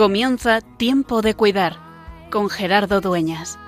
Comienza 0.00 0.62
Tiempo 0.62 1.20
de 1.20 1.34
Cuidar 1.34 1.76
con 2.30 2.48
Gerardo 2.48 3.02
Dueñas. 3.02 3.58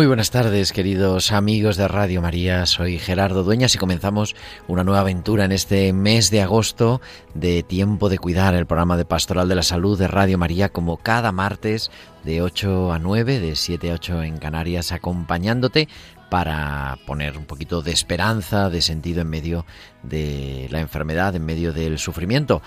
Muy 0.00 0.06
buenas 0.06 0.30
tardes, 0.30 0.72
queridos 0.72 1.30
amigos 1.30 1.76
de 1.76 1.86
Radio 1.86 2.22
María. 2.22 2.64
Soy 2.64 2.98
Gerardo 2.98 3.44
Dueñas 3.44 3.74
y 3.74 3.78
comenzamos 3.78 4.34
una 4.66 4.82
nueva 4.82 5.00
aventura 5.00 5.44
en 5.44 5.52
este 5.52 5.92
mes 5.92 6.30
de 6.30 6.40
agosto 6.40 7.02
de 7.34 7.62
Tiempo 7.62 8.08
de 8.08 8.16
Cuidar, 8.16 8.54
el 8.54 8.64
programa 8.64 8.96
de 8.96 9.04
Pastoral 9.04 9.50
de 9.50 9.56
la 9.56 9.62
Salud 9.62 9.98
de 9.98 10.08
Radio 10.08 10.38
María, 10.38 10.70
como 10.70 10.96
cada 10.96 11.32
martes 11.32 11.90
de 12.24 12.42
8 12.42 12.92
a 12.92 12.98
9, 12.98 13.40
de 13.40 13.56
7 13.56 13.90
a 13.90 13.94
8 13.94 14.22
en 14.22 14.38
Canarias, 14.38 14.92
acompañándote 14.92 15.88
para 16.30 16.96
poner 17.06 17.36
un 17.36 17.44
poquito 17.44 17.82
de 17.82 17.90
esperanza, 17.90 18.70
de 18.70 18.80
sentido 18.80 19.20
en 19.20 19.28
medio 19.28 19.66
de 20.02 20.68
la 20.70 20.80
enfermedad, 20.80 21.34
en 21.34 21.44
medio 21.44 21.72
del 21.72 21.98
sufrimiento. 21.98 22.62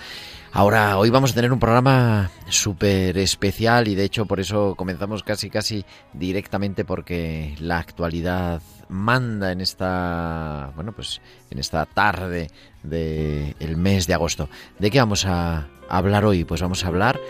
Ahora, 0.52 0.98
hoy 0.98 1.10
vamos 1.10 1.32
a 1.32 1.34
tener 1.34 1.52
un 1.52 1.58
programa 1.58 2.30
súper 2.48 3.18
especial 3.18 3.88
y 3.88 3.96
de 3.96 4.04
hecho 4.04 4.26
por 4.26 4.38
eso 4.38 4.74
comenzamos 4.76 5.24
casi 5.24 5.50
casi 5.50 5.84
directamente 6.12 6.84
porque 6.84 7.56
la 7.58 7.78
actualidad 7.78 8.62
manda 8.88 9.50
en 9.50 9.60
esta, 9.60 10.70
bueno, 10.76 10.92
pues 10.92 11.20
en 11.50 11.58
esta 11.58 11.86
tarde 11.86 12.50
del 12.82 13.76
mes 13.76 14.06
de 14.06 14.14
agosto. 14.14 14.48
¿De 14.78 14.90
qué 14.90 15.00
vamos 15.00 15.24
a 15.26 15.66
hablar 15.88 16.24
hoy? 16.24 16.44
Pues 16.44 16.62
vamos 16.62 16.84
a 16.84 16.88
hablar 16.88 17.20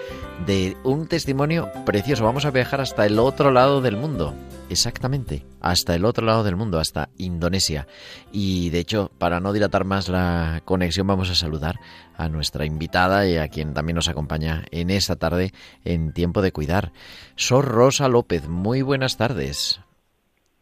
de 0.46 0.76
un 0.84 1.06
testimonio 1.06 1.70
precioso. 1.86 2.24
Vamos 2.24 2.44
a 2.44 2.50
viajar 2.50 2.80
hasta 2.80 3.06
el 3.06 3.18
otro 3.18 3.50
lado 3.50 3.80
del 3.80 3.96
mundo. 3.96 4.34
Exactamente, 4.70 5.44
hasta 5.60 5.94
el 5.94 6.04
otro 6.04 6.24
lado 6.24 6.42
del 6.42 6.56
mundo, 6.56 6.78
hasta 6.78 7.10
Indonesia. 7.18 7.86
Y 8.32 8.70
de 8.70 8.80
hecho, 8.80 9.10
para 9.18 9.40
no 9.40 9.52
dilatar 9.52 9.84
más 9.84 10.08
la 10.08 10.62
conexión, 10.64 11.06
vamos 11.06 11.30
a 11.30 11.34
saludar 11.34 11.76
a 12.16 12.28
nuestra 12.28 12.64
invitada 12.64 13.26
y 13.26 13.36
a 13.36 13.48
quien 13.48 13.74
también 13.74 13.96
nos 13.96 14.08
acompaña 14.08 14.64
en 14.70 14.90
esta 14.90 15.16
tarde 15.16 15.52
en 15.84 16.12
Tiempo 16.12 16.42
de 16.42 16.52
Cuidar. 16.52 16.92
Sor 17.36 17.66
Rosa 17.66 18.08
López, 18.08 18.48
muy 18.48 18.82
buenas 18.82 19.16
tardes. 19.16 19.80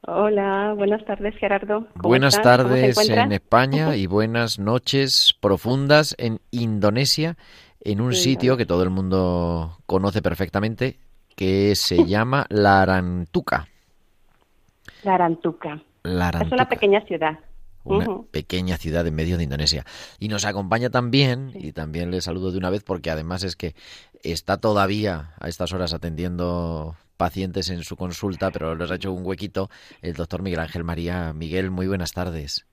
Hola, 0.04 0.74
buenas 0.76 1.04
tardes 1.04 1.36
Gerardo. 1.36 1.86
¿Cómo 1.92 2.08
Buenas 2.08 2.42
tardes 2.42 3.08
en 3.08 3.30
España 3.30 3.94
y 3.94 4.06
buenas 4.06 4.58
noches 4.58 5.36
profundas 5.38 6.16
en 6.18 6.40
Indonesia, 6.50 7.36
en 7.84 8.00
un 8.00 8.12
Sí, 8.14 8.22
sitio 8.22 8.56
que 8.56 8.66
todo 8.66 8.82
el 8.82 8.90
mundo 8.90 9.78
conoce 9.86 10.22
perfectamente, 10.22 10.98
que 11.36 11.74
se 11.76 12.04
llama 12.06 12.46
Larantuka. 12.48 13.68
Larantuka. 15.04 15.74
Es 15.74 15.82
Larantuka. 16.04 16.54
una 16.54 16.68
pequeña 16.68 17.00
ciudad. 17.02 17.38
una 17.84 18.06
pequeña 18.30 18.76
ciudad 18.76 19.06
en 19.06 19.14
medio 19.14 19.36
de 19.36 19.44
Indonesia. 19.44 19.84
Y 20.18 20.28
nos 20.28 20.44
acompaña 20.44 20.90
también, 20.90 21.50
y 21.54 21.72
también 21.72 22.10
le 22.10 22.20
saludo 22.20 22.52
de 22.52 22.58
una 22.58 22.70
vez 22.70 22.84
porque 22.84 23.10
además 23.10 23.42
es 23.42 23.56
que 23.56 23.74
está 24.22 24.58
todavía 24.58 25.34
a 25.40 25.48
estas 25.48 25.72
horas 25.72 25.92
atendiendo 25.92 26.94
pacientes 27.16 27.70
en 27.70 27.82
su 27.82 27.96
consulta, 27.96 28.50
pero 28.52 28.74
les 28.74 28.90
ha 28.90 28.96
hecho 28.96 29.12
un 29.12 29.24
huequito 29.26 29.68
el 30.00 30.14
doctor 30.14 30.42
Miguel 30.42 30.60
Ángel 30.60 30.84
María. 30.84 31.32
Miguel, 31.32 31.70
muy 31.70 31.86
buenas 31.88 32.12
tardes. 32.12 32.66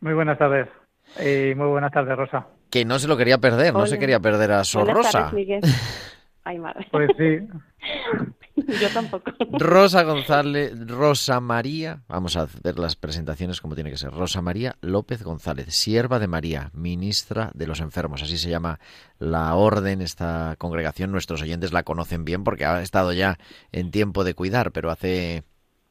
Muy 0.00 0.14
buenas 0.14 0.38
tardes. 0.38 0.68
Y 1.20 1.54
muy 1.54 1.68
buenas 1.68 1.92
tardes, 1.92 2.16
Rosa. 2.16 2.46
Que 2.70 2.84
no 2.84 2.98
se 2.98 3.08
lo 3.08 3.16
quería 3.16 3.38
perder, 3.38 3.72
no 3.72 3.86
se 3.86 3.98
quería 3.98 4.20
perder 4.20 4.52
a 4.52 4.64
Sor 4.64 4.84
Buenas 4.84 5.06
Rosa. 5.06 5.30
tardes. 5.30 5.64
Ay, 6.44 6.58
madre. 6.58 6.86
Pues 6.92 7.10
sí, 7.18 7.38
Yo 8.80 8.88
tampoco. 8.88 9.32
Rosa 9.52 10.02
González, 10.02 10.72
Rosa 10.86 11.40
María, 11.40 12.02
vamos 12.08 12.36
a 12.36 12.48
ver 12.62 12.78
las 12.78 12.96
presentaciones 12.96 13.60
como 13.60 13.74
tiene 13.74 13.90
que 13.90 13.98
ser. 13.98 14.12
Rosa 14.12 14.40
María 14.40 14.76
López 14.80 15.22
González, 15.22 15.74
sierva 15.74 16.18
de 16.18 16.26
María, 16.26 16.70
ministra 16.72 17.50
de 17.54 17.66
los 17.66 17.80
enfermos, 17.80 18.22
así 18.22 18.38
se 18.38 18.48
llama 18.48 18.80
la 19.18 19.54
orden, 19.54 20.00
esta 20.00 20.54
congregación. 20.58 21.12
Nuestros 21.12 21.42
oyentes 21.42 21.72
la 21.72 21.82
conocen 21.82 22.24
bien 22.24 22.44
porque 22.44 22.64
ha 22.64 22.80
estado 22.80 23.12
ya 23.12 23.38
en 23.72 23.90
tiempo 23.90 24.24
de 24.24 24.34
cuidar, 24.34 24.72
pero 24.72 24.90
hace 24.90 25.44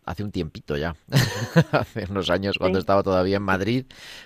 hace 0.05 0.23
un 0.23 0.31
tiempito 0.31 0.77
ya, 0.77 0.95
hace 1.71 2.05
unos 2.09 2.29
años 2.29 2.57
cuando 2.57 2.79
Sí. 2.79 2.83
estaba 2.83 3.03
todavía 3.03 3.37
en 3.37 3.43
Madrid, 3.43 3.85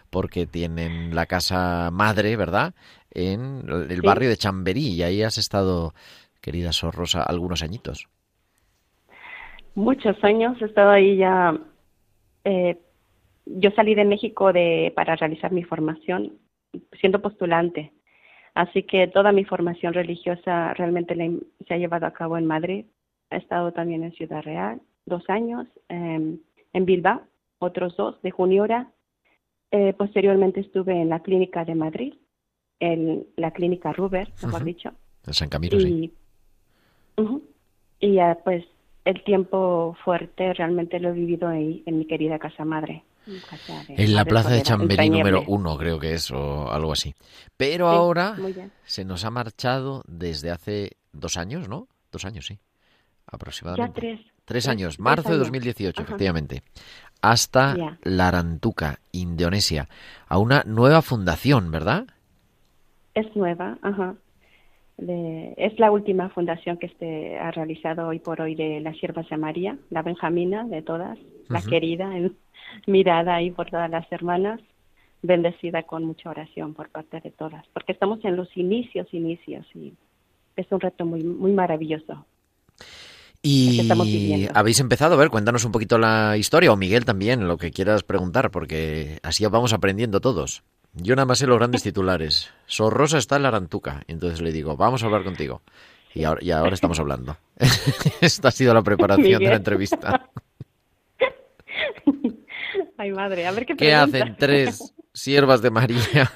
porque 0.10 0.46
tienen 0.46 1.16
la 1.16 1.26
casa 1.26 1.90
madre, 1.92 2.36
¿verdad? 2.36 2.74
En 3.12 3.64
el 3.90 4.02
Sí. 4.02 4.02
barrio 4.02 4.30
de 4.30 4.38
Chamberí 4.38 4.90
y 4.94 5.04
ahí 5.04 5.24
has 5.24 5.38
estado, 5.38 5.94
querida 6.42 6.72
Sor 6.74 6.96
Rosa, 6.96 7.24
algunos 7.24 7.64
añitos. 7.64 8.08
Muchos 9.76 10.22
años 10.24 10.62
he 10.62 10.66
estado 10.66 10.92
ahí 10.92 11.18
ya. 11.18 11.58
eh, 12.46 12.78
yo 13.46 13.72
salí 13.72 13.96
de 13.96 14.06
México 14.06 14.54
de, 14.54 14.94
para 14.96 15.16
realizar 15.16 15.52
mi 15.52 15.64
formación 15.64 16.34
siendo 17.00 17.20
postulante. 17.22 17.92
Así 18.54 18.84
que 18.84 19.08
toda 19.08 19.32
mi 19.32 19.44
formación 19.44 19.94
religiosa 19.94 20.74
realmente 20.76 21.16
la 21.16 21.30
se 21.68 21.74
ha 21.74 21.78
llevado 21.78 22.06
a 22.06 22.14
cabo 22.14 22.38
en 22.38 22.46
Madrid. 22.46 22.86
He 23.32 23.38
estado 23.38 23.72
también 23.72 24.04
en 24.04 24.12
Ciudad 24.14 24.42
Real 24.44 24.82
dos 25.10 25.30
años, 25.30 25.68
eh, 25.90 26.38
en 26.74 26.86
Bilbao 26.86 27.22
otros 27.60 27.96
dos, 27.98 28.22
de 28.22 28.32
Juniora. 28.32 28.92
Eh, 29.72 29.94
posteriormente 29.94 30.62
estuve 30.62 31.02
en 31.02 31.10
la 31.10 31.20
clínica 31.20 31.66
de 31.66 31.76
Madrid, 31.76 32.14
en 32.80 33.28
la 33.36 33.52
clínica 33.52 33.92
Ruber, 33.92 34.32
mejor 34.42 34.64
dicho. 34.64 34.92
En 35.28 35.34
San 35.34 35.50
Camilo, 35.50 35.80
sí. 35.80 36.12
Y, 37.18 37.22
Ujú. 37.22 37.44
y 38.00 38.14
ya 38.14 38.38
pues 38.44 38.64
el 39.06 39.24
tiempo 39.24 39.96
fuerte 40.04 40.54
realmente 40.54 41.00
lo 41.00 41.10
he 41.10 41.14
vivido 41.14 41.48
ahí 41.50 41.84
en 41.86 42.00
mi 42.00 42.06
querida 42.06 42.40
casa 42.40 42.64
madre. 42.64 43.04
casa 43.50 43.84
de 43.88 43.96
En 43.96 44.14
la 44.14 44.22
Madre 44.22 44.30
plaza 44.30 44.50
de 44.52 44.62
Chamberí 44.64 45.10
número 45.10 45.44
uno, 45.48 45.78
creo 45.78 46.00
que 46.00 46.14
es, 46.14 46.32
o 46.32 46.72
algo 46.72 46.94
así. 46.94 47.14
Pero 47.58 47.90
Sí, 47.90 47.96
ahora 47.96 48.38
se 48.84 49.04
nos 49.06 49.26
ha 49.26 49.30
marchado 49.32 50.02
desde 50.08 50.50
hace 50.50 50.92
dos 51.12 51.38
años, 51.38 51.68
¿no? 51.68 51.88
Dos 52.12 52.26
años, 52.26 52.46
sí. 52.46 52.56
Ya 52.56 52.62
Aproximadamente. 53.28 54.00
tres. 54.02 54.20
Tres 54.20 54.32
tres- 54.50 54.68
años, 54.68 55.00
marzo 55.00 55.30
de 55.30 55.36
años. 55.36 55.48
2018, 55.48 56.02
Ajá. 56.02 56.08
efectivamente. 56.10 56.62
Hasta 57.22 57.76
Ya. 57.76 57.98
Larantuka, 58.04 59.00
Indonesia, 59.12 59.88
a 60.28 60.38
una 60.38 60.64
nueva 60.66 61.02
fundación, 61.02 61.72
¿verdad? 61.72 62.06
Es 63.14 63.36
nueva, 63.36 63.78
ajá. 63.82 64.16
De- 64.98 65.54
es 65.58 65.80
la 65.80 65.92
última 65.92 66.30
fundación 66.30 66.78
que 66.78 66.88
este 66.88 67.38
ha 67.40 67.52
realizado 67.52 68.08
hoy 68.08 68.20
por 68.20 68.42
hoy 68.42 68.56
de 68.56 68.80
las 68.82 68.98
Siervas 68.98 69.28
de 69.30 69.38
María, 69.38 69.78
la 69.90 70.02
Benjamina 70.02 70.66
de 70.66 70.82
todas, 70.82 71.18
la 71.48 71.62
querida, 71.62 72.10
mirada 72.88 73.36
ahí 73.36 73.52
por 73.52 73.70
todas 73.70 73.90
las 73.90 74.10
hermanas, 74.12 74.60
bendecida 75.22 75.84
con 75.84 76.04
mucha 76.06 76.30
oración 76.30 76.74
por 76.74 76.90
parte 76.90 77.20
de 77.22 77.32
todas, 77.32 77.66
porque 77.74 77.92
estamos 77.92 78.24
en 78.24 78.36
los 78.38 78.56
inicios, 78.56 79.08
inicios, 79.14 79.66
y 79.76 79.94
es 80.56 80.68
un 80.72 80.80
reto 80.80 81.06
muy, 81.06 81.24
muy 81.24 81.52
maravilloso. 81.52 82.26
Y 83.50 83.80
estamos 83.80 84.06
viviendo. 84.06 84.52
habéis 84.54 84.80
empezado, 84.80 85.16
a 85.16 85.18
ver, 85.18 85.30
cuéntanos 85.30 85.66
un 85.66 85.72
poquito 85.72 85.98
la 85.98 86.38
historia, 86.38 86.72
o 86.72 86.78
Miguel 86.78 87.06
también, 87.06 87.48
lo 87.48 87.58
que 87.58 87.72
quieras 87.72 88.04
preguntar, 88.04 88.52
porque 88.52 89.20
así 89.24 89.46
vamos 89.46 89.74
aprendiendo 89.74 90.22
todos. 90.22 90.62
Yo 90.94 91.16
nada 91.16 91.26
más 91.26 91.40
sé 91.40 91.48
los 91.48 91.58
grandes 91.58 91.82
titulares. 91.90 92.52
Sor 92.68 92.94
Rosa 92.94 93.18
está 93.18 93.38
en 93.38 93.44
Larantuca. 93.44 94.04
Y 94.08 94.12
entonces 94.14 94.42
le 94.42 94.52
digo, 94.52 94.78
vamos 94.78 95.02
a 95.02 95.08
hablar 95.08 95.24
contigo. 95.24 95.62
Y 96.14 96.24
ahora, 96.24 96.44
y 96.44 96.52
ahora 96.52 96.74
estamos 96.74 97.00
hablando. 97.00 97.38
Esta 98.22 98.50
ha 98.50 98.52
sido 98.52 98.74
la 98.74 98.82
preparación 98.82 99.42
de 99.42 99.50
la 99.50 99.56
entrevista. 99.56 100.30
Ay, 102.98 103.12
madre, 103.12 103.48
a 103.48 103.52
ver 103.52 103.66
qué 103.66 103.76
¿Qué 103.76 103.94
hacen 103.94 104.36
tres 104.38 104.94
siervas 105.14 105.62
de 105.62 105.72
María 105.72 106.30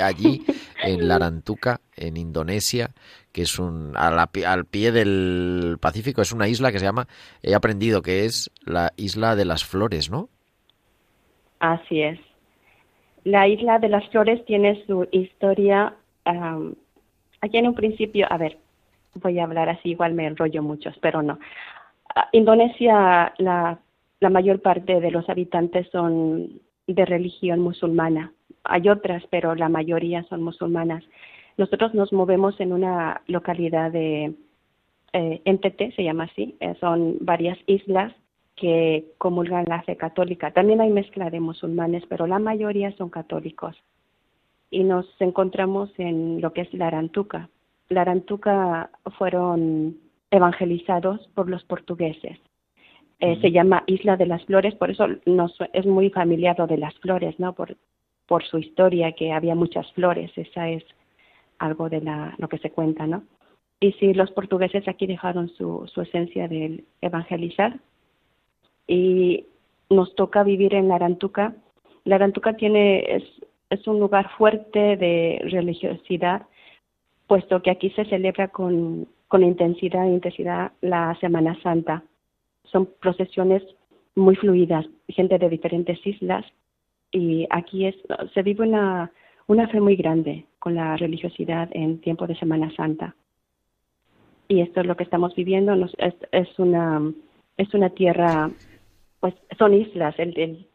allí 0.00 0.44
en 0.82 1.08
Larantuka, 1.08 1.80
en 1.94 2.16
Indonesia, 2.16 2.92
que 3.32 3.42
es 3.42 3.58
un 3.58 3.94
al 3.96 4.64
pie 4.66 4.92
del 4.92 5.78
Pacífico, 5.80 6.22
es 6.22 6.32
una 6.32 6.48
isla 6.48 6.70
que 6.70 6.78
se 6.78 6.84
llama, 6.84 7.06
he 7.42 7.54
aprendido 7.54 8.02
que 8.02 8.24
es 8.24 8.50
la 8.64 8.92
isla 8.96 9.36
de 9.36 9.44
las 9.44 9.64
flores, 9.64 10.10
¿no? 10.10 10.28
Así 11.58 12.02
es. 12.02 12.18
La 13.24 13.46
isla 13.46 13.78
de 13.78 13.88
las 13.88 14.08
flores 14.08 14.44
tiene 14.44 14.84
su 14.86 15.06
historia. 15.12 15.94
aquí 16.24 17.56
en 17.58 17.68
un 17.68 17.74
principio, 17.74 18.26
a 18.30 18.36
ver, 18.36 18.58
voy 19.14 19.38
a 19.38 19.44
hablar 19.44 19.68
así, 19.68 19.90
igual 19.90 20.14
me 20.14 20.26
enrollo 20.26 20.62
mucho, 20.62 20.90
pero 21.00 21.22
no. 21.22 21.38
Ah, 22.14 22.28
Indonesia, 22.32 23.32
la, 23.38 23.78
la 24.20 24.30
mayor 24.30 24.60
parte 24.60 25.00
de 25.00 25.10
los 25.10 25.28
habitantes 25.28 25.88
son 25.90 26.60
de 26.86 27.04
religión 27.04 27.60
musulmana. 27.60 28.32
Hay 28.64 28.88
otras, 28.88 29.22
pero 29.30 29.54
la 29.54 29.68
mayoría 29.68 30.24
son 30.24 30.42
musulmanas. 30.42 31.04
Nosotros 31.56 31.94
nos 31.94 32.12
movemos 32.12 32.58
en 32.60 32.72
una 32.72 33.22
localidad 33.26 33.90
de 33.92 34.34
eh, 35.12 35.42
NTT, 35.44 35.94
se 35.94 36.04
llama 36.04 36.24
así, 36.24 36.56
eh, 36.60 36.74
son 36.80 37.18
varias 37.20 37.58
islas 37.66 38.12
que 38.56 39.12
comulgan 39.18 39.64
la 39.66 39.82
fe 39.82 39.96
católica. 39.96 40.52
También 40.52 40.80
hay 40.80 40.90
mezcla 40.90 41.30
de 41.30 41.40
musulmanes, 41.40 42.04
pero 42.08 42.26
la 42.26 42.38
mayoría 42.38 42.92
son 42.96 43.10
católicos. 43.10 43.76
Y 44.70 44.84
nos 44.84 45.06
encontramos 45.20 45.90
en 45.98 46.40
lo 46.40 46.52
que 46.52 46.62
es 46.62 46.72
la 46.74 46.86
Arantuca. 46.86 47.48
La 47.88 48.02
Arantuca 48.02 48.90
fueron 49.18 49.98
evangelizados 50.30 51.28
por 51.34 51.48
los 51.48 51.62
portugueses. 51.64 52.38
Eh, 53.20 53.38
se 53.40 53.52
llama 53.52 53.84
Isla 53.86 54.16
de 54.16 54.26
las 54.26 54.44
Flores, 54.46 54.74
por 54.74 54.90
eso 54.90 55.06
nos, 55.26 55.56
es 55.72 55.86
muy 55.86 56.10
familiar 56.10 56.58
lo 56.58 56.66
de 56.66 56.78
las 56.78 56.94
flores, 56.98 57.38
¿no? 57.38 57.52
Por, 57.54 57.76
por 58.26 58.42
su 58.44 58.58
historia, 58.58 59.12
que 59.12 59.32
había 59.32 59.54
muchas 59.54 59.90
flores, 59.92 60.32
esa 60.36 60.68
es 60.70 60.82
algo 61.62 61.88
de 61.88 62.00
la, 62.00 62.34
lo 62.38 62.48
que 62.48 62.58
se 62.58 62.70
cuenta, 62.70 63.06
¿no? 63.06 63.22
Y 63.80 63.92
si 63.92 64.14
los 64.14 64.30
portugueses 64.30 64.86
aquí 64.86 65.06
dejaron 65.06 65.48
su, 65.48 65.90
esencia 65.96 66.48
de 66.48 66.84
evangelizar 67.00 67.78
y 68.86 69.46
nos 69.90 70.14
toca 70.14 70.42
vivir 70.42 70.74
en 70.74 70.88
la 70.88 70.96
Arantuca. 70.96 71.54
Tiene, 72.56 73.16
es, 73.16 73.24
es 73.70 73.86
un 73.86 74.00
lugar 74.00 74.30
fuerte 74.36 74.96
de 74.96 75.40
religiosidad, 75.50 76.46
puesto 77.26 77.62
que 77.62 77.70
aquí 77.70 77.90
se 77.90 78.04
celebra 78.04 78.48
con, 78.48 79.08
con 79.28 79.42
intensidad 79.42 80.06
intensidad 80.06 80.72
la 80.80 81.16
Semana 81.20 81.60
Santa. 81.62 82.02
Son 82.64 82.88
procesiones 83.00 83.62
muy 84.14 84.36
fluidas, 84.36 84.86
gente 85.08 85.38
de 85.38 85.48
diferentes 85.48 85.98
islas 86.06 86.44
y 87.10 87.46
aquí 87.50 87.86
es, 87.86 87.96
se 88.32 88.42
vive 88.42 88.66
una, 88.66 89.10
una 89.46 89.68
fe 89.68 89.80
muy 89.80 89.96
grande 89.96 90.46
con 90.62 90.76
la 90.76 90.96
religiosidad 90.96 91.68
en 91.72 92.00
tiempo 92.00 92.28
de 92.28 92.36
Semana 92.36 92.72
Santa. 92.76 93.16
Y 94.46 94.60
esto 94.60 94.80
es 94.80 94.86
lo 94.86 94.96
que 94.96 95.02
estamos 95.02 95.34
viviendo, 95.34 95.74
es, 95.98 96.14
es, 96.30 96.56
una, 96.56 97.02
es 97.56 97.74
una 97.74 97.90
tierra, 97.90 98.48
pues 99.18 99.34
son 99.58 99.74
islas, 99.74 100.14
el, 100.18 100.68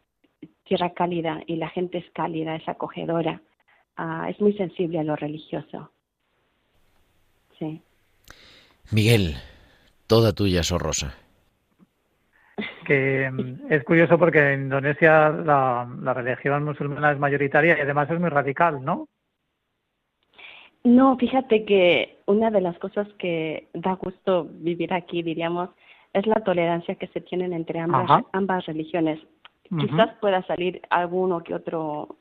tierra 0.66 0.90
cálida 0.90 1.42
y 1.48 1.56
la 1.56 1.70
gente 1.70 2.00
es 2.00 2.12
cálida, 2.12 2.58
es 2.58 2.68
acogedora, 2.68 3.42
ah, 3.96 4.30
es 4.30 4.42
muy 4.42 4.52
sensible 4.58 5.00
a 5.00 5.06
lo 5.06 5.16
religioso. 5.16 5.90
Sí. 7.58 7.82
Miguel, 8.92 9.36
toda 10.06 10.34
tuya, 10.34 10.64
Sorrosa 10.64 11.16
que 12.86 13.30
mm, 13.32 13.72
es 13.72 13.86
curioso 13.86 14.18
porque 14.18 14.54
en 14.54 14.64
Indonesia 14.64 15.30
la, 15.30 15.88
la, 16.02 16.14
religión 16.14 16.64
musulmana 16.64 17.12
es 17.12 17.20
mayoritaria 17.20 17.78
y 17.78 17.82
además 17.82 18.10
es 18.10 18.20
muy 18.20 18.30
radical, 18.30 18.84
¿no? 18.84 19.08
No, 20.88 21.18
fíjate 21.18 21.66
que 21.66 22.20
una 22.28 22.50
de 22.50 22.62
las 22.62 22.80
cosas 22.80 23.10
que 23.20 23.68
da 23.74 23.96
gusto 23.96 24.48
vivir 24.50 24.94
aquí, 24.94 25.22
diríamos, 25.22 25.70
es 26.14 26.26
la 26.26 26.42
tolerancia 26.46 26.96
que 26.96 27.08
se 27.08 27.20
tienen 27.20 27.52
entre 27.52 27.80
ambas, 27.80 28.24
ambas 28.32 28.66
religiones. 28.66 29.20
Quizás 29.64 30.14
pueda 30.22 30.42
salir 30.44 30.82
alguno 30.90 31.44
que 31.44 31.54
otro 31.54 32.16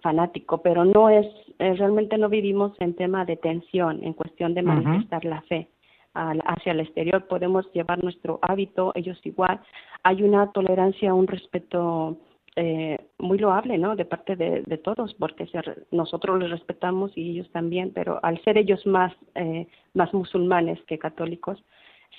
fanático, 0.00 0.60
pero 0.60 0.84
no 0.84 1.08
es, 1.08 1.24
eh, 1.60 1.74
realmente 1.74 2.18
no 2.18 2.28
vivimos 2.28 2.72
en 2.80 2.96
tema 2.96 3.24
de 3.24 3.36
tensión, 3.36 4.02
en 4.02 4.12
cuestión 4.12 4.54
de 4.54 4.62
manifestar 4.62 5.24
la 5.24 5.42
fe 5.42 5.68
hacia 6.14 6.72
el 6.72 6.80
exterior, 6.80 7.26
podemos 7.28 7.70
llevar 7.72 8.02
nuestro 8.02 8.40
hábito, 8.42 8.92
ellos 8.96 9.18
igual. 9.24 9.60
Hay 10.02 10.22
una 10.22 10.50
tolerancia, 10.50 11.14
un 11.14 11.26
respeto 11.28 12.16
eh, 12.56 12.98
muy 13.18 13.38
loable, 13.38 13.78
¿no? 13.78 13.96
De 13.96 14.04
parte 14.04 14.36
de, 14.36 14.78
todos, 14.78 15.14
porque 15.14 15.48
nosotros 15.90 16.38
les 16.38 16.50
respetamos 16.50 17.10
y 17.16 17.30
ellos 17.30 17.50
también, 17.50 17.90
pero 17.92 18.20
al 18.22 18.40
ser 18.44 18.58
ellos 18.58 18.86
más, 18.86 19.12
eh, 19.34 19.66
más 19.94 20.14
musulmanes 20.14 20.80
que 20.84 20.98
católicos, 20.98 21.62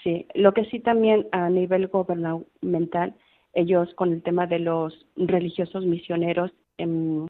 sí. 0.03 0.25
Lo 0.35 0.53
que 0.53 0.65
sí 0.65 0.79
también 0.81 1.27
a 1.31 1.49
nivel 1.49 1.87
gubernamental, 1.87 3.13
ellos 3.53 3.93
con 3.95 4.11
el 4.11 4.23
tema 4.23 4.45
de 4.45 4.59
los 4.59 5.05
religiosos 5.15 5.85
misioneros, 5.85 6.51
eh, 6.79 7.25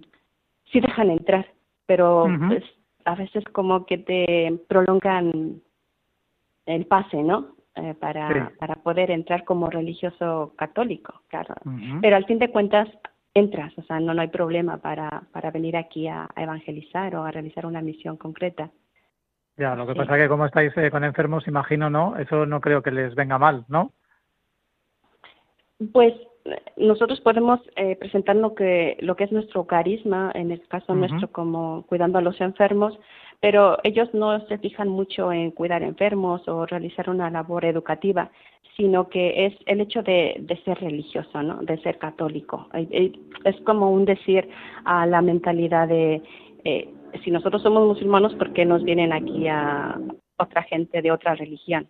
sí 0.72 0.80
dejan 0.80 1.12
entrar, 1.12 1.46
pero 1.86 2.28
pues, 2.48 2.64
a 3.06 3.14
veces 3.14 3.44
como 3.52 3.86
que 3.86 4.00
te 4.00 4.60
prolongan 4.68 5.62
el 6.66 6.86
pase, 6.88 7.22
¿no? 7.22 7.55
Eh, 7.78 7.94
para, 7.94 8.54
para 8.58 8.76
poder 8.76 9.12
entrar 9.12 9.44
como 9.44 9.70
religioso 9.70 10.54
católico, 10.56 11.22
claro. 11.28 11.56
Pero 12.00 12.16
al 12.16 12.24
fin 12.24 12.40
de 12.40 12.50
cuentas 12.50 12.88
entras, 13.34 13.78
o 13.78 13.82
sea, 13.82 14.00
no, 14.00 14.14
no 14.14 14.22
hay 14.22 14.30
problema 14.30 14.78
para, 14.78 15.24
para 15.34 15.52
venir 15.52 15.76
aquí 15.76 16.08
a, 16.08 16.30
evangelizar 16.38 17.14
o 17.18 17.26
a 17.26 17.32
realizar 17.32 17.66
una 17.66 17.82
misión 17.82 18.16
concreta. 18.16 18.72
Ya, 19.58 19.76
lo 19.76 19.86
que 19.86 19.94
pasa 19.94 20.16
es 20.16 20.24
que 20.24 20.30
como 20.30 20.46
estáis 20.46 20.72
eh, 20.78 20.90
con 20.90 21.04
enfermos, 21.04 21.50
imagino, 21.50 21.90
¿no? 21.90 22.16
Eso 22.16 22.46
no 22.46 22.62
creo 22.62 22.82
que 22.82 22.92
les 22.92 23.14
venga 23.14 23.38
mal, 23.38 23.66
¿no? 23.68 23.92
Pues 25.92 26.14
nosotros 26.78 27.22
podemos 27.22 27.60
eh, 27.76 27.96
presentar 27.96 28.36
lo 28.36 28.54
que, 28.54 28.98
lo 29.00 29.16
que 29.16 29.24
es 29.24 29.32
nuestro 29.32 29.66
carisma, 29.66 30.32
en 30.36 30.52
el 30.52 30.62
caso 30.68 30.94
nuestro 30.94 31.32
como 31.32 31.84
cuidando 31.88 32.20
a 32.20 32.22
los 32.22 32.40
enfermos, 32.40 32.98
pero 33.40 33.78
ellos 33.84 34.14
no 34.14 34.40
se 34.48 34.58
fijan 34.60 34.88
mucho 34.88 35.32
en 35.32 35.52
cuidar 35.52 35.84
enfermos 35.84 36.48
o 36.48 36.66
realizar 36.66 37.10
una 37.10 37.30
labor 37.30 37.66
educativa, 37.66 38.32
sino 38.78 39.10
que 39.10 39.46
es 39.46 39.56
el 39.66 39.82
hecho 39.82 40.04
de, 40.04 40.36
de 40.40 40.58
ser 40.64 40.80
religioso, 40.80 41.42
¿no? 41.42 41.58
de 41.62 41.78
ser 41.82 41.98
católico. 41.98 42.68
Es 43.44 43.60
como 43.62 43.92
un 43.92 44.06
decir 44.06 44.48
a 44.84 45.06
la 45.06 45.22
mentalidad 45.22 45.88
de, 45.88 46.22
eh, 46.64 46.90
si 47.24 47.32
nosotros 47.32 47.62
somos 47.62 47.88
musulmanos, 47.88 48.36
¿por 48.36 48.54
qué 48.54 48.66
nos 48.66 48.84
vienen 48.84 49.14
aquí 49.14 49.48
a 49.48 50.00
otra 50.38 50.64
gente 50.64 51.02
de 51.02 51.12
otra 51.12 51.36
religión? 51.36 51.88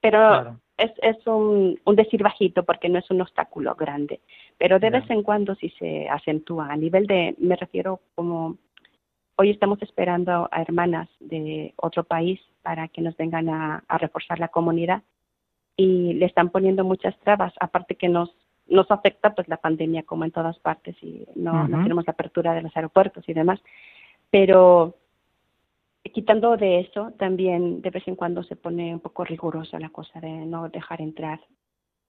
Pero 0.00 0.58
es, 0.78 0.92
es 1.02 1.26
un, 1.26 1.78
un 1.84 1.96
decir 1.96 2.22
bajito 2.22 2.64
porque 2.64 2.88
no 2.88 2.98
es 2.98 3.10
un 3.10 3.20
obstáculo 3.20 3.74
grande, 3.74 4.20
pero 4.56 4.78
de 4.78 4.90
vez 4.90 5.10
en 5.10 5.22
cuando 5.22 5.54
sí 5.56 5.72
se 5.78 6.08
acentúa. 6.08 6.72
A 6.72 6.76
nivel 6.76 7.06
de, 7.06 7.34
me 7.38 7.56
refiero 7.56 8.00
como 8.14 8.56
Hoy 9.40 9.50
estamos 9.50 9.80
esperando 9.82 10.48
a 10.50 10.62
hermanas 10.62 11.08
de 11.20 11.72
otro 11.76 12.02
país 12.02 12.40
para 12.62 12.88
que 12.88 13.00
nos 13.00 13.16
vengan 13.16 13.48
a, 13.48 13.84
reforzar 13.88 14.40
la 14.40 14.48
comunidad 14.48 15.04
y 15.76 16.14
le 16.14 16.26
están 16.26 16.50
poniendo 16.50 16.82
muchas 16.82 17.16
trabas, 17.20 17.52
aparte 17.60 17.94
que 17.94 18.08
nos 18.08 18.34
nos 18.66 18.90
afecta 18.90 19.34
pues 19.34 19.48
la 19.48 19.56
pandemia 19.56 20.02
como 20.02 20.24
en 20.24 20.32
todas 20.32 20.58
partes 20.58 20.96
y 21.02 21.24
no, 21.36 21.68
no 21.68 21.82
tenemos 21.84 22.04
la 22.06 22.12
apertura 22.12 22.52
de 22.52 22.62
los 22.62 22.76
aeropuertos 22.76 23.26
y 23.26 23.32
demás, 23.32 23.60
pero 24.28 24.96
quitando 26.12 26.56
de 26.56 26.80
eso 26.80 27.12
también 27.18 27.80
de 27.82 27.90
vez 27.90 28.06
en 28.06 28.16
cuando 28.16 28.42
se 28.42 28.56
pone 28.56 28.94
un 28.94 29.00
poco 29.00 29.24
rigurosa 29.24 29.78
la 29.78 29.90
cosa 29.90 30.20
de 30.20 30.28
no 30.28 30.68
dejar 30.68 31.00
entrar 31.00 31.40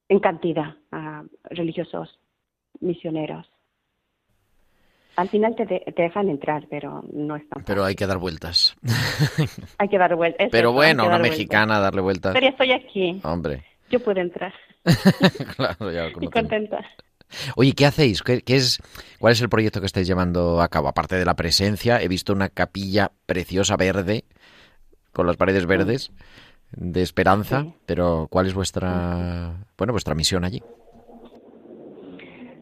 en 0.08 0.20
cantidad 0.20 0.76
a 0.92 1.24
religiosos 1.50 2.20
misioneros 2.80 3.48
al 5.20 5.28
final 5.28 5.54
te, 5.54 5.84
dejan 5.98 6.30
entrar, 6.30 6.66
pero 6.70 7.04
no 7.12 7.36
es 7.36 7.48
tan 7.50 7.66
Pero 7.66 7.84
hay 7.84 7.94
que 7.94 8.08
dar 8.08 8.20
vueltas. 8.20 8.78
hay 9.78 9.90
que 9.90 9.98
dar 9.98 10.16
vueltas. 10.16 10.48
Pero 10.50 10.72
bueno, 10.72 11.06
una 11.06 11.20
mexicana 11.20 11.80
darle 11.80 12.00
vueltas. 12.00 12.34
Pero 12.34 12.48
estoy 12.48 12.72
aquí. 12.72 13.20
Hombre. 13.26 13.66
Yo 13.90 14.00
puedo 14.00 14.22
entrar. 14.22 14.54
claro, 15.58 15.92
ya 15.92 16.08
Y 16.22 16.28
contenta. 16.28 16.86
Oye, 17.56 17.74
¿qué 17.74 17.86
hacéis? 17.86 18.22
¿Qué, 18.24 18.42
es, 18.48 18.82
¿Cuál 19.20 19.34
es 19.34 19.42
el 19.42 19.50
proyecto 19.50 19.80
que 19.80 19.86
estáis 19.86 20.08
llevando 20.08 20.62
a 20.62 20.68
cabo? 20.68 20.88
Aparte 20.88 21.16
de 21.16 21.26
la 21.26 21.36
presencia, 21.36 22.02
he 22.02 22.08
visto 22.08 22.34
una 22.34 22.50
capilla 22.50 23.12
preciosa 23.26 23.78
verde, 23.78 24.24
con 25.14 25.28
las 25.28 25.38
paredes 25.38 25.66
verdes, 25.66 26.12
de 26.72 27.02
esperanza, 27.02 27.66
pero 27.86 28.28
¿cuál 28.30 28.48
es 28.48 28.54
vuestra, 28.54 29.66
bueno, 29.78 29.94
vuestra 29.94 30.16
misión 30.16 30.44
allí? 30.44 30.62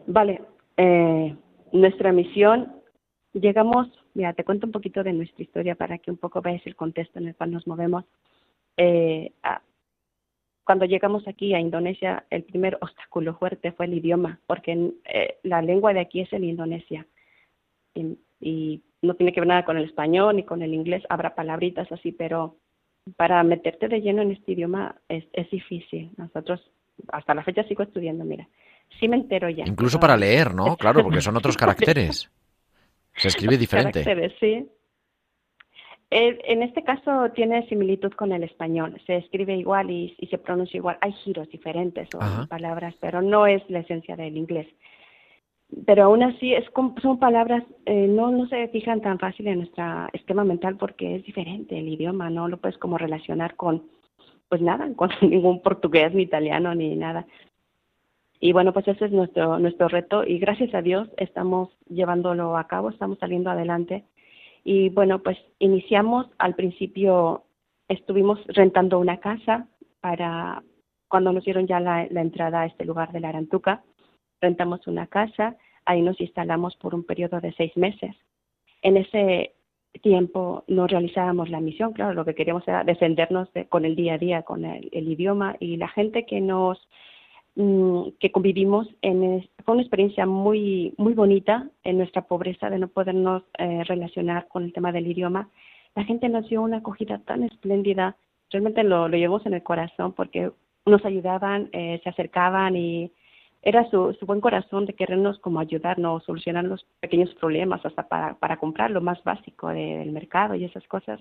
Vale, 0.06 0.40
eh, 0.76 1.36
nuestra 1.72 2.12
misión, 2.12 2.72
llegamos, 3.34 3.88
mira, 4.14 4.32
te 4.32 4.44
cuento 4.44 4.66
un 4.66 4.72
poquito 4.72 5.02
de 5.02 5.12
nuestra 5.12 5.42
historia 5.42 5.74
para 5.74 5.98
que 5.98 6.10
un 6.10 6.16
poco 6.16 6.40
veáis 6.40 6.66
el 6.66 6.76
contexto 6.76 7.18
en 7.18 7.28
el 7.28 7.34
cual 7.34 7.52
nos 7.52 7.66
movemos. 7.66 8.04
Eh, 8.76 9.32
cuando 10.68 10.84
llegamos 10.84 11.26
aquí 11.26 11.54
a 11.54 11.60
Indonesia, 11.60 12.26
el 12.28 12.44
primer 12.44 12.76
obstáculo 12.82 13.34
fuerte 13.38 13.72
fue 13.72 13.86
el 13.86 13.94
idioma, 13.94 14.38
porque 14.46 14.90
eh, 15.06 15.38
la 15.42 15.62
lengua 15.62 15.94
de 15.94 16.00
aquí 16.00 16.20
es 16.20 16.30
el 16.34 16.44
Indonesia. 16.44 17.06
Y, 17.94 18.82
no 19.00 19.14
tiene 19.14 19.32
que 19.32 19.40
ver 19.40 19.48
nada 19.48 19.64
con 19.64 19.78
el 19.78 19.84
español 19.84 20.36
ni 20.36 20.42
con 20.42 20.60
el 20.60 20.74
inglés, 20.74 21.02
habrá 21.08 21.34
palabritas 21.34 21.90
así, 21.90 22.12
pero 22.12 22.56
para 23.16 23.42
meterte 23.44 23.88
de 23.88 24.02
lleno 24.02 24.20
en 24.20 24.32
este 24.32 24.52
idioma 24.52 24.94
es, 25.08 25.24
es 25.32 25.48
difícil. 25.50 26.10
Nosotros 26.18 26.60
hasta 27.12 27.32
la 27.32 27.44
fecha 27.44 27.62
sigo 27.62 27.82
estudiando, 27.82 28.26
mira. 28.26 28.46
Sí 29.00 29.08
me 29.08 29.16
entero 29.16 29.48
ya. 29.48 29.64
Incluso 29.66 29.98
para 29.98 30.18
leer, 30.18 30.54
¿no? 30.54 30.76
Claro, 30.76 31.02
porque 31.02 31.22
son 31.22 31.34
otros 31.38 31.56
caracteres. 31.56 32.30
Se 33.14 33.28
escribe 33.28 33.56
diferente. 33.56 34.04
Caracteres, 34.04 34.34
sí. 34.38 34.68
Eh, 36.10 36.38
en 36.44 36.62
este 36.62 36.82
caso 36.84 37.30
tiene 37.34 37.66
similitud 37.68 38.12
con 38.12 38.32
el 38.32 38.42
español, 38.42 38.98
se 39.06 39.16
escribe 39.16 39.54
igual 39.56 39.90
y, 39.90 40.16
se 40.30 40.38
pronuncia 40.38 40.78
igual. 40.78 40.96
Hay 41.02 41.12
giros 41.12 41.48
diferentes 41.50 42.08
o 42.14 42.46
palabras, 42.48 42.94
pero 43.00 43.20
no 43.20 43.46
es 43.46 43.62
la 43.68 43.80
esencia 43.80 44.16
del 44.16 44.36
inglés. 44.36 44.66
Pero 45.84 46.04
aún 46.04 46.22
así 46.22 46.54
es 46.54 46.64
son 47.02 47.18
palabras, 47.18 47.62
eh, 47.84 48.06
no, 48.08 48.30
no 48.30 48.48
se 48.48 48.68
fijan 48.68 49.02
tan 49.02 49.18
fácil 49.18 49.48
en 49.48 49.58
nuestro 49.58 49.84
esquema 50.14 50.42
mental 50.42 50.78
porque 50.78 51.16
es 51.16 51.24
diferente 51.24 51.78
el 51.78 51.88
idioma, 51.88 52.30
no 52.30 52.48
lo 52.48 52.56
puedes 52.56 52.78
como 52.78 52.96
relacionar 52.96 53.54
con, 53.54 53.82
pues 54.48 54.62
nada, 54.62 54.88
con 54.96 55.10
ningún 55.20 55.60
portugués 55.60 56.14
ni 56.14 56.22
italiano 56.22 56.74
ni 56.74 56.96
nada. 56.96 57.26
Y 58.40 58.52
bueno, 58.52 58.72
pues 58.72 58.88
ese 58.88 59.06
es 59.06 59.12
nuestro, 59.12 59.58
nuestro 59.58 59.88
reto 59.88 60.24
y 60.24 60.38
gracias 60.38 60.72
a 60.72 60.80
Dios 60.80 61.10
estamos 61.18 61.68
llevándolo 61.90 62.56
a 62.56 62.66
cabo, 62.66 62.88
estamos 62.88 63.18
saliendo 63.18 63.50
adelante 63.50 64.04
y 64.70 64.90
bueno, 64.90 65.22
pues 65.22 65.38
iniciamos 65.60 66.26
al 66.36 66.54
principio, 66.54 67.44
estuvimos 67.88 68.38
rentando 68.48 68.98
una 68.98 69.16
casa 69.16 69.66
para 70.02 70.62
cuando 71.08 71.32
nos 71.32 71.42
dieron 71.44 71.66
ya 71.66 71.80
la, 71.80 72.04
entrada 72.04 72.60
a 72.60 72.66
este 72.66 72.84
lugar 72.84 73.10
de 73.12 73.20
la 73.20 73.30
Arantuca, 73.30 73.82
rentamos 74.42 74.86
una 74.86 75.06
casa, 75.06 75.56
ahí 75.86 76.02
nos 76.02 76.20
instalamos 76.20 76.76
por 76.76 76.94
un 76.94 77.02
periodo 77.02 77.40
de 77.40 77.54
seis 77.54 77.74
meses. 77.78 78.14
En 78.82 78.98
ese 78.98 79.54
tiempo 80.02 80.64
no 80.66 80.86
realizábamos 80.86 81.48
la 81.48 81.60
misión, 81.60 81.94
claro, 81.94 82.12
lo 82.12 82.26
que 82.26 82.34
queríamos 82.34 82.68
era 82.68 82.84
defendernos 82.84 83.48
con 83.70 83.86
el 83.86 83.96
día 83.96 84.14
a 84.16 84.18
día, 84.18 84.42
con 84.42 84.66
el 84.66 84.90
idioma 84.92 85.56
y 85.60 85.78
la 85.78 85.88
gente 85.88 86.26
que 86.26 86.42
nos 86.42 86.78
Mm, 87.60 88.10
que 88.20 88.30
convivimos 88.30 88.86
en 89.02 89.24
fue 89.68 89.74
una 89.74 89.82
experiencia 89.82 90.24
muy 90.24 90.94
muy 90.96 91.12
bonita 91.12 91.68
en 91.84 91.98
nuestra 91.98 92.22
pobreza 92.22 92.70
de 92.70 92.78
no 92.78 92.88
podernos 92.88 93.42
eh, 93.58 93.84
relacionar 93.84 94.48
con 94.48 94.64
el 94.64 94.72
tema 94.72 94.92
del 94.92 95.06
idioma. 95.06 95.50
La 95.94 96.04
gente 96.04 96.26
nos 96.30 96.48
dio 96.48 96.62
una 96.62 96.78
acogida 96.78 97.18
tan 97.18 97.42
espléndida. 97.42 98.16
Realmente 98.48 98.82
lo, 98.82 99.08
lo 99.08 99.16
llevamos 99.18 99.44
en 99.44 99.52
el 99.52 99.62
corazón 99.62 100.14
porque 100.14 100.50
nos 100.86 101.04
ayudaban 101.04 101.68
eh, 101.72 102.00
se 102.02 102.08
acercaban 102.08 102.76
y 102.76 103.12
era 103.60 103.84
su, 103.90 104.14
su 104.18 104.24
buen 104.24 104.40
corazón 104.40 104.86
de 104.86 104.94
querernos 104.94 105.38
como 105.40 105.60
ayudarnos 105.60 106.24
solucionar 106.24 106.64
los 106.64 106.86
pequeños 107.00 107.34
problemas 107.34 107.84
hasta 107.84 108.08
para, 108.08 108.38
para 108.38 108.56
comprar 108.56 108.90
lo 108.90 109.02
más 109.02 109.22
básico 109.22 109.68
del 109.68 110.12
mercado 110.12 110.54
y 110.54 110.64
esas 110.64 110.88
cosas. 110.88 111.20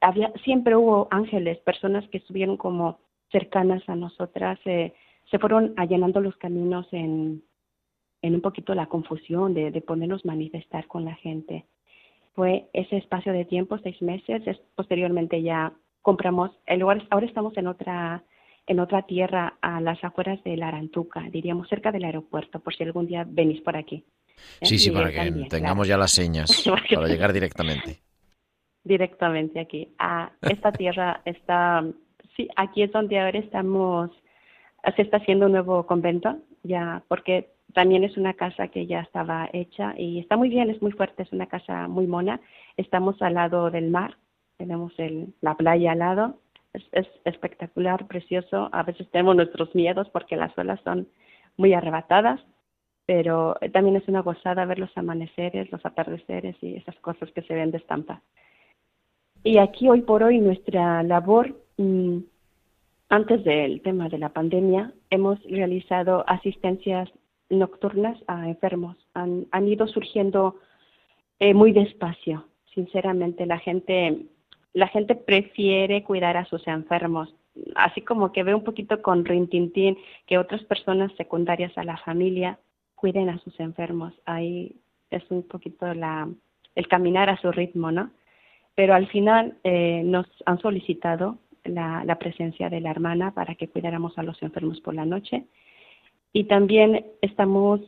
Había 0.00 0.32
siempre 0.44 0.76
hubo 0.76 1.08
ángeles 1.10 1.58
personas 1.58 2.08
que 2.10 2.18
estuvieron 2.18 2.56
como 2.56 3.00
cercanas 3.32 3.82
a 3.88 3.96
nosotras 3.96 4.60
eh, 4.64 4.92
se 5.28 5.40
fueron 5.40 5.74
allanando 5.76 6.20
los 6.20 6.36
caminos 6.36 6.86
en, 6.92 7.42
en 8.24 8.34
un 8.34 8.40
poquito 8.40 8.74
la 8.74 8.86
confusión 8.86 9.52
de, 9.52 9.70
de 9.70 9.82
ponernos 9.82 10.24
manifestar 10.24 10.86
con 10.86 11.04
la 11.04 11.14
gente. 11.16 11.66
Fue 12.34 12.70
ese 12.72 12.96
espacio 12.96 13.34
de 13.34 13.44
tiempo, 13.44 13.78
seis 13.82 14.00
meses, 14.00 14.42
posteriormente 14.74 15.42
ya 15.42 15.74
compramos 16.00 16.50
el 16.64 16.80
lugar, 16.80 17.06
ahora 17.10 17.26
estamos 17.26 17.54
en 17.58 17.66
otra 17.66 18.24
en 18.66 18.80
otra 18.80 19.02
tierra 19.02 19.58
a 19.60 19.78
las 19.82 20.02
afueras 20.02 20.42
de 20.42 20.56
la 20.56 20.68
Arantuca, 20.68 21.20
diríamos 21.30 21.68
cerca 21.68 21.92
del 21.92 22.04
aeropuerto, 22.04 22.60
por 22.60 22.74
si 22.74 22.82
algún 22.82 23.06
día 23.06 23.26
venís 23.28 23.60
por 23.60 23.76
aquí. 23.76 24.06
¿Eh? 24.62 24.66
Sí, 24.66 24.78
sí, 24.78 24.90
para 24.90 25.10
que 25.10 25.30
tengamos 25.50 25.86
ya 25.86 25.98
las 25.98 26.12
señas 26.12 26.64
para 26.94 27.06
llegar 27.06 27.34
directamente. 27.34 27.98
Directamente 28.84 29.60
aquí. 29.60 29.94
A 29.98 30.32
esta 30.42 30.70
tierra 30.72 31.22
está, 31.24 31.84
sí, 32.36 32.48
aquí 32.56 32.82
es 32.82 32.92
donde 32.92 33.18
ahora 33.18 33.38
estamos 33.38 34.10
se 34.96 35.02
está 35.02 35.16
haciendo 35.16 35.46
un 35.46 35.52
nuevo 35.52 35.86
convento, 35.86 36.36
ya, 36.62 37.02
porque 37.08 37.53
también 37.74 38.04
es 38.04 38.16
una 38.16 38.34
casa 38.34 38.68
que 38.68 38.86
ya 38.86 39.00
estaba 39.00 39.48
hecha 39.52 39.94
y 39.98 40.20
está 40.20 40.36
muy 40.36 40.48
bien, 40.48 40.70
es 40.70 40.80
muy 40.80 40.92
fuerte, 40.92 41.24
es 41.24 41.32
una 41.32 41.46
casa 41.46 41.88
muy 41.88 42.06
mona. 42.06 42.40
Estamos 42.76 43.20
al 43.20 43.34
lado 43.34 43.70
del 43.70 43.90
mar, 43.90 44.16
tenemos 44.56 44.92
el, 44.98 45.34
la 45.40 45.56
playa 45.56 45.92
al 45.92 45.98
lado, 45.98 46.38
es, 46.72 47.06
espectacular, 47.24 48.06
precioso. 48.06 48.68
A 48.72 48.82
veces 48.82 49.10
tenemos 49.10 49.36
nuestros 49.36 49.74
miedos 49.74 50.08
porque 50.10 50.36
las 50.36 50.56
olas 50.56 50.80
son 50.84 51.08
muy 51.56 51.74
arrebatadas, 51.74 52.40
pero 53.06 53.56
también 53.72 53.96
es 53.96 54.08
una 54.08 54.22
gozada 54.22 54.64
ver 54.64 54.78
los 54.78 54.96
amaneceres, 54.96 55.70
los 55.70 55.84
atardeceres 55.84 56.56
y 56.62 56.76
esas 56.76 56.96
cosas 57.00 57.30
que 57.32 57.42
se 57.42 57.54
ven 57.54 57.70
de 57.70 57.78
estampa. 57.78 58.22
Y 59.42 59.58
aquí 59.58 59.88
hoy 59.88 60.00
por 60.02 60.22
hoy 60.22 60.38
nuestra 60.38 61.02
labor 61.02 61.54
mm, 61.76 62.18
antes 63.08 63.44
del 63.44 63.82
tema 63.82 64.08
de 64.08 64.18
la 64.18 64.30
pandemia, 64.30 64.92
hemos 65.10 65.42
realizado 65.44 66.24
asistencias 66.26 67.10
nocturnas 67.50 68.18
a 68.26 68.48
enfermos. 68.48 68.96
Han, 69.14 69.68
ido 69.68 69.86
surgiendo 69.86 70.56
eh, 71.38 71.54
muy 71.54 71.72
despacio. 71.72 72.46
Sinceramente, 72.74 73.46
la 73.46 73.58
gente, 73.58 74.26
la 74.72 74.88
gente 74.88 75.14
prefiere 75.14 76.02
cuidar 76.02 76.36
a 76.36 76.44
sus 76.46 76.66
enfermos. 76.66 77.34
Así 77.76 78.00
como 78.00 78.32
que 78.32 78.42
ve 78.42 78.54
un 78.54 78.64
poquito 78.64 79.00
con 79.00 79.24
rintintín 79.24 79.96
que 80.26 80.38
otras 80.38 80.62
personas 80.64 81.12
secundarias 81.16 81.76
a 81.78 81.84
la 81.84 81.96
familia 81.98 82.58
cuiden 82.94 83.28
a 83.28 83.38
sus 83.38 83.58
enfermos. 83.60 84.12
Ahí 84.24 84.76
es 85.10 85.22
un 85.30 85.42
poquito 85.44 85.92
la, 85.94 86.28
el 86.74 86.88
caminar 86.88 87.30
a 87.30 87.40
su 87.40 87.52
ritmo, 87.52 87.92
¿no? 87.92 88.10
Pero 88.74 88.94
al 88.94 89.06
final 89.08 89.56
eh, 89.62 90.02
nos 90.04 90.26
han 90.46 90.58
solicitado 90.58 91.38
la, 91.64 92.16
presencia 92.18 92.68
de 92.68 92.80
la 92.80 92.90
hermana 92.90 93.32
para 93.32 93.54
que 93.54 93.68
cuidáramos 93.68 94.18
a 94.18 94.22
los 94.22 94.42
enfermos 94.42 94.80
por 94.80 94.94
la 94.94 95.04
noche. 95.04 95.46
Y 96.36 96.44
también 96.44 97.06
estamos, 97.22 97.80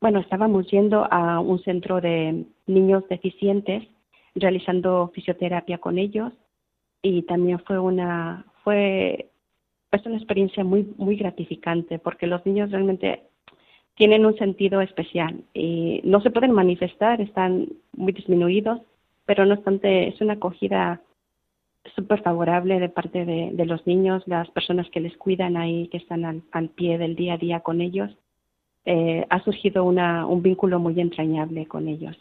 bueno, 0.00 0.20
estábamos 0.20 0.70
yendo 0.70 1.08
a 1.10 1.40
un 1.40 1.58
centro 1.58 2.00
de 2.00 2.44
niños 2.68 3.02
deficientes, 3.08 3.82
realizando 4.36 5.10
fisioterapia 5.12 5.78
con 5.78 5.98
ellos. 5.98 6.32
Y 7.02 7.22
también 7.22 7.58
fue 7.58 7.80
una, 7.80 8.46
fue 8.62 9.26
pues 9.90 10.06
una 10.06 10.18
experiencia 10.18 10.62
muy, 10.62 10.94
muy 10.98 11.16
gratificante 11.16 11.98
porque 11.98 12.28
los 12.28 12.46
niños 12.46 12.70
realmente 12.70 13.24
tienen 13.96 14.24
un 14.24 14.36
sentido 14.36 14.80
especial. 14.80 15.42
Y 15.52 16.00
no 16.04 16.20
se 16.20 16.30
pueden 16.30 16.52
manifestar, 16.52 17.20
están 17.20 17.70
muy 17.96 18.12
disminuidos, 18.12 18.80
pero 19.26 19.44
no 19.44 19.54
obstante 19.54 20.06
es 20.06 20.20
una 20.20 20.34
acogida 20.34 21.00
súper 21.94 22.22
favorable 22.22 22.78
de 22.78 22.88
parte 22.88 23.24
de, 23.24 23.64
los 23.64 23.86
niños, 23.86 24.22
las 24.26 24.50
personas 24.50 24.88
que 24.90 25.00
les 25.00 25.16
cuidan 25.16 25.56
ahí, 25.56 25.88
que 25.88 25.98
están 25.98 26.42
al, 26.52 26.68
pie 26.70 26.98
del 26.98 27.16
día 27.16 27.34
a 27.34 27.38
día 27.38 27.60
con 27.60 27.80
ellos. 27.80 28.10
Eh, 28.84 29.26
ha 29.28 29.42
surgido 29.42 29.84
un 29.84 30.42
vínculo 30.42 30.78
muy 30.78 30.98
entrañable 31.00 31.66
con 31.66 31.88
ellos. 31.88 32.16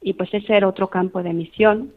Y 0.00 0.14
pues 0.14 0.32
ese 0.34 0.56
era 0.56 0.68
otro 0.68 0.88
campo 0.88 1.22
de 1.22 1.32
misión. 1.32 1.92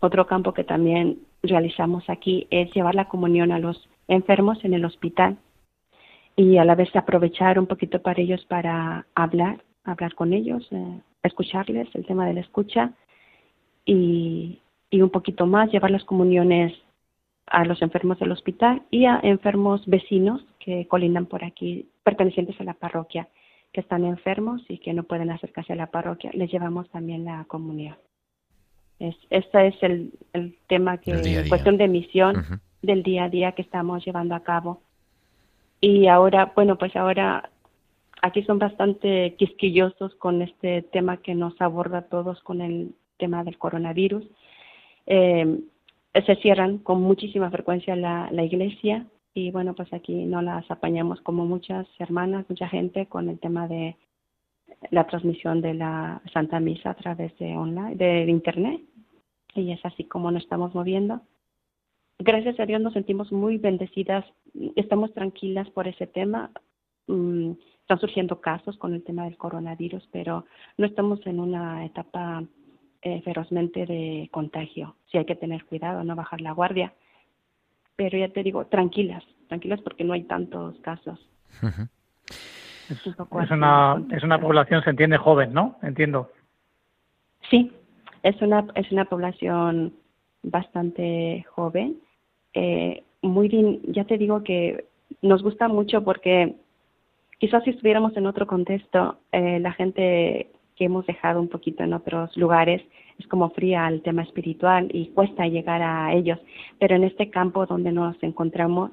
Otro 0.00 0.26
campo 0.26 0.52
que 0.52 0.64
también 0.64 1.18
realizamos 1.42 2.08
aquí 2.08 2.46
es 2.50 2.72
llevar 2.74 2.94
la 2.94 3.08
comunión 3.08 3.52
a 3.52 3.58
los 3.58 3.88
enfermos 4.08 4.62
en 4.64 4.74
el 4.74 4.84
hospital 4.84 5.38
y 6.36 6.58
a 6.58 6.64
la 6.64 6.74
vez 6.74 6.94
aprovechar 6.94 7.58
un 7.58 7.66
poquito 7.66 8.02
para 8.02 8.20
ellos 8.20 8.44
para 8.44 9.06
hablar, 9.14 9.62
hablar 9.84 10.14
con 10.14 10.34
ellos, 10.34 10.68
eh, 10.70 11.00
escucharles, 11.22 11.88
el 11.94 12.04
tema 12.04 12.26
de 12.26 12.34
la 12.34 12.40
escucha 12.40 12.92
y, 13.86 14.60
y 14.90 15.02
un 15.02 15.10
poquito 15.10 15.46
más, 15.46 15.70
llevar 15.70 15.90
las 15.90 16.04
comuniones 16.04 16.72
a 17.46 17.64
los 17.64 17.80
enfermos 17.82 18.18
del 18.18 18.32
hospital 18.32 18.82
y 18.90 19.06
a 19.06 19.20
enfermos 19.22 19.86
vecinos 19.86 20.44
que 20.58 20.86
colindan 20.88 21.26
por 21.26 21.44
aquí, 21.44 21.88
pertenecientes 22.02 22.60
a 22.60 22.64
la 22.64 22.74
parroquia, 22.74 23.28
que 23.72 23.80
están 23.80 24.04
enfermos 24.04 24.62
y 24.68 24.78
que 24.78 24.94
no 24.94 25.04
pueden 25.04 25.30
acercarse 25.30 25.72
a 25.72 25.76
la 25.76 25.90
parroquia, 25.90 26.30
les 26.34 26.50
llevamos 26.50 26.88
también 26.90 27.24
la 27.24 27.44
comunión. 27.44 27.96
Es, 28.98 29.14
este 29.30 29.68
es 29.68 29.82
el, 29.82 30.12
el 30.32 30.56
tema 30.66 30.98
que, 30.98 31.44
cuestión 31.48 31.76
de 31.76 31.86
misión 31.86 32.60
del 32.82 33.02
día 33.02 33.24
a 33.24 33.28
día 33.28 33.52
que 33.52 33.62
estamos 33.62 34.04
llevando 34.04 34.34
a 34.34 34.40
cabo. 34.40 34.80
Y 35.80 36.06
ahora, 36.06 36.52
bueno, 36.54 36.78
pues 36.78 36.96
ahora 36.96 37.50
aquí 38.22 38.42
son 38.44 38.58
bastante 38.58 39.34
quisquillosos 39.36 40.14
con 40.14 40.40
este 40.40 40.82
tema 40.82 41.18
que 41.18 41.34
nos 41.34 41.60
aborda 41.60 41.98
a 41.98 42.08
todos 42.08 42.40
con 42.42 42.62
el 42.62 42.94
tema 43.18 43.44
del 43.44 43.58
coronavirus 43.58 44.24
eh, 45.06 45.60
se 46.26 46.36
cierran 46.36 46.78
con 46.78 47.02
muchísima 47.02 47.50
frecuencia 47.50 47.96
la, 47.96 48.28
la 48.32 48.44
iglesia 48.44 49.06
y 49.34 49.50
bueno, 49.50 49.74
pues 49.74 49.92
aquí 49.92 50.24
no 50.24 50.40
las 50.40 50.68
apañamos 50.70 51.20
como 51.20 51.44
muchas 51.44 51.86
hermanas, 51.98 52.46
mucha 52.48 52.68
gente 52.68 53.06
con 53.06 53.28
el 53.28 53.38
tema 53.38 53.68
de 53.68 53.96
la 54.90 55.06
transmisión 55.06 55.60
de 55.60 55.74
la 55.74 56.22
Santa 56.32 56.60
Misa 56.60 56.90
a 56.90 56.94
través 56.94 57.36
de 57.38 57.56
online, 57.56 57.96
de 57.96 58.24
internet 58.30 58.80
y 59.54 59.72
es 59.72 59.84
así 59.84 60.04
como 60.04 60.30
nos 60.30 60.42
estamos 60.42 60.74
moviendo. 60.74 61.20
gracias 62.18 62.58
a 62.60 62.66
Dios 62.66 62.80
nos 62.80 62.92
sentimos 62.92 63.32
muy 63.32 63.58
bendecidas, 63.58 64.24
estamos 64.74 65.12
tranquilas 65.12 65.68
por 65.70 65.86
ese 65.88 66.06
tema. 66.06 66.50
Mm, 67.06 67.52
están 67.80 68.00
surgiendo 68.00 68.40
casos 68.40 68.76
con 68.78 68.94
el 68.94 69.04
tema 69.04 69.24
del 69.24 69.36
coronavirus, 69.36 70.08
pero 70.10 70.44
no 70.76 70.86
estamos 70.86 71.24
en 71.26 71.38
una 71.40 71.84
etapa 71.84 72.42
eh, 73.02 73.22
ferozmente 73.22 73.86
de 73.86 74.28
contagio. 74.32 74.96
Sí 75.10 75.18
hay 75.18 75.24
que 75.24 75.36
tener 75.36 75.64
cuidado, 75.64 76.04
no 76.04 76.16
bajar 76.16 76.40
la 76.40 76.52
guardia. 76.52 76.92
Pero 77.96 78.18
ya 78.18 78.28
te 78.28 78.42
digo, 78.42 78.66
tranquilas, 78.66 79.24
tranquilas 79.48 79.80
porque 79.80 80.04
no 80.04 80.12
hay 80.12 80.24
tantos 80.24 80.78
casos. 80.80 81.18
es, 82.88 83.50
una, 83.50 84.02
es 84.10 84.22
una 84.22 84.40
población, 84.40 84.82
se 84.82 84.90
entiende, 84.90 85.16
joven, 85.16 85.52
¿no? 85.52 85.76
Entiendo. 85.82 86.30
Sí, 87.50 87.72
es 88.22 88.40
una, 88.42 88.66
es 88.74 88.90
una 88.92 89.04
población 89.04 89.94
bastante 90.42 91.44
joven. 91.50 91.98
Eh, 92.54 93.02
muy, 93.22 93.80
ya 93.88 94.04
te 94.04 94.18
digo 94.18 94.42
que 94.42 94.86
nos 95.22 95.42
gusta 95.42 95.68
mucho 95.68 96.02
porque 96.04 96.56
quizás 97.38 97.64
si 97.64 97.70
estuviéramos 97.70 98.16
en 98.16 98.26
otro 98.26 98.46
contexto, 98.46 99.18
eh, 99.32 99.60
la 99.60 99.72
gente 99.72 100.50
que 100.76 100.84
hemos 100.84 101.06
dejado 101.06 101.40
un 101.40 101.48
poquito 101.48 101.82
en 101.82 101.94
otros 101.94 102.36
lugares 102.36 102.82
es 103.18 103.26
como 103.28 103.50
fría 103.50 103.86
al 103.86 104.02
tema 104.02 104.22
espiritual 104.22 104.88
y 104.92 105.08
cuesta 105.08 105.46
llegar 105.46 105.82
a 105.82 106.12
ellos, 106.12 106.38
pero 106.78 106.96
en 106.96 107.04
este 107.04 107.30
campo 107.30 107.66
donde 107.66 107.92
nos 107.92 108.22
encontramos 108.22 108.90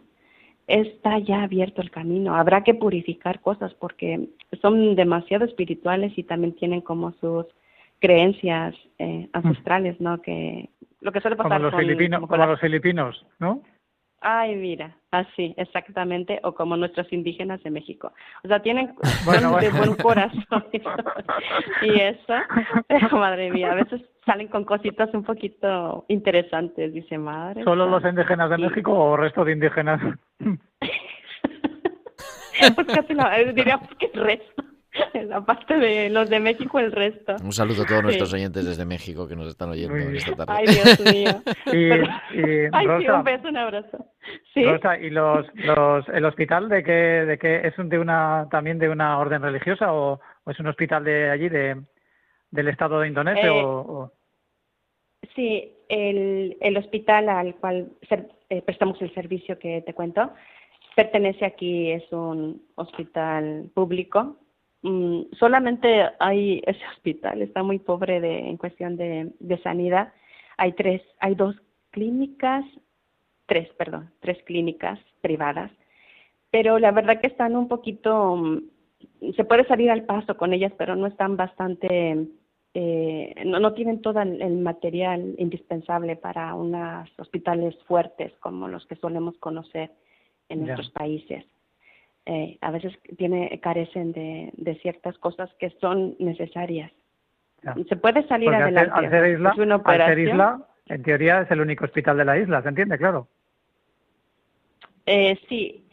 está 0.68 1.20
ya 1.20 1.44
abierto 1.44 1.82
el 1.82 1.92
camino. 1.92 2.36
Habrá 2.36 2.64
que 2.64 2.74
purificar 2.74 3.42
cosas 3.42 3.74
porque 3.74 4.30
son 4.62 4.96
demasiado 4.96 5.46
espirituales 5.46 6.18
y 6.18 6.24
también 6.24 6.56
tienen 6.56 6.82
como 6.82 7.12
sus 7.20 7.46
creencias 8.00 8.76
eh, 9.00 9.30
ancestrales, 9.34 10.00
¿no? 10.00 10.22
Que 10.22 10.70
lo 11.02 11.12
que 11.12 11.20
suele 11.20 11.36
pasar 11.36 11.60
como 11.60 11.70
los 11.70 11.80
filipinos, 11.80 12.22
como 12.22 12.46
los 12.46 12.60
filipinos, 12.60 13.26
¿no? 13.40 13.62
Ay, 14.26 14.56
mira, 14.56 14.96
así, 15.12 15.54
exactamente, 15.58 16.40
o 16.44 16.54
como 16.54 16.78
nuestros 16.78 17.12
indígenas 17.12 17.62
de 17.62 17.72
México. 17.72 18.14
O 18.46 18.48
sea, 18.48 18.62
tienen 18.62 18.96
bueno, 19.26 19.58
de 19.58 19.70
buen 19.70 19.96
corazón 19.96 20.66
y 21.82 22.00
eso, 22.00 22.34
pero 22.88 23.10
madre 23.18 23.52
mía, 23.52 23.74
a 23.74 23.76
veces 23.76 24.02
salen 24.26 24.48
con 24.48 24.64
cositas 24.64 25.14
un 25.14 25.24
poquito 25.24 26.06
interesantes, 26.08 26.94
dice 26.94 27.18
madre. 27.18 27.66
¿Solo 27.66 27.86
los 27.86 28.06
indígenas 28.06 28.50
de 28.50 28.58
México 28.58 28.94
o 28.94 29.18
resto 29.18 29.44
de 29.44 29.52
indígenas? 29.52 30.00
pues 32.76 32.88
casi 32.88 33.14
no, 33.14 33.26
diríamos 33.54 33.90
que 34.00 34.06
el 34.14 34.24
resto. 34.24 34.64
la 35.14 35.42
parte 35.42 35.78
de 35.78 36.10
los 36.10 36.30
de 36.30 36.40
México, 36.40 36.80
el 36.80 36.92
resto. 36.92 37.36
Un 37.44 37.52
saludo 37.52 37.84
a 37.84 37.86
todos 37.86 38.04
nuestros 38.04 38.34
oyentes 38.34 38.66
desde 38.66 38.86
México 38.86 39.28
que 39.28 39.36
nos 39.36 39.48
están 39.48 39.70
oyendo 39.70 39.96
esta 39.96 40.36
tarde. 40.36 40.54
Ay, 40.54 40.66
Dios 40.66 41.14
mío. 41.14 41.42
y, 41.74 42.70
Ay, 42.72 42.88
sí, 43.00 43.10
un 43.10 43.24
beso, 43.24 43.48
un 43.48 43.58
abrazo. 43.58 44.06
¿Sí? 44.54 44.64
Rosa, 44.64 44.98
¿y 45.00 45.10
los, 45.10 45.46
los, 45.56 46.08
el 46.10 46.26
hospital 46.26 46.70
de 46.70 46.84
qué, 46.84 46.92
de 46.92 47.38
qué 47.38 47.68
es 47.68 47.74
de 47.78 48.00
una, 48.00 48.48
también 48.52 48.80
de 48.80 48.90
una 48.90 49.18
orden 49.20 49.42
religiosa 49.42 49.94
o, 49.94 50.20
es 50.46 50.60
un 50.60 50.68
hospital 50.68 51.04
de 51.04 51.30
allí, 51.30 51.50
de, 51.50 51.82
del 52.52 52.68
Estado 52.68 53.00
de 53.00 53.08
Indonesia? 53.08 53.48
Eh, 53.48 53.64
o, 53.64 54.12
Sí, 55.36 55.78
el, 55.88 56.58
el 56.60 56.78
hospital 56.78 57.30
al 57.30 57.56
cual 57.56 57.88
eh, 58.50 58.62
prestamos 58.62 59.02
el 59.02 59.14
servicio 59.14 59.58
que 59.58 59.82
te 59.82 59.94
cuento 59.94 60.32
pertenece 60.96 61.46
aquí, 61.46 61.92
es 61.92 62.12
un 62.12 62.62
hospital 62.76 63.72
público 63.74 64.38
Mm, 64.84 65.34
solamente 65.40 66.10
hay 66.20 66.62
ese 66.66 66.86
hospital, 66.94 67.42
está 67.42 67.64
muy 67.64 67.80
pobre 67.80 68.20
de, 68.20 68.50
en 68.50 68.58
cuestión 68.58 68.98
de, 68.98 69.32
de 69.40 69.58
sanidad. 69.62 70.12
Hay 70.58 70.74
tres, 70.74 71.02
hay 71.20 71.36
dos 71.36 71.56
clínicas, 71.92 72.66
tres, 73.46 73.70
perdón, 73.78 74.12
tres 74.20 74.44
clínicas 74.44 75.00
privadas, 75.22 75.72
pero 76.52 76.80
la 76.80 76.92
verdad 76.92 77.22
que 77.22 77.28
están 77.28 77.56
un 77.56 77.70
poquito, 77.70 78.36
mm, 78.36 79.34
se 79.38 79.46
puede 79.46 79.66
salir 79.66 79.90
al 79.90 80.04
paso 80.04 80.36
con 80.36 80.52
ellas, 80.52 80.74
pero 80.78 80.98
no 80.98 81.08
están 81.08 81.38
bastante, 81.38 82.28
eh, 82.74 83.44
no, 83.46 83.60
no 83.60 83.74
tienen 83.74 84.02
todo 84.02 84.22
el 84.22 84.58
material 84.58 85.34
indispensable 85.38 86.18
para 86.18 86.54
unos 86.56 87.10
hospitales 87.18 87.76
fuertes 87.86 88.34
como 88.40 88.68
los 88.68 88.86
que 88.86 88.98
solemos 88.98 89.38
conocer 89.38 89.92
en 90.50 90.66
nuestros 90.66 90.92
países. 90.92 91.46
Eh, 92.26 92.58
a 92.62 92.72
veces 92.72 92.94
tiene 93.18 93.60
carecen 93.62 94.14
de, 94.14 94.52
de, 94.56 94.76
ciertas 94.76 95.18
cosas 95.18 95.50
que 95.60 95.72
son 95.82 96.16
necesarias. 96.20 96.92
Se 97.90 97.96
puede 97.98 98.26
salir 98.28 98.50
adelante. 98.50 98.92
Al 98.94 99.10
ser, 99.10 100.20
isla, 100.20 100.66
en 100.88 101.04
teoría 101.04 101.42
es 101.42 101.52
el 101.52 101.62
único 101.62 101.86
hospital 101.86 102.18
de 102.18 102.26
la 102.26 102.38
isla, 102.38 102.62
¿se 102.62 102.70
entiende? 102.70 102.98
Claro. 102.98 103.28
Eh, 105.06 105.38
sí, 105.50 105.86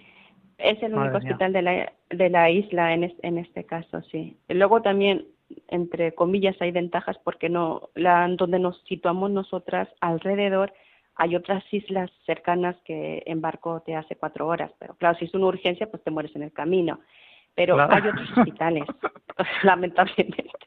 es 0.59 0.83
el 0.83 0.95
único 0.95 1.17
hospital 1.17 1.53
de 1.53 1.63
la, 1.63 1.93
de 2.11 2.31
la 2.31 2.51
isla 2.51 2.95
en, 2.95 3.13
en 3.23 3.39
este 3.39 3.65
caso, 3.65 4.03
sí. 4.03 4.37
Luego 4.49 4.83
también, 4.83 5.27
entre 5.69 6.13
comillas, 6.13 6.57
hay 6.61 6.71
ventajas 6.71 7.19
porque 7.25 7.49
no, 7.49 7.91
la, 7.95 8.29
donde 8.37 8.59
nos 8.59 8.81
situamos 8.85 9.31
nosotras 9.31 9.89
alrededor 10.01 10.73
hay 11.21 11.37
otras 11.37 11.63
islas 11.71 12.11
cercanas 12.25 12.77
que 12.83 13.23
en 13.27 13.43
barco 13.43 13.83
te 13.85 13.95
hace 13.95 14.17
cuatro 14.17 14.47
horas, 14.47 14.73
pero 14.79 14.95
claro, 14.95 15.19
si 15.19 15.27
es 15.27 15.35
una 15.35 15.49
urgencia, 15.49 15.87
pues 15.91 16.03
te 16.03 16.11
mueres 16.11 16.35
en 16.35 16.45
el 16.45 16.53
camino. 16.53 16.99
Pero 17.55 17.79
hay 17.79 18.09
otros 18.09 18.39
hospitales, 18.39 18.85
lamentablemente. 19.63 20.59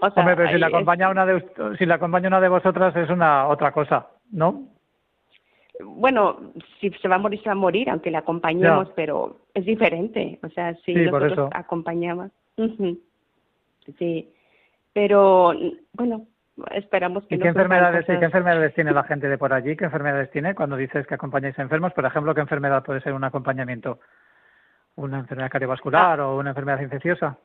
O 0.00 0.10
sea, 0.10 0.22
Hombre, 0.22 0.36
pero 0.36 0.52
si 0.52 0.58
la 0.58 0.68
acompaña 0.68 1.10
una 1.10 1.26
de 1.26 1.44
si 1.76 1.84
la 1.84 1.96
acompaña 1.96 2.28
una 2.28 2.40
de 2.40 2.48
vosotras 2.48 2.96
es 2.96 3.10
una 3.10 3.48
otra 3.48 3.72
cosa, 3.72 4.08
¿no? 4.32 4.68
Bueno, 5.84 6.52
si 6.80 6.88
se 6.90 7.08
va 7.08 7.16
a 7.16 7.18
morir, 7.18 7.42
se 7.42 7.50
va 7.50 7.52
a 7.52 7.56
morir, 7.56 7.90
aunque 7.90 8.10
le 8.10 8.16
acompañemos, 8.16 8.88
pero 8.96 9.40
es 9.52 9.66
diferente. 9.66 10.38
O 10.42 10.48
sea, 10.48 10.74
si 10.76 10.94
nosotros 10.94 11.50
acompañamos. 11.52 12.30
Sí, 13.98 14.32
pero 14.94 15.52
bueno, 15.92 16.26
esperamos 16.72 17.26
que 17.26 17.36
¿Y 17.36 17.38
qué 17.38 17.48
enfermedades, 17.48 18.06
qué 18.06 18.14
enfermedades 18.14 18.74
tiene 18.74 18.92
la 18.92 19.04
gente 19.04 19.28
de 19.28 19.38
por 19.38 19.52
allí? 19.52 19.76
¿Qué 19.76 19.84
enfermedades 19.84 20.30
tiene 20.30 20.54
cuando 20.54 20.76
dices 20.76 21.06
que 21.06 21.14
acompañáis 21.14 21.58
enfermos? 21.58 21.92
Por 21.92 22.04
ejemplo, 22.04 22.34
¿qué 22.34 22.40
enfermedad 22.40 22.82
puede 22.84 23.00
ser 23.00 23.12
un 23.12 23.24
acompañamiento? 23.24 23.98
¿Una 24.96 25.18
enfermedad 25.18 25.50
cardiovascular 25.50 26.20
ah. 26.20 26.28
o 26.28 26.38
una 26.38 26.50
enfermedad 26.50 26.80
infecciosa? 26.80 27.38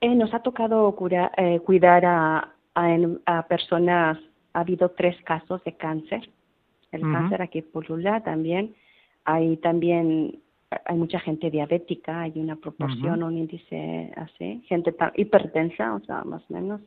Eh, 0.00 0.14
nos 0.14 0.32
ha 0.34 0.40
tocado 0.40 0.94
eh, 1.36 1.60
cuidar 1.60 2.04
a, 2.04 2.48
a, 2.74 3.42
personas, 3.46 4.18
ha 4.52 4.60
habido 4.60 4.90
tres 4.90 5.16
casos 5.24 5.62
de 5.64 5.76
cáncer. 5.76 6.28
El 6.92 7.02
cáncer 7.02 7.42
aquí 7.42 7.62
pulula 7.62 8.22
también. 8.22 8.74
Hay 9.24 9.56
también 9.56 10.40
hay 10.84 10.96
mucha 10.96 11.20
gente 11.20 11.50
diabética, 11.50 12.22
hay 12.22 12.32
una 12.36 12.56
proporción, 12.56 13.22
un 13.22 13.36
índice 13.36 14.12
así, 14.16 14.62
gente 14.66 14.94
hipertensa, 15.16 15.94
o 15.94 16.00
sea, 16.00 16.24
más 16.24 16.42
o 16.50 16.54
menos 16.54 16.80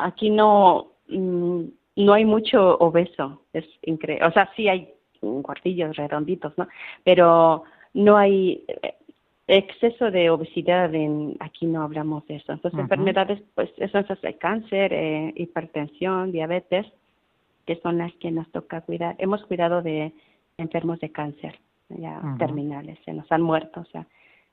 aquí 0.00 0.30
no, 0.30 0.92
mm, 1.08 1.62
no 1.96 2.12
hay 2.12 2.24
mucho 2.24 2.76
obeso, 2.78 3.42
es 3.52 3.64
increíble. 3.82 4.26
O 4.26 4.32
sea, 4.32 4.50
sí 4.56 4.68
hay 4.68 4.92
cuartillos 5.42 5.96
redonditos, 5.96 6.56
¿no? 6.56 6.68
Pero 7.04 7.64
no 7.94 8.16
hay 8.16 8.64
eh, 8.68 8.94
exceso 9.46 10.10
de 10.10 10.30
obesidad, 10.30 10.94
en, 10.94 11.36
aquí 11.40 11.66
no 11.66 11.82
hablamos 11.82 12.26
de 12.26 12.36
eso. 12.36 12.52
Entonces, 12.52 12.78
enfermedades, 12.78 13.42
pues 13.54 13.70
eso 13.78 13.98
es 13.98 14.24
el 14.24 14.38
cáncer, 14.38 14.92
eh, 14.92 15.32
hipertensión, 15.36 16.32
diabetes, 16.32 16.86
que 17.64 17.76
son 17.76 17.98
las 17.98 18.12
que 18.14 18.30
nos 18.30 18.50
toca 18.52 18.82
cuidar. 18.82 19.16
Hemos 19.18 19.44
cuidado 19.44 19.82
de 19.82 20.12
enfermos 20.58 21.00
de 21.00 21.10
cáncer, 21.10 21.58
ya 21.88 22.20
terminales, 22.38 22.98
se 23.04 23.12
nos 23.12 23.30
han 23.30 23.42
muerto, 23.42 23.80
o 23.80 23.84
sea, 23.86 24.06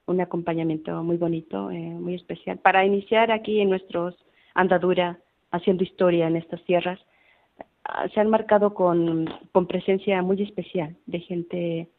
un 0.06 0.20
acompañamiento 0.20 1.02
muy 1.04 1.18
bonito, 1.18 1.72
eh, 1.72 1.78
muy 1.78 2.16
especial. 2.16 2.58
Para 2.58 2.86
iniciar 2.86 3.32
aquí 3.32 3.62
en 3.62 3.70
nuestros 3.70 4.16
andadura 4.54 5.20
haciendo 5.54 5.84
historia 5.84 6.28
en 6.28 6.36
estas 6.36 6.62
tierras, 6.66 7.00
ah, 7.86 8.08
se 8.10 8.20
han 8.20 8.30
marcado 8.30 8.74
con, 8.74 9.30
con 9.54 9.68
presencia 9.68 10.22
muy 10.22 10.42
especial 10.42 10.98
de 11.06 11.20
gente, 11.20 11.90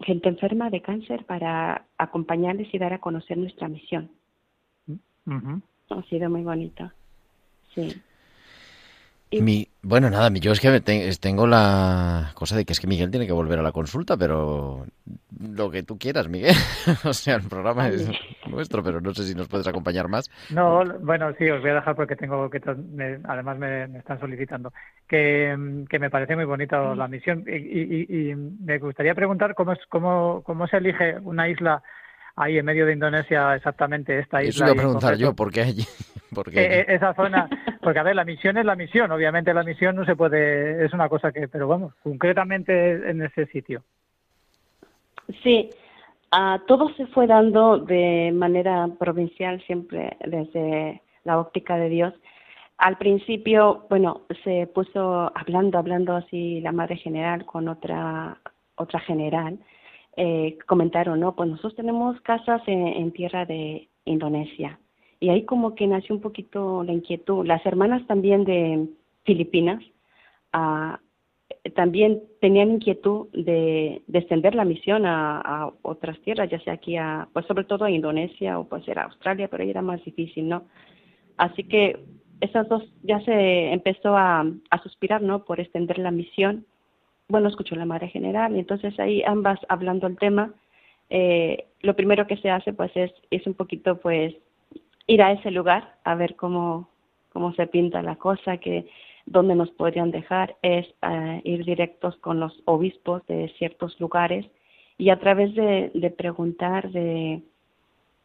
gente 0.00 0.28
enferma 0.28 0.70
de 0.70 0.80
cáncer 0.80 1.26
para 1.26 1.84
acompañarles 1.98 2.72
y 2.72 2.78
dar 2.78 2.94
a 2.94 3.00
conocer 3.00 3.36
nuestra 3.36 3.68
misión. 3.68 4.10
Ha 5.90 6.02
sido 6.04 6.30
muy 6.30 6.42
bonito. 6.42 6.90
Sí. 7.74 7.88
Mi, 9.32 9.66
bueno, 9.82 10.08
nada, 10.08 10.30
yo 10.34 10.52
es 10.52 10.60
que 10.60 10.80
tengo 11.20 11.46
la 11.48 12.30
cosa 12.34 12.56
de 12.56 12.64
que 12.64 12.72
es 12.72 12.80
que 12.80 12.86
Miguel 12.86 13.10
tiene 13.10 13.26
que 13.26 13.32
volver 13.32 13.58
a 13.58 13.62
la 13.62 13.72
consulta, 13.72 14.16
pero 14.16 14.86
lo 15.40 15.70
que 15.70 15.82
tú 15.82 15.98
quieras, 15.98 16.28
Miguel. 16.28 16.54
o 17.04 17.12
sea, 17.12 17.34
el 17.34 17.42
programa 17.48 17.88
es 17.88 18.08
nuestro, 18.48 18.84
pero 18.84 19.00
no 19.00 19.12
sé 19.14 19.24
si 19.24 19.34
nos 19.34 19.48
puedes 19.48 19.66
acompañar 19.66 20.06
más. 20.08 20.30
No, 20.50 20.84
bueno, 21.00 21.32
sí, 21.38 21.50
os 21.50 21.60
voy 21.60 21.70
a 21.70 21.74
dejar 21.74 21.96
porque 21.96 22.14
tengo 22.14 22.48
que, 22.48 22.60
además 23.24 23.58
me, 23.58 23.98
están 23.98 24.20
solicitando, 24.20 24.72
que, 25.08 25.56
me 25.56 26.10
parece 26.10 26.36
muy 26.36 26.44
bonita 26.44 26.94
la 26.94 27.08
misión 27.08 27.44
y, 27.48 28.32
me 28.34 28.78
gustaría 28.78 29.14
preguntar 29.14 29.56
cómo, 29.56 29.72
es, 29.72 29.80
cómo, 29.88 30.42
cómo 30.44 30.68
se 30.68 30.76
elige 30.76 31.18
una 31.22 31.48
isla 31.48 31.82
ahí 32.36 32.58
en 32.58 32.64
medio 32.64 32.86
de 32.86 32.92
Indonesia 32.92 33.56
exactamente 33.56 34.18
esta 34.18 34.42
isla. 34.42 34.50
Eso 34.50 34.64
iba 34.64 34.72
a 34.72 34.84
preguntar 34.84 35.16
yo, 35.16 35.34
¿por 35.34 35.50
qué 35.50 35.62
allí? 35.62 35.84
Porque 36.34 36.60
eh, 36.60 36.80
eh, 36.80 36.84
esa 36.88 37.14
zona, 37.14 37.48
porque 37.80 38.00
a 38.00 38.02
ver, 38.02 38.16
la 38.16 38.24
misión 38.24 38.58
es 38.58 38.64
la 38.66 38.74
misión, 38.74 39.10
obviamente 39.12 39.54
la 39.54 39.62
misión 39.62 39.94
no 39.96 40.04
se 40.04 40.16
puede, 40.16 40.84
es 40.84 40.92
una 40.92 41.08
cosa 41.08 41.30
que, 41.32 41.46
pero 41.48 41.68
vamos, 41.68 41.94
concretamente 42.02 43.10
en 43.10 43.22
ese 43.22 43.46
sitio. 43.46 43.84
Sí, 45.42 45.70
ah, 46.32 46.60
todo 46.66 46.92
se 46.96 47.06
fue 47.06 47.28
dando 47.28 47.78
de 47.78 48.32
manera 48.34 48.88
provincial 48.98 49.62
siempre 49.66 50.16
desde 50.26 51.00
la 51.24 51.38
óptica 51.38 51.76
de 51.76 51.88
Dios. 51.88 52.12
Al 52.76 52.98
principio, 52.98 53.86
bueno, 53.88 54.22
se 54.42 54.66
puso 54.66 55.32
hablando, 55.34 55.78
hablando 55.78 56.16
así 56.16 56.60
la 56.60 56.72
madre 56.72 56.96
general 56.96 57.46
con 57.46 57.68
otra 57.68 58.36
otra 58.76 59.00
general, 59.00 59.58
eh, 60.16 60.56
comentaron, 60.66 61.20
no, 61.20 61.34
pues 61.36 61.50
nosotros 61.50 61.76
tenemos 61.76 62.18
casas 62.22 62.62
en, 62.66 63.12
tierra 63.12 63.44
de 63.44 63.88
Indonesia. 64.06 64.80
Y 65.20 65.28
ahí 65.28 65.44
como 65.44 65.74
que 65.74 65.86
nació 65.86 66.14
un 66.14 66.22
poquito 66.22 66.82
la 66.84 66.92
inquietud. 66.92 67.46
Las 67.46 67.64
hermanas 67.66 68.06
también 68.06 68.44
de 68.44 68.88
Filipinas 69.24 69.82
ah, 70.52 71.00
también 71.74 72.22
tenían 72.40 72.70
inquietud 72.72 73.28
de, 73.32 74.02
extender 74.12 74.54
la 74.54 74.64
misión 74.64 75.04
a, 75.04 75.70
otras 75.82 76.18
tierras, 76.20 76.50
ya 76.50 76.60
sea 76.60 76.74
aquí 76.74 76.96
a, 76.96 77.28
pues 77.32 77.44
sobre 77.46 77.64
todo 77.64 77.84
a 77.84 77.90
Indonesia 77.90 78.58
o 78.58 78.64
pues 78.68 78.86
era 78.88 79.04
Australia, 79.04 79.48
pero 79.48 79.62
ahí 79.62 79.70
era 79.70 79.82
más 79.82 80.02
difícil, 80.04 80.48
¿no? 80.48 80.64
Así 81.36 81.64
que 81.64 82.04
esas 82.40 82.68
dos 82.68 82.82
ya 83.02 83.20
se 83.20 83.72
empezó 83.72 84.16
a, 84.16 84.46
a 84.70 84.82
suspirar, 84.82 85.22
¿no? 85.22 85.44
Por 85.44 85.60
extender 85.60 85.98
la 85.98 86.10
misión. 86.10 86.64
Bueno, 87.28 87.48
escuchó 87.48 87.74
la 87.74 87.86
madre 87.86 88.08
general 88.08 88.54
y 88.54 88.60
entonces 88.60 88.98
ahí 89.00 89.22
ambas 89.24 89.58
hablando 89.68 90.06
el 90.06 90.16
tema, 90.16 90.54
eh, 91.10 91.66
lo 91.80 91.94
primero 91.96 92.26
que 92.26 92.36
se 92.36 92.50
hace 92.50 92.72
pues 92.72 92.92
es, 92.94 93.12
es 93.30 93.46
un 93.46 93.54
poquito 93.54 93.98
pues 93.98 94.34
ir 95.06 95.22
a 95.22 95.32
ese 95.32 95.50
lugar 95.50 95.96
a 96.04 96.14
ver 96.14 96.36
cómo, 96.36 96.88
cómo 97.32 97.52
se 97.54 97.66
pinta 97.66 98.02
la 98.02 98.16
cosa, 98.16 98.58
que 98.58 98.88
dónde 99.24 99.56
nos 99.56 99.70
podrían 99.70 100.12
dejar, 100.12 100.56
es 100.62 100.86
eh, 101.02 101.40
ir 101.44 101.64
directos 101.64 102.16
con 102.18 102.38
los 102.38 102.62
obispos 102.64 103.26
de 103.26 103.52
ciertos 103.58 103.98
lugares 104.00 104.46
y 104.98 105.10
a 105.10 105.18
través 105.18 105.54
de, 105.54 106.14
preguntar, 106.16 106.90
de 106.90 107.42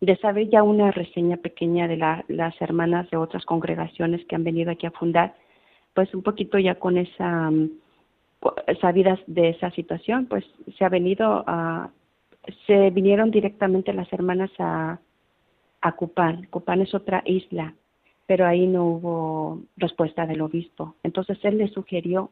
de 0.01 0.17
saber 0.17 0.49
ya 0.49 0.63
una 0.63 0.89
reseña 0.91 1.37
pequeña 1.37 1.87
de 1.87 1.97
las 1.97 2.59
hermanas 2.59 3.09
de 3.11 3.17
otras 3.17 3.45
congregaciones 3.45 4.25
que 4.25 4.35
han 4.35 4.43
venido 4.43 4.71
aquí 4.71 4.87
a 4.87 4.91
fundar, 4.91 5.35
pues 5.93 6.11
un 6.15 6.23
poquito 6.23 6.57
ya 6.57 6.75
con 6.75 6.97
esa 6.97 7.51
sabidas 8.79 9.19
de 9.27 9.49
esa 9.49 9.71
situación, 9.71 10.25
pues 10.25 10.45
se 10.77 10.85
ha 10.85 10.89
venido 10.89 11.43
a 11.47 11.89
se 12.65 12.89
vinieron 12.89 13.29
directamente 13.29 13.93
las 13.93 14.11
hermanas 14.11 14.49
a 14.57 14.99
a 15.81 15.91
Cupán. 15.93 16.47
Cupán 16.49 16.81
es 16.81 16.93
otra 16.93 17.23
isla, 17.25 17.73
pero 18.27 18.45
ahí 18.45 18.67
no 18.67 18.85
hubo 18.85 19.61
respuesta 19.77 20.25
del 20.25 20.41
obispo. 20.41 20.95
Entonces 21.03 21.37
él 21.43 21.57
le 21.57 21.67
sugirió 21.69 22.31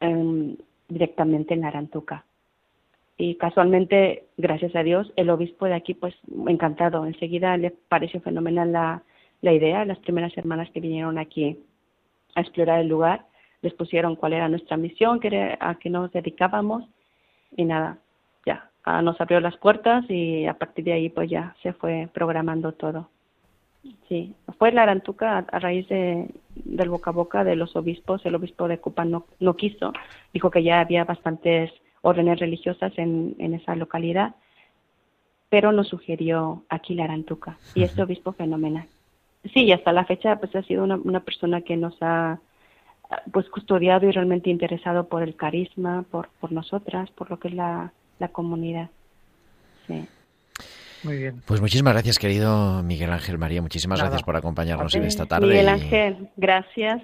em, 0.00 0.56
directamente 0.88 1.54
en 1.54 1.64
Arantuca 1.64 2.24
y 3.20 3.34
casualmente, 3.34 4.26
gracias 4.36 4.74
a 4.76 4.84
Dios, 4.84 5.12
el 5.16 5.28
obispo 5.30 5.66
de 5.66 5.74
aquí, 5.74 5.92
pues 5.92 6.14
encantado. 6.46 7.04
Enseguida 7.04 7.56
le 7.56 7.72
pareció 7.72 8.20
fenomenal 8.20 8.72
la, 8.72 9.02
la 9.42 9.52
idea. 9.52 9.84
Las 9.84 9.98
primeras 9.98 10.36
hermanas 10.38 10.70
que 10.70 10.80
vinieron 10.80 11.18
aquí 11.18 11.58
a 12.36 12.40
explorar 12.40 12.80
el 12.80 12.86
lugar 12.86 13.26
les 13.62 13.74
pusieron 13.74 14.16
cuál 14.16 14.32
era 14.32 14.48
nuestra 14.48 14.76
misión, 14.76 15.20
a 15.60 15.74
qué 15.76 15.90
nos 15.90 16.12
dedicábamos 16.12 16.84
y 17.56 17.64
nada, 17.64 17.98
ya, 18.46 18.70
nos 19.02 19.20
abrió 19.20 19.40
las 19.40 19.56
puertas 19.56 20.04
y 20.08 20.46
a 20.46 20.54
partir 20.54 20.84
de 20.84 20.92
ahí 20.92 21.08
pues 21.08 21.30
ya 21.30 21.54
se 21.62 21.72
fue 21.72 22.08
programando 22.12 22.72
todo. 22.72 23.08
Sí, 24.08 24.34
fue 24.58 24.72
la 24.72 24.82
Arantuca 24.82 25.38
a, 25.38 25.58
raíz 25.58 25.88
de, 25.88 26.28
del 26.54 26.90
boca 26.90 27.10
a 27.10 27.12
boca 27.12 27.44
de 27.44 27.56
los 27.56 27.76
obispos. 27.76 28.24
El 28.26 28.34
obispo 28.34 28.68
de 28.68 28.78
Cupa 28.78 29.04
no, 29.04 29.26
no 29.40 29.56
quiso, 29.56 29.92
dijo 30.32 30.50
que 30.50 30.62
ya 30.62 30.80
había 30.80 31.04
bastantes 31.04 31.70
órdenes 32.02 32.38
religiosas 32.38 32.92
en, 32.96 33.34
en 33.38 33.54
esa 33.54 33.76
localidad, 33.76 34.34
pero 35.48 35.72
nos 35.72 35.88
sugirió 35.88 36.64
aquí 36.68 36.94
la 36.94 37.04
Arantuca 37.04 37.56
y 37.74 37.82
este 37.82 38.02
obispo 38.02 38.32
fenomenal. 38.32 38.86
Sí, 39.54 39.64
y 39.64 39.72
hasta 39.72 39.92
la 39.92 40.04
fecha 40.04 40.36
pues 40.38 40.54
ha 40.56 40.62
sido 40.62 40.84
una, 40.84 40.96
una 40.96 41.20
persona 41.20 41.62
que 41.62 41.76
nos 41.76 41.96
ha 42.00 42.40
pues 43.32 43.48
custodiado 43.48 44.06
y 44.06 44.12
realmente 44.12 44.50
interesado 44.50 45.08
por 45.08 45.22
el 45.22 45.34
carisma, 45.34 46.04
por, 46.10 46.28
por 46.40 46.52
nosotras, 46.52 47.10
por 47.10 47.30
lo 47.30 47.38
que 47.38 47.48
es 47.48 47.54
la, 47.54 47.92
la 48.18 48.28
comunidad. 48.28 48.90
Sí. 49.86 50.06
Muy 51.04 51.16
bien. 51.16 51.42
Pues 51.46 51.60
muchísimas 51.60 51.94
gracias, 51.94 52.18
querido 52.18 52.82
Miguel 52.82 53.10
Ángel 53.10 53.38
María. 53.38 53.62
Muchísimas 53.62 54.00
gracias 54.00 54.22
por 54.22 54.36
acompañarnos 54.36 54.94
en 54.94 55.04
esta 55.04 55.26
tarde. 55.26 55.46
Miguel 55.46 55.68
Ángel, 55.68 56.28
gracias. 56.36 57.02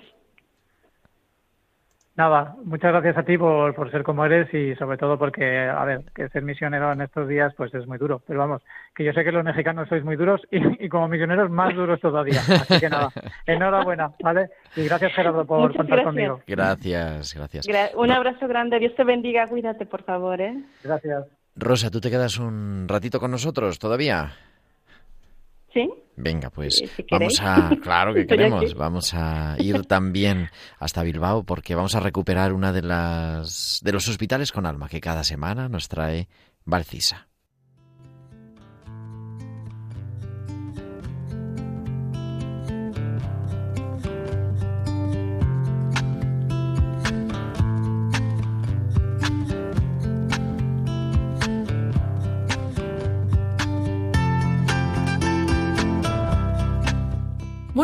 Nada, 2.16 2.54
muchas 2.64 2.92
gracias 2.92 3.16
a 3.16 3.24
ti 3.24 3.36
por, 3.36 3.74
por 3.74 3.90
ser 3.90 4.04
como 4.04 4.24
eres 4.24 4.52
y 4.54 4.76
sobre 4.76 4.96
todo 4.96 5.18
porque, 5.18 5.58
a 5.58 5.84
ver, 5.84 6.02
que 6.14 6.28
ser 6.28 6.42
misionero 6.42 6.92
en 6.92 7.00
estos 7.00 7.28
días 7.28 7.52
pues 7.56 7.74
es 7.74 7.88
muy 7.88 7.98
duro. 7.98 8.22
Pero 8.26 8.38
vamos, 8.38 8.62
que 8.94 9.04
yo 9.04 9.12
sé 9.12 9.24
que 9.24 9.32
los 9.32 9.42
mexicanos 9.42 9.88
sois 9.88 10.04
muy 10.04 10.14
duros 10.14 10.40
y, 10.52 10.88
como 10.88 11.08
misioneros 11.08 11.50
más 11.50 11.74
duros 11.74 12.00
todavía. 12.00 12.40
Así 12.40 12.78
que 12.78 12.88
nada, 12.88 13.10
enhorabuena, 13.46 14.12
¿vale? 14.22 14.50
Y 14.76 14.84
gracias 14.84 15.12
Gerardo 15.12 15.44
por 15.44 15.76
contar 15.76 16.04
conmigo. 16.04 16.40
Gracias, 16.46 17.34
gracias. 17.34 17.66
un 17.96 18.10
abrazo 18.12 18.46
grande, 18.46 18.78
Dios 18.78 18.94
te 18.94 19.02
bendiga, 19.02 19.48
cuídate 19.48 19.84
por 19.84 20.04
favor, 20.04 20.40
¿eh? 20.40 20.54
Gracias. 20.84 21.24
Rosa, 21.56 21.90
¿tú 21.90 22.00
te 22.00 22.10
quedas 22.10 22.38
un 22.38 22.86
ratito 22.88 23.18
con 23.18 23.32
nosotros 23.32 23.80
todavía? 23.80 24.32
¿Sí? 25.74 25.90
Venga, 26.16 26.50
pues 26.50 26.82
vamos 27.10 27.40
a, 27.42 27.70
claro 27.82 28.14
que 28.14 28.26
queremos, 28.26 28.74
vamos 28.74 29.12
a 29.14 29.56
ir 29.58 29.84
también 29.84 30.48
hasta 30.78 31.02
Bilbao 31.02 31.42
porque 31.42 31.74
vamos 31.74 31.96
a 31.96 32.00
recuperar 32.00 32.52
una 32.52 32.72
de 32.72 32.82
las 32.82 33.80
de 33.82 33.92
los 33.92 34.08
hospitales 34.08 34.52
con 34.52 34.64
alma 34.64 34.88
que 34.88 35.00
cada 35.00 35.24
semana 35.24 35.68
nos 35.68 35.88
trae 35.88 36.28
Valcisa. 36.64 37.28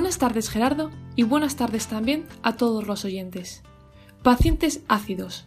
Buenas 0.01 0.17
tardes 0.17 0.49
Gerardo 0.49 0.91
y 1.15 1.25
buenas 1.25 1.57
tardes 1.57 1.87
también 1.87 2.25
a 2.43 2.57
todos 2.57 2.87
los 2.87 3.05
oyentes. 3.05 3.63
Pacientes 4.23 4.83
ácidos. 4.89 5.45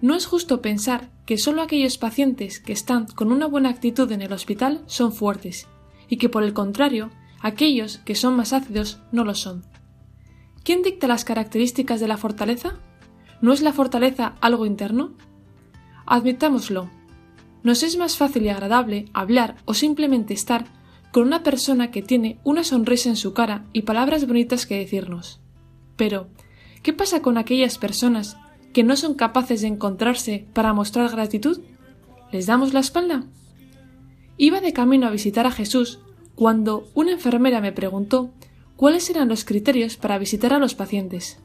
No 0.00 0.14
es 0.14 0.26
justo 0.26 0.62
pensar 0.62 1.10
que 1.26 1.36
solo 1.36 1.60
aquellos 1.60 1.98
pacientes 1.98 2.60
que 2.60 2.72
están 2.72 3.06
con 3.06 3.32
una 3.32 3.46
buena 3.46 3.68
actitud 3.68 4.12
en 4.12 4.22
el 4.22 4.32
hospital 4.32 4.84
son 4.86 5.12
fuertes 5.12 5.66
y 6.08 6.18
que 6.18 6.28
por 6.28 6.44
el 6.44 6.52
contrario, 6.52 7.10
aquellos 7.40 7.98
que 7.98 8.14
son 8.14 8.36
más 8.36 8.52
ácidos 8.52 9.00
no 9.10 9.24
lo 9.24 9.34
son. 9.34 9.66
¿Quién 10.62 10.82
dicta 10.82 11.08
las 11.08 11.24
características 11.24 11.98
de 11.98 12.06
la 12.06 12.18
fortaleza? 12.18 12.78
¿No 13.42 13.52
es 13.52 13.60
la 13.60 13.72
fortaleza 13.72 14.36
algo 14.40 14.66
interno? 14.66 15.14
Admitámoslo. 16.06 16.90
Nos 17.64 17.82
es 17.82 17.96
más 17.96 18.16
fácil 18.16 18.44
y 18.44 18.50
agradable 18.50 19.06
hablar 19.12 19.56
o 19.64 19.74
simplemente 19.74 20.32
estar 20.32 20.75
con 21.16 21.28
una 21.28 21.42
persona 21.42 21.90
que 21.90 22.02
tiene 22.02 22.38
una 22.44 22.62
sonrisa 22.62 23.08
en 23.08 23.16
su 23.16 23.32
cara 23.32 23.64
y 23.72 23.82
palabras 23.88 24.26
bonitas 24.26 24.66
que 24.66 24.76
decirnos. 24.76 25.40
Pero, 25.96 26.28
¿qué 26.82 26.92
pasa 26.92 27.22
con 27.22 27.38
aquellas 27.38 27.78
personas 27.78 28.36
que 28.74 28.84
no 28.84 28.96
son 28.96 29.14
capaces 29.14 29.62
de 29.62 29.68
encontrarse 29.68 30.46
para 30.52 30.74
mostrar 30.74 31.10
gratitud? 31.10 31.62
¿Les 32.32 32.44
damos 32.44 32.74
la 32.74 32.80
espalda? 32.80 33.24
Iba 34.36 34.60
de 34.60 34.74
camino 34.74 35.06
a 35.06 35.10
visitar 35.10 35.46
a 35.46 35.52
Jesús 35.52 36.00
cuando 36.34 36.86
una 36.92 37.12
enfermera 37.12 37.62
me 37.62 37.72
preguntó 37.72 38.30
cuáles 38.76 39.08
eran 39.08 39.30
los 39.30 39.46
criterios 39.46 39.96
para 39.96 40.18
visitar 40.18 40.52
a 40.52 40.58
los 40.58 40.74
pacientes. 40.74 41.38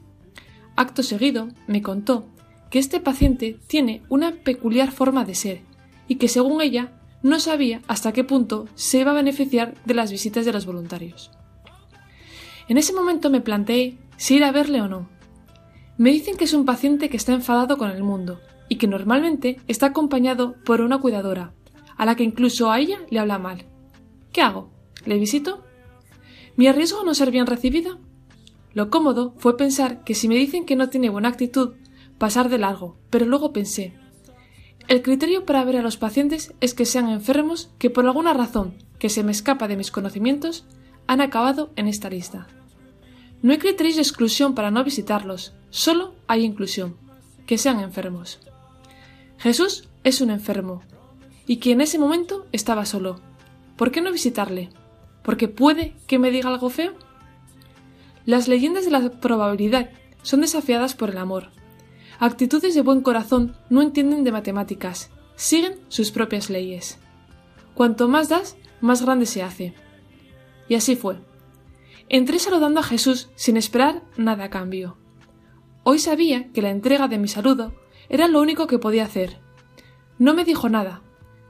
Acto 0.76 1.02
seguido, 1.02 1.48
me 1.66 1.80
contó 1.80 2.26
que 2.70 2.78
este 2.78 3.00
paciente 3.00 3.58
tiene 3.68 4.02
una 4.10 4.32
peculiar 4.32 4.90
forma 4.90 5.24
de 5.24 5.34
ser 5.34 5.62
y 6.08 6.16
que 6.16 6.28
según 6.28 6.60
ella 6.60 6.92
no 7.22 7.38
sabía 7.40 7.82
hasta 7.86 8.12
qué 8.12 8.24
punto 8.24 8.66
se 8.74 8.98
iba 9.00 9.12
a 9.12 9.14
beneficiar 9.14 9.74
de 9.84 9.94
las 9.94 10.10
visitas 10.10 10.44
de 10.44 10.52
los 10.52 10.66
voluntarios. 10.66 11.30
En 12.68 12.78
ese 12.78 12.92
momento 12.92 13.30
me 13.30 13.40
planteé 13.40 13.98
si 14.16 14.36
ir 14.36 14.44
a 14.44 14.52
verle 14.52 14.80
o 14.80 14.88
no. 14.88 15.08
Me 15.98 16.10
dicen 16.10 16.36
que 16.36 16.44
es 16.44 16.54
un 16.54 16.64
paciente 16.64 17.08
que 17.08 17.16
está 17.16 17.32
enfadado 17.32 17.76
con 17.76 17.90
el 17.90 18.02
mundo 18.02 18.40
y 18.68 18.76
que 18.76 18.86
normalmente 18.86 19.60
está 19.68 19.86
acompañado 19.86 20.56
por 20.64 20.80
una 20.80 20.98
cuidadora, 20.98 21.52
a 21.96 22.06
la 22.06 22.16
que 22.16 22.24
incluso 22.24 22.70
a 22.70 22.80
ella 22.80 22.98
le 23.10 23.18
habla 23.18 23.38
mal. 23.38 23.66
¿Qué 24.32 24.40
hago? 24.40 24.70
¿Le 25.04 25.18
visito? 25.18 25.62
¿Me 26.56 26.68
arriesgo 26.68 27.00
a 27.00 27.04
no 27.04 27.14
ser 27.14 27.30
bien 27.30 27.46
recibida? 27.46 27.98
Lo 28.72 28.88
cómodo 28.90 29.34
fue 29.36 29.56
pensar 29.56 30.02
que 30.04 30.14
si 30.14 30.28
me 30.28 30.36
dicen 30.36 30.64
que 30.64 30.76
no 30.76 30.88
tiene 30.88 31.10
buena 31.10 31.28
actitud, 31.28 31.74
pasar 32.18 32.48
de 32.48 32.58
largo, 32.58 32.96
pero 33.10 33.26
luego 33.26 33.52
pensé, 33.52 33.92
el 34.88 35.02
criterio 35.02 35.44
para 35.44 35.64
ver 35.64 35.76
a 35.76 35.82
los 35.82 35.96
pacientes 35.96 36.54
es 36.60 36.74
que 36.74 36.86
sean 36.86 37.08
enfermos 37.08 37.70
que 37.78 37.90
por 37.90 38.04
alguna 38.04 38.34
razón 38.34 38.74
que 38.98 39.08
se 39.08 39.22
me 39.22 39.32
escapa 39.32 39.68
de 39.68 39.76
mis 39.76 39.90
conocimientos 39.90 40.64
han 41.06 41.20
acabado 41.20 41.72
en 41.76 41.88
esta 41.88 42.10
lista. 42.10 42.46
No 43.42 43.52
hay 43.52 43.58
criterios 43.58 43.96
de 43.96 44.02
exclusión 44.02 44.54
para 44.54 44.70
no 44.70 44.84
visitarlos, 44.84 45.54
solo 45.70 46.14
hay 46.28 46.44
inclusión, 46.44 46.96
que 47.46 47.58
sean 47.58 47.80
enfermos. 47.80 48.38
Jesús 49.38 49.88
es 50.04 50.20
un 50.20 50.30
enfermo, 50.30 50.82
y 51.46 51.56
que 51.56 51.72
en 51.72 51.80
ese 51.80 51.98
momento 51.98 52.46
estaba 52.52 52.84
solo. 52.86 53.20
¿Por 53.76 53.90
qué 53.90 54.00
no 54.00 54.12
visitarle? 54.12 54.70
¿Porque 55.24 55.48
puede 55.48 55.96
que 56.06 56.18
me 56.18 56.30
diga 56.30 56.48
algo 56.48 56.70
feo? 56.70 56.94
Las 58.24 58.46
leyendas 58.46 58.84
de 58.84 58.92
la 58.92 59.10
probabilidad 59.20 59.90
son 60.22 60.42
desafiadas 60.42 60.94
por 60.94 61.10
el 61.10 61.18
amor. 61.18 61.50
Actitudes 62.22 62.76
de 62.76 62.82
buen 62.82 63.00
corazón 63.00 63.56
no 63.68 63.82
entienden 63.82 64.22
de 64.22 64.30
matemáticas, 64.30 65.10
siguen 65.34 65.80
sus 65.88 66.12
propias 66.12 66.50
leyes. 66.50 67.00
Cuanto 67.74 68.06
más 68.06 68.28
das, 68.28 68.56
más 68.80 69.02
grande 69.02 69.26
se 69.26 69.42
hace. 69.42 69.74
Y 70.68 70.76
así 70.76 70.94
fue. 70.94 71.16
Entré 72.08 72.38
saludando 72.38 72.78
a 72.78 72.84
Jesús 72.84 73.30
sin 73.34 73.56
esperar 73.56 74.04
nada 74.16 74.44
a 74.44 74.50
cambio. 74.50 74.96
Hoy 75.82 75.98
sabía 75.98 76.52
que 76.52 76.62
la 76.62 76.70
entrega 76.70 77.08
de 77.08 77.18
mi 77.18 77.26
saludo 77.26 77.74
era 78.08 78.28
lo 78.28 78.40
único 78.40 78.68
que 78.68 78.78
podía 78.78 79.02
hacer. 79.02 79.40
No 80.16 80.32
me 80.32 80.44
dijo 80.44 80.68
nada, 80.68 81.02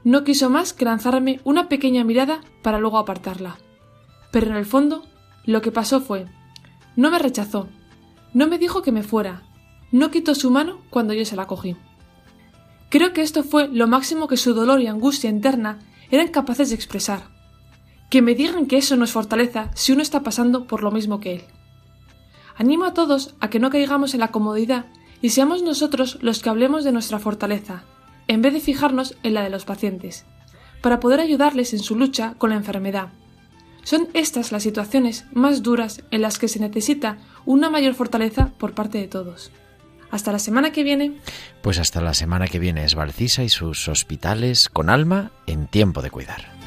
no 0.03 0.23
quiso 0.23 0.49
más 0.49 0.73
que 0.73 0.85
lanzarme 0.85 1.39
una 1.43 1.69
pequeña 1.69 2.03
mirada 2.03 2.41
para 2.63 2.79
luego 2.79 2.97
apartarla. 2.97 3.59
Pero 4.31 4.47
en 4.47 4.55
el 4.55 4.65
fondo, 4.65 5.03
lo 5.45 5.61
que 5.61 5.71
pasó 5.71 6.01
fue, 6.01 6.25
no 6.95 7.11
me 7.11 7.19
rechazó, 7.19 7.69
no 8.33 8.47
me 8.47 8.57
dijo 8.57 8.81
que 8.81 8.91
me 8.91 9.03
fuera, 9.03 9.52
no 9.93 10.09
quitó 10.09 10.33
su 10.33 10.49
mano 10.49 10.81
cuando 10.89 11.13
yo 11.13 11.23
se 11.23 11.35
la 11.35 11.45
cogí. 11.45 11.77
Creo 12.89 13.13
que 13.13 13.21
esto 13.21 13.43
fue 13.43 13.67
lo 13.67 13.87
máximo 13.87 14.27
que 14.27 14.37
su 14.37 14.55
dolor 14.55 14.81
y 14.81 14.87
angustia 14.87 15.29
interna 15.29 15.79
eran 16.09 16.29
capaces 16.29 16.69
de 16.69 16.75
expresar. 16.75 17.29
Que 18.09 18.23
me 18.23 18.33
digan 18.33 18.65
que 18.65 18.77
eso 18.77 18.95
no 18.95 19.05
es 19.05 19.11
fortaleza 19.11 19.69
si 19.75 19.91
uno 19.91 20.01
está 20.01 20.21
pasando 20.21 20.65
por 20.65 20.81
lo 20.81 20.89
mismo 20.89 21.19
que 21.19 21.35
él. 21.35 21.43
Animo 22.57 22.85
a 22.85 22.95
todos 22.95 23.35
a 23.39 23.51
que 23.51 23.59
no 23.59 23.69
caigamos 23.69 24.15
en 24.15 24.21
la 24.21 24.31
comodidad 24.31 24.87
y 25.21 25.29
seamos 25.29 25.61
nosotros 25.61 26.17
los 26.21 26.41
que 26.41 26.49
hablemos 26.49 26.83
de 26.83 26.91
nuestra 26.91 27.19
fortaleza, 27.19 27.83
en 28.27 28.41
vez 28.41 28.53
de 28.53 28.61
fijarnos 28.61 29.15
en 29.21 29.35
la 29.35 29.43
de 29.43 29.51
los 29.51 29.63
pacientes, 29.63 30.25
para 30.81 30.99
poder 30.99 31.19
ayudarles 31.19 31.71
en 31.71 31.79
su 31.79 31.95
lucha 31.95 32.33
con 32.39 32.49
la 32.49 32.55
enfermedad. 32.55 33.09
Son 33.83 34.07
estas 34.15 34.51
las 34.51 34.63
situaciones 34.63 35.25
más 35.33 35.61
duras 35.61 36.03
en 36.09 36.23
las 36.23 36.39
que 36.39 36.47
se 36.47 36.59
necesita 36.59 37.19
una 37.45 37.69
mayor 37.69 37.93
fortaleza 37.93 38.51
por 38.57 38.73
parte 38.73 38.97
de 38.97 39.07
todos. 39.07 39.51
Hasta 40.13 40.31
la 40.31 40.37
semana 40.37 40.71
que 40.71 40.83
viene. 40.83 41.13
Pues 41.63 41.79
hasta 41.79 41.99
la 41.99 42.13
semana 42.13 42.47
que 42.47 42.59
viene 42.59 42.85
es 42.85 42.93
Valcisa 42.93 43.41
y 43.41 43.49
sus 43.49 43.87
hospitales 43.87 44.69
con 44.69 44.91
alma 44.91 45.31
en 45.47 45.65
tiempo 45.65 46.03
de 46.03 46.11
cuidar. 46.11 46.62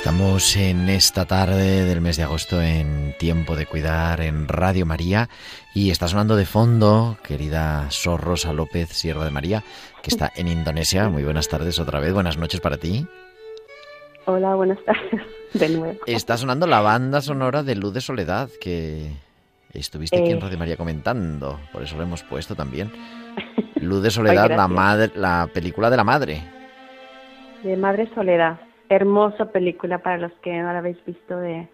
Estamos 0.00 0.56
en 0.56 0.88
esta 0.88 1.26
tarde 1.26 1.84
del 1.84 2.00
mes 2.00 2.16
de 2.16 2.22
agosto 2.22 2.62
en 2.62 3.14
Tiempo 3.18 3.54
de 3.54 3.66
Cuidar 3.66 4.22
en 4.22 4.48
Radio 4.48 4.86
María 4.86 5.28
y 5.74 5.90
está 5.90 6.08
sonando 6.08 6.36
de 6.36 6.46
fondo, 6.46 7.18
querida 7.22 7.90
Sor 7.90 8.22
Rosa 8.22 8.54
López 8.54 8.88
Sierra 8.88 9.26
de 9.26 9.30
María, 9.30 9.62
que 10.02 10.08
está 10.08 10.32
en 10.34 10.48
Indonesia. 10.48 11.10
Muy 11.10 11.22
buenas 11.22 11.48
tardes 11.48 11.78
otra 11.78 12.00
vez, 12.00 12.14
buenas 12.14 12.38
noches 12.38 12.62
para 12.62 12.78
ti. 12.78 13.06
Hola, 14.24 14.54
buenas 14.54 14.78
tardes 14.86 15.20
de 15.52 15.68
nuevo. 15.68 15.98
Está 16.06 16.38
sonando 16.38 16.66
la 16.66 16.80
banda 16.80 17.20
sonora 17.20 17.62
de 17.62 17.74
Luz 17.74 17.92
de 17.92 18.00
Soledad 18.00 18.48
que 18.58 19.10
estuviste 19.74 20.18
aquí 20.18 20.30
en 20.30 20.38
eh. 20.38 20.40
Radio 20.40 20.56
María 20.56 20.78
comentando, 20.78 21.60
por 21.74 21.82
eso 21.82 21.98
lo 21.98 22.04
hemos 22.04 22.22
puesto 22.22 22.54
también. 22.54 22.90
Luz 23.74 24.02
de 24.02 24.10
Soledad, 24.10 24.48
la 24.48 24.66
madre, 24.66 25.12
la 25.14 25.46
película 25.52 25.90
de 25.90 25.96
la 25.98 26.04
madre. 26.04 26.42
De 27.62 27.76
Madre 27.76 28.08
Soledad 28.14 28.69
hermosa 28.90 29.52
película 29.52 29.98
para 29.98 30.18
los 30.18 30.32
que 30.42 30.52
no 30.60 30.72
la 30.72 30.80
habéis 30.80 31.02
visto 31.06 31.38
de 31.38 31.68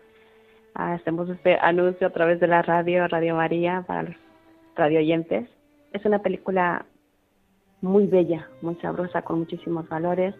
ah, 0.74 0.92
hacemos 0.92 1.28
este 1.30 1.58
anuncio 1.60 2.06
a 2.06 2.10
través 2.10 2.38
de 2.40 2.46
la 2.46 2.60
radio 2.62 3.08
Radio 3.08 3.34
María 3.34 3.82
para 3.86 4.04
los 4.04 4.16
radio 4.76 4.98
oyentes. 4.98 5.48
Es 5.92 6.04
una 6.04 6.20
película 6.20 6.84
muy 7.80 8.06
bella 8.06 8.48
muy 8.60 8.74
sabrosa 8.76 9.22
con 9.22 9.38
muchísimos 9.40 9.88
valores. 9.88 10.34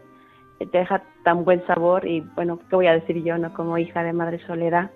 Te 0.59 0.79
deja 0.79 1.03
tan 1.25 1.45
buen 1.45 1.67
sabor 1.67 2.07
y 2.07 2.21
bueno 2.35 2.59
qué 2.69 2.77
voy 2.77 2.87
a 2.87 2.93
decir 2.93 3.23
yo 3.25 3.39
no 3.39 3.53
como 3.55 3.79
hija 3.79 4.03
de 4.03 4.13
madre 4.13 4.39
Soledad 4.47 4.91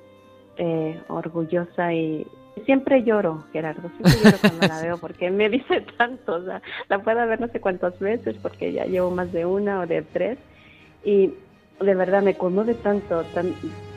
eh, 0.59 1.01
orgullosa 1.09 1.95
y 1.95 2.27
siempre 2.67 3.03
lloro 3.05 3.45
Gerardo 3.53 3.91
siempre 3.97 4.21
lloro 4.23 4.39
cuando 4.41 4.67
la 4.69 4.83
veo 4.83 4.99
porque 4.99 5.31
me 5.31 5.49
dice 5.49 5.81
tanto 5.99 6.35
o 6.35 6.45
sea, 6.45 6.61
la 6.89 6.99
puedo 6.99 7.27
ver 7.27 7.41
no 7.41 7.49
sé 7.49 7.61
cuántas 7.61 7.99
veces 7.99 8.37
porque 8.43 8.73
ya 8.73 8.85
llevo 8.85 9.11
más 9.11 9.33
de 9.33 9.47
una 9.47 9.81
o 9.81 9.87
de 9.87 10.03
tres 10.03 10.39
y 11.05 11.33
de 11.81 11.95
verdad 11.95 12.23
me 12.23 12.37
conmueve 12.37 12.75
tanto, 12.75 13.25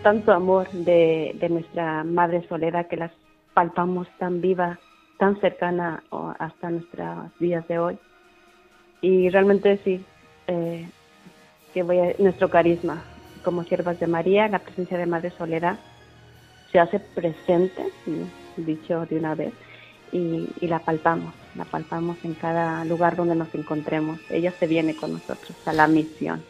tanto 0.01 0.31
amor 0.31 0.69
de, 0.71 1.35
nuestra 1.49 2.03
Madre 2.03 2.45
Soledad 2.47 2.87
que 2.87 2.97
las 2.97 3.11
palpamos 3.53 4.07
tan 4.17 4.41
viva, 4.41 4.79
tan 5.19 5.39
cercana 5.39 6.03
hasta 6.39 6.69
nuestros 6.69 7.37
días 7.39 7.67
de 7.67 7.79
hoy. 7.79 7.97
Y 9.01 9.29
realmente 9.29 9.79
sí, 9.83 10.03
eh, 10.47 10.87
que 11.73 12.15
nuestro 12.19 12.49
carisma 12.49 13.03
como 13.43 13.63
siervas 13.65 13.99
de 13.99 14.07
María, 14.07 14.47
la 14.47 14.59
presencia 14.59 14.97
de 14.97 15.05
Madre 15.05 15.31
Soledad 15.31 15.77
se 16.71 16.79
hace 16.79 16.99
presente, 16.99 17.83
dicho 18.55 19.05
de 19.05 19.17
una 19.17 19.35
vez, 19.35 19.53
y, 20.13 20.47
y 20.61 20.67
la 20.67 20.79
palpamos, 20.79 21.33
la 21.55 21.65
palpamos 21.65 22.17
en 22.23 22.33
cada 22.35 22.85
lugar 22.85 23.17
donde 23.17 23.35
nos 23.35 23.53
encontremos. 23.53 24.19
Ella 24.29 24.53
se 24.57 24.67
viene 24.67 24.95
con 24.95 25.11
nosotros 25.11 25.55
a 25.65 25.73
la 25.73 25.87
misión. 25.87 26.41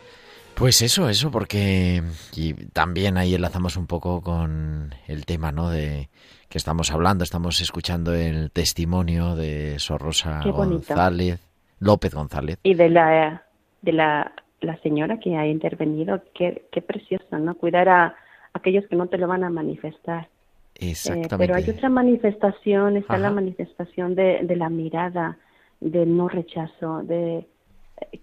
Pues 0.56 0.82
eso, 0.82 1.10
eso, 1.10 1.32
porque 1.32 2.02
y 2.36 2.54
también 2.54 3.18
ahí 3.18 3.34
enlazamos 3.36 3.76
un 3.76 3.88
poco 3.88 4.22
con 4.22 4.94
el 5.08 5.26
tema, 5.26 5.52
¿no? 5.52 5.70
De 5.70 6.10
que 6.48 6.58
estamos 6.58 6.92
hablando, 6.92 7.24
estamos 7.24 7.60
escuchando 7.62 8.14
el 8.14 8.52
testimonio 8.52 9.36
de 9.36 9.80
Sor 9.80 10.02
Rosa 10.02 10.42
González, 10.46 11.40
López 11.80 12.14
González. 12.14 12.60
Y 12.64 12.76
de 12.76 12.90
la 12.90 13.44
de 13.82 13.92
la, 13.92 14.32
la 14.62 14.78
señora 14.82 15.20
que 15.20 15.36
ha 15.36 15.48
intervenido, 15.48 16.22
qué, 16.34 16.66
qué 16.72 16.82
precioso, 16.82 17.38
¿no? 17.40 17.56
Cuidar 17.56 17.90
a 17.90 18.16
aquellos 18.54 18.86
que 18.88 18.96
no 18.96 19.08
te 19.08 19.18
lo 19.18 19.28
van 19.28 19.44
a 19.44 19.50
manifestar. 19.50 20.28
Eh, 20.76 20.92
Exactamente. 20.92 21.38
pero 21.38 21.56
hay 21.56 21.70
otra 21.70 21.90
manifestación, 21.90 22.98
está 22.98 23.18
la 23.18 23.32
manifestación 23.32 24.16
de, 24.16 24.42
de 24.44 24.56
la 24.56 24.70
mirada, 24.70 25.38
del 25.80 26.16
no 26.16 26.30
rechazo, 26.30 27.04
de 27.04 27.46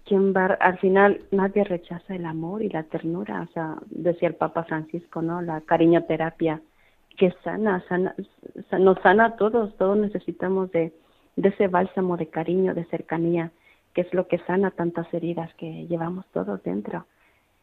quien 0.05 0.33
va, 0.33 0.45
al 0.59 0.77
final 0.79 1.21
nadie 1.31 1.63
rechaza 1.63 2.15
el 2.15 2.25
amor 2.25 2.61
y 2.61 2.69
la 2.69 2.83
ternura, 2.83 3.47
o 3.49 3.53
sea, 3.53 3.77
decía 3.89 4.27
el 4.27 4.35
Papa 4.35 4.63
Francisco, 4.63 5.21
¿no? 5.21 5.41
La 5.41 5.61
cariñoterapia 5.61 6.61
que 7.17 7.33
sana, 7.43 7.83
sana, 7.87 8.15
nos 8.79 8.99
sana 9.01 9.25
a 9.25 9.35
todos, 9.35 9.75
todos 9.77 9.97
necesitamos 9.97 10.71
de, 10.71 10.93
de 11.35 11.49
ese 11.49 11.67
bálsamo 11.67 12.17
de 12.17 12.27
cariño, 12.27 12.73
de 12.73 12.85
cercanía, 12.85 13.51
que 13.93 14.01
es 14.01 14.13
lo 14.13 14.27
que 14.27 14.39
sana 14.39 14.71
tantas 14.71 15.13
heridas 15.13 15.53
que 15.55 15.87
llevamos 15.87 16.25
todos 16.33 16.63
dentro. 16.63 17.05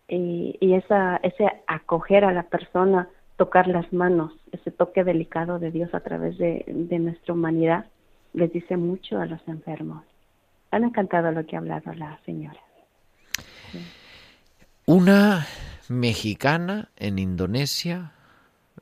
Y, 0.06 0.56
y 0.60 0.74
esa, 0.74 1.16
ese 1.22 1.50
acoger 1.66 2.24
a 2.24 2.32
la 2.32 2.44
persona, 2.44 3.08
tocar 3.36 3.68
las 3.68 3.92
manos, 3.92 4.32
ese 4.52 4.70
toque 4.70 5.04
delicado 5.04 5.58
de 5.58 5.70
Dios 5.70 5.94
a 5.94 6.00
través 6.00 6.38
de, 6.38 6.64
de 6.66 6.98
nuestra 6.98 7.34
humanidad, 7.34 7.86
les 8.32 8.52
dice 8.52 8.76
mucho 8.76 9.18
a 9.18 9.26
los 9.26 9.46
enfermos 9.48 10.04
han 10.70 10.84
encantado 10.84 11.32
lo 11.32 11.44
que 11.46 11.56
ha 11.56 11.58
hablado 11.58 11.92
la 11.94 12.18
señora. 12.24 12.60
Una 14.86 15.46
mexicana 15.88 16.90
en 16.96 17.18
Indonesia 17.18 18.12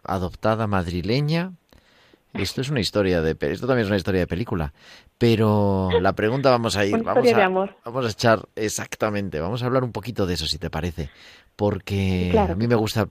adoptada 0.05 0.67
madrileña. 0.67 1.53
Esto 2.33 2.61
es 2.61 2.69
una 2.69 2.81
historia 2.81 3.23
de 3.23 3.35
esto 3.41 3.67
también 3.67 3.85
es 3.85 3.89
una 3.89 3.97
historia 3.97 4.21
de 4.21 4.27
película, 4.27 4.75
pero 5.17 5.89
la 6.01 6.13
pregunta 6.13 6.51
vamos 6.51 6.77
a 6.77 6.85
ir, 6.87 7.03
vamos 7.03 7.33
a, 7.33 7.77
vamos 7.85 8.07
a 8.07 8.11
echar 8.11 8.47
exactamente, 8.55 9.41
vamos 9.41 9.63
a 9.63 9.67
hablar 9.67 9.85
un 9.85 9.93
poquito 9.93 10.27
de 10.27 10.35
eso 10.35 10.47
si 10.47 10.59
te 10.59 10.69
parece, 10.69 11.09
porque 11.57 12.39
a 12.39 12.55
mí 12.55 12.69
me 12.69 12.75
gusta 12.75 13.09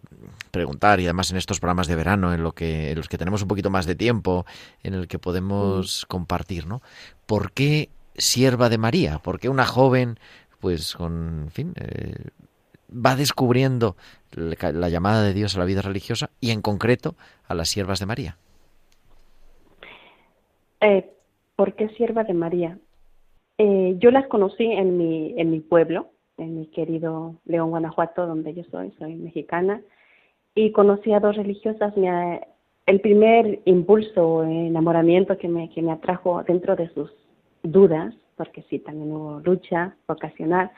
preguntar 0.51 0.99
y 0.99 1.05
además 1.05 1.31
en 1.31 1.37
estos 1.37 1.59
programas 1.59 1.87
de 1.87 1.95
verano 1.95 2.35
en 2.35 2.43
lo 2.43 2.51
que 2.51 2.91
en 2.91 2.97
los 2.97 3.09
que 3.09 3.17
tenemos 3.17 3.41
un 3.41 3.47
poquito 3.47 3.71
más 3.71 3.87
de 3.87 3.95
tiempo, 3.95 4.45
en 4.83 4.93
el 4.93 5.07
que 5.07 5.17
podemos 5.17 6.03
mm. 6.03 6.07
compartir, 6.07 6.67
¿no? 6.67 6.83
¿Por 7.25 7.51
qué 7.51 7.89
sierva 8.17 8.69
de 8.69 8.77
María? 8.77 9.19
¿Por 9.19 9.39
qué 9.39 9.49
una 9.49 9.65
joven 9.65 10.17
pues 10.59 10.95
con, 10.95 11.49
fin, 11.51 11.73
eh, 11.79 12.29
va 12.89 13.15
descubriendo 13.15 13.95
la 14.35 14.89
llamada 14.89 15.23
de 15.23 15.33
Dios 15.33 15.55
a 15.55 15.59
la 15.59 15.65
vida 15.65 15.81
religiosa 15.81 16.29
y 16.39 16.51
en 16.51 16.61
concreto 16.61 17.15
a 17.47 17.53
las 17.53 17.69
siervas 17.69 17.99
de 17.99 18.05
María? 18.05 18.37
Eh, 20.81 21.09
¿Por 21.55 21.73
qué 21.75 21.89
sierva 21.89 22.23
de 22.23 22.33
María? 22.33 22.77
Eh, 23.57 23.95
yo 23.99 24.11
las 24.11 24.27
conocí 24.27 24.65
en 24.65 24.97
mi, 24.97 25.33
en 25.37 25.51
mi 25.51 25.61
pueblo, 25.61 26.09
en 26.37 26.59
mi 26.59 26.67
querido 26.67 27.35
León, 27.45 27.69
Guanajuato, 27.69 28.27
donde 28.27 28.53
yo 28.53 28.63
soy, 28.71 28.91
soy 28.99 29.15
mexicana, 29.15 29.81
y 30.53 30.71
conocí 30.71 31.13
a 31.13 31.19
dos 31.19 31.35
religiosas. 31.35 31.93
El 32.85 33.01
primer 33.01 33.61
impulso, 33.65 34.43
enamoramiento 34.43 35.37
que 35.37 35.47
me, 35.47 35.69
que 35.69 35.81
me 35.81 35.91
atrajo 35.91 36.43
dentro 36.43 36.75
de 36.75 36.89
sus 36.89 37.11
dudas, 37.65 38.13
porque 38.37 38.63
sí, 38.69 38.79
también 38.79 39.11
hubo 39.11 39.39
lucha 39.39 39.95
vocacional, 40.07 40.71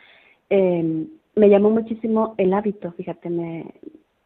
eh, 0.50 1.06
me 1.36 1.50
llamó 1.50 1.70
muchísimo 1.70 2.36
el 2.38 2.54
hábito, 2.54 2.92
fíjate, 2.94 3.30
me, 3.30 3.74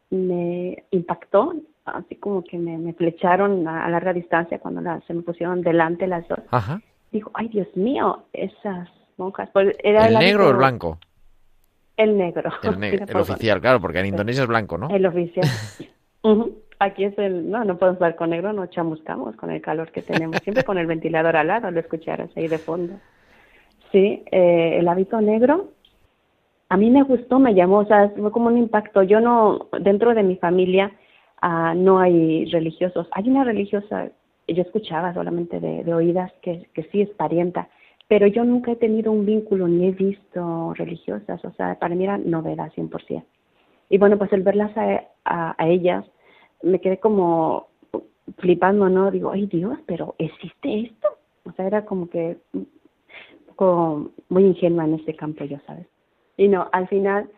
me 0.10 0.84
impactó, 0.92 1.54
así 1.86 2.16
como 2.16 2.44
que 2.44 2.58
me, 2.58 2.94
flecharon 2.94 3.68
a, 3.68 3.90
larga 3.90 4.14
distancia 4.14 4.60
cuando 4.60 4.82
se 5.06 5.14
me 5.14 5.22
pusieron 5.22 5.62
delante 5.62 6.08
las 6.08 6.28
dos. 6.28 6.40
Ajá. 6.52 6.82
Digo, 7.12 7.32
ay 7.34 7.50
Dios 7.50 7.68
mío, 7.76 8.24
esas 8.34 8.90
monjas. 9.18 9.50
Pues 9.52 9.76
era 9.84 10.08
¿El, 10.08 10.20
negro 10.20 10.48
o 10.48 10.52
el 10.52 10.58
blanco? 10.58 11.00
El 11.98 12.18
negro. 12.18 12.52
El, 12.64 13.16
oficial, 13.18 13.60
claro, 13.60 13.82
porque 13.82 14.00
en 14.00 14.08
Indonesia 14.08 14.44
es 14.44 14.48
blanco, 14.48 14.78
¿no? 14.78 14.90
El 14.90 15.06
oficial. 15.06 15.48
Aquí 16.82 17.04
es 17.04 17.18
el, 17.18 17.50
no, 17.50 17.64
no 17.64 17.78
podemos 17.78 18.00
ver 18.00 18.16
con 18.16 18.32
negro, 18.32 18.54
no 18.54 18.66
chamuscamos 18.66 19.36
con 19.36 19.52
el 19.52 19.62
calor 19.62 19.92
que 19.92 20.02
tenemos, 20.02 20.38
siempre 20.44 20.64
con 20.64 20.78
el 20.78 20.88
ventilador 20.88 21.36
al 21.36 21.48
lado, 21.48 21.70
lo 21.70 21.80
escucharas 21.80 22.30
ahí 22.36 22.48
de 22.48 22.58
fondo. 22.58 22.94
Sí, 23.92 24.24
eh, 24.32 24.78
el 24.80 24.88
hábito 24.88 25.22
negro 25.22 25.70
a 26.72 26.78
mí 26.78 26.90
me 26.90 27.04
gustó, 27.04 27.38
me 27.38 27.54
llamó, 27.54 27.80
o 27.80 27.86
sea, 27.86 28.14
fue 28.18 28.32
como 28.32 28.48
un 28.48 28.58
impacto. 28.58 29.04
Yo 29.04 29.20
no, 29.20 29.68
dentro 29.82 30.14
de 30.14 30.24
mi 30.24 30.38
familia 30.38 30.94
uh, 31.44 31.76
no 31.76 32.00
hay 32.00 32.46
religiosos. 32.46 33.10
Hay 33.12 33.30
una 33.30 33.44
religiosa, 33.44 34.10
yo 34.48 34.62
escuchaba 34.62 35.14
solamente 35.14 35.60
de, 35.60 35.94
oídas 35.94 36.32
que, 36.42 36.70
que 36.74 36.84
sí 36.84 37.02
es 37.02 37.10
parienta, 37.10 37.68
pero 38.08 38.26
yo 38.26 38.46
nunca 38.46 38.72
he 38.72 38.78
tenido 38.78 39.12
un 39.12 39.26
vínculo 39.26 39.68
ni 39.68 39.86
he 39.86 39.92
visto 39.92 40.74
religiosas, 40.76 41.44
o 41.44 41.52
sea, 41.52 41.78
para 41.78 41.94
mí 41.94 42.06
era 42.06 42.18
novedad 42.18 42.72
100%. 42.74 43.22
Y 43.90 43.98
bueno, 43.98 44.18
pues 44.18 44.32
el 44.32 44.42
verlas 44.42 44.72
a, 44.78 45.04
a, 45.58 45.68
ellas, 45.68 46.06
me 46.64 46.80
quedé 46.80 47.00
como 47.00 47.68
flipando, 48.38 48.90
¿no? 48.90 49.12
Digo, 49.12 49.32
ay 49.32 49.46
Dios, 49.48 49.78
pero 49.86 50.16
¿existe 50.18 50.82
esto? 50.82 51.08
O 51.46 51.52
sea, 51.54 51.68
era 51.68 51.86
como 51.86 52.10
que 52.10 52.38
como 53.56 54.10
muy 54.30 54.46
ingenua 54.46 54.86
en 54.86 54.96
ese 54.96 55.16
campo 55.16 55.44
yo, 55.44 55.58
¿sabes? 55.68 55.88
Y 56.38 56.48
no, 56.48 56.68
al 56.72 56.88
final, 56.88 57.30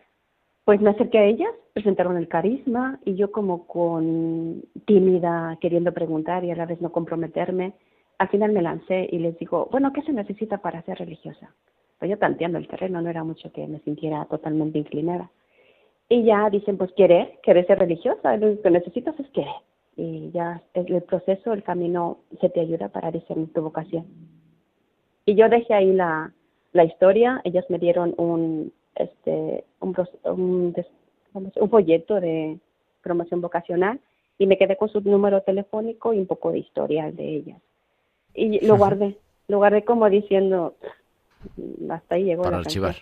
pues 0.64 0.80
me 0.80 0.90
acerqué 0.90 1.18
a 1.18 1.24
ellas, 1.24 1.50
presentaron 1.74 2.16
el 2.16 2.28
carisma 2.28 2.98
y 3.04 3.14
yo 3.14 3.30
como 3.30 3.66
con 3.66 4.62
tímida, 4.86 5.58
queriendo 5.60 5.92
preguntar 5.92 6.44
y 6.44 6.50
a 6.50 6.56
la 6.56 6.66
vez 6.66 6.80
no 6.80 6.92
comprometerme, 6.92 7.74
al 8.18 8.28
final 8.28 8.52
me 8.52 8.62
lancé 8.62 9.08
y 9.10 9.18
les 9.18 9.38
digo, 9.38 9.68
bueno, 9.70 9.92
¿qué 9.92 10.02
se 10.02 10.12
necesita 10.12 10.58
para 10.58 10.82
ser 10.82 10.98
religiosa? 10.98 11.54
Pues 11.98 12.10
yo 12.10 12.18
tanteando 12.18 12.58
el 12.58 12.68
terreno, 12.68 13.02
no 13.02 13.10
era 13.10 13.24
mucho 13.24 13.52
que 13.52 13.66
me 13.66 13.80
sintiera 13.80 14.24
totalmente 14.26 14.78
inclinada. 14.78 15.30
Y 16.08 16.24
ya 16.24 16.50
dicen, 16.50 16.76
pues 16.76 16.92
querer, 16.92 17.38
querer 17.42 17.66
ser 17.66 17.78
religiosa, 17.78 18.36
lo 18.36 18.60
que 18.60 18.70
necesitas 18.70 19.18
es 19.18 19.28
querer. 19.30 19.54
Y 19.96 20.30
ya 20.32 20.62
el 20.74 21.02
proceso, 21.02 21.52
el 21.52 21.62
camino 21.62 22.18
se 22.40 22.48
te 22.48 22.60
ayuda 22.60 22.88
para 22.88 23.10
discernir 23.10 23.52
tu 23.52 23.62
vocación. 23.62 24.06
Y 25.24 25.34
yo 25.34 25.48
dejé 25.48 25.72
ahí 25.72 25.92
la, 25.92 26.32
la 26.72 26.84
historia, 26.84 27.40
ellas 27.44 27.64
me 27.70 27.78
dieron 27.78 28.14
un, 28.18 28.72
este, 28.96 29.64
un, 29.80 29.96
un, 30.24 30.74
un 31.32 31.70
folleto 31.70 32.20
de 32.20 32.58
promoción 33.02 33.40
vocacional 33.40 34.00
y 34.38 34.46
me 34.46 34.58
quedé 34.58 34.76
con 34.76 34.88
su 34.88 35.00
número 35.00 35.42
telefónico 35.42 36.12
y 36.12 36.18
un 36.18 36.26
poco 36.26 36.52
de 36.52 36.58
historial 36.58 37.14
de 37.16 37.28
ellas. 37.28 37.62
Y 38.34 38.66
lo 38.66 38.76
guardé, 38.76 39.16
lo 39.46 39.58
guardé 39.58 39.84
como 39.84 40.10
diciendo, 40.10 40.74
hasta 41.88 42.16
ahí 42.16 42.24
llegó. 42.24 42.42
Para 42.42 42.58
archivar. 42.58 42.96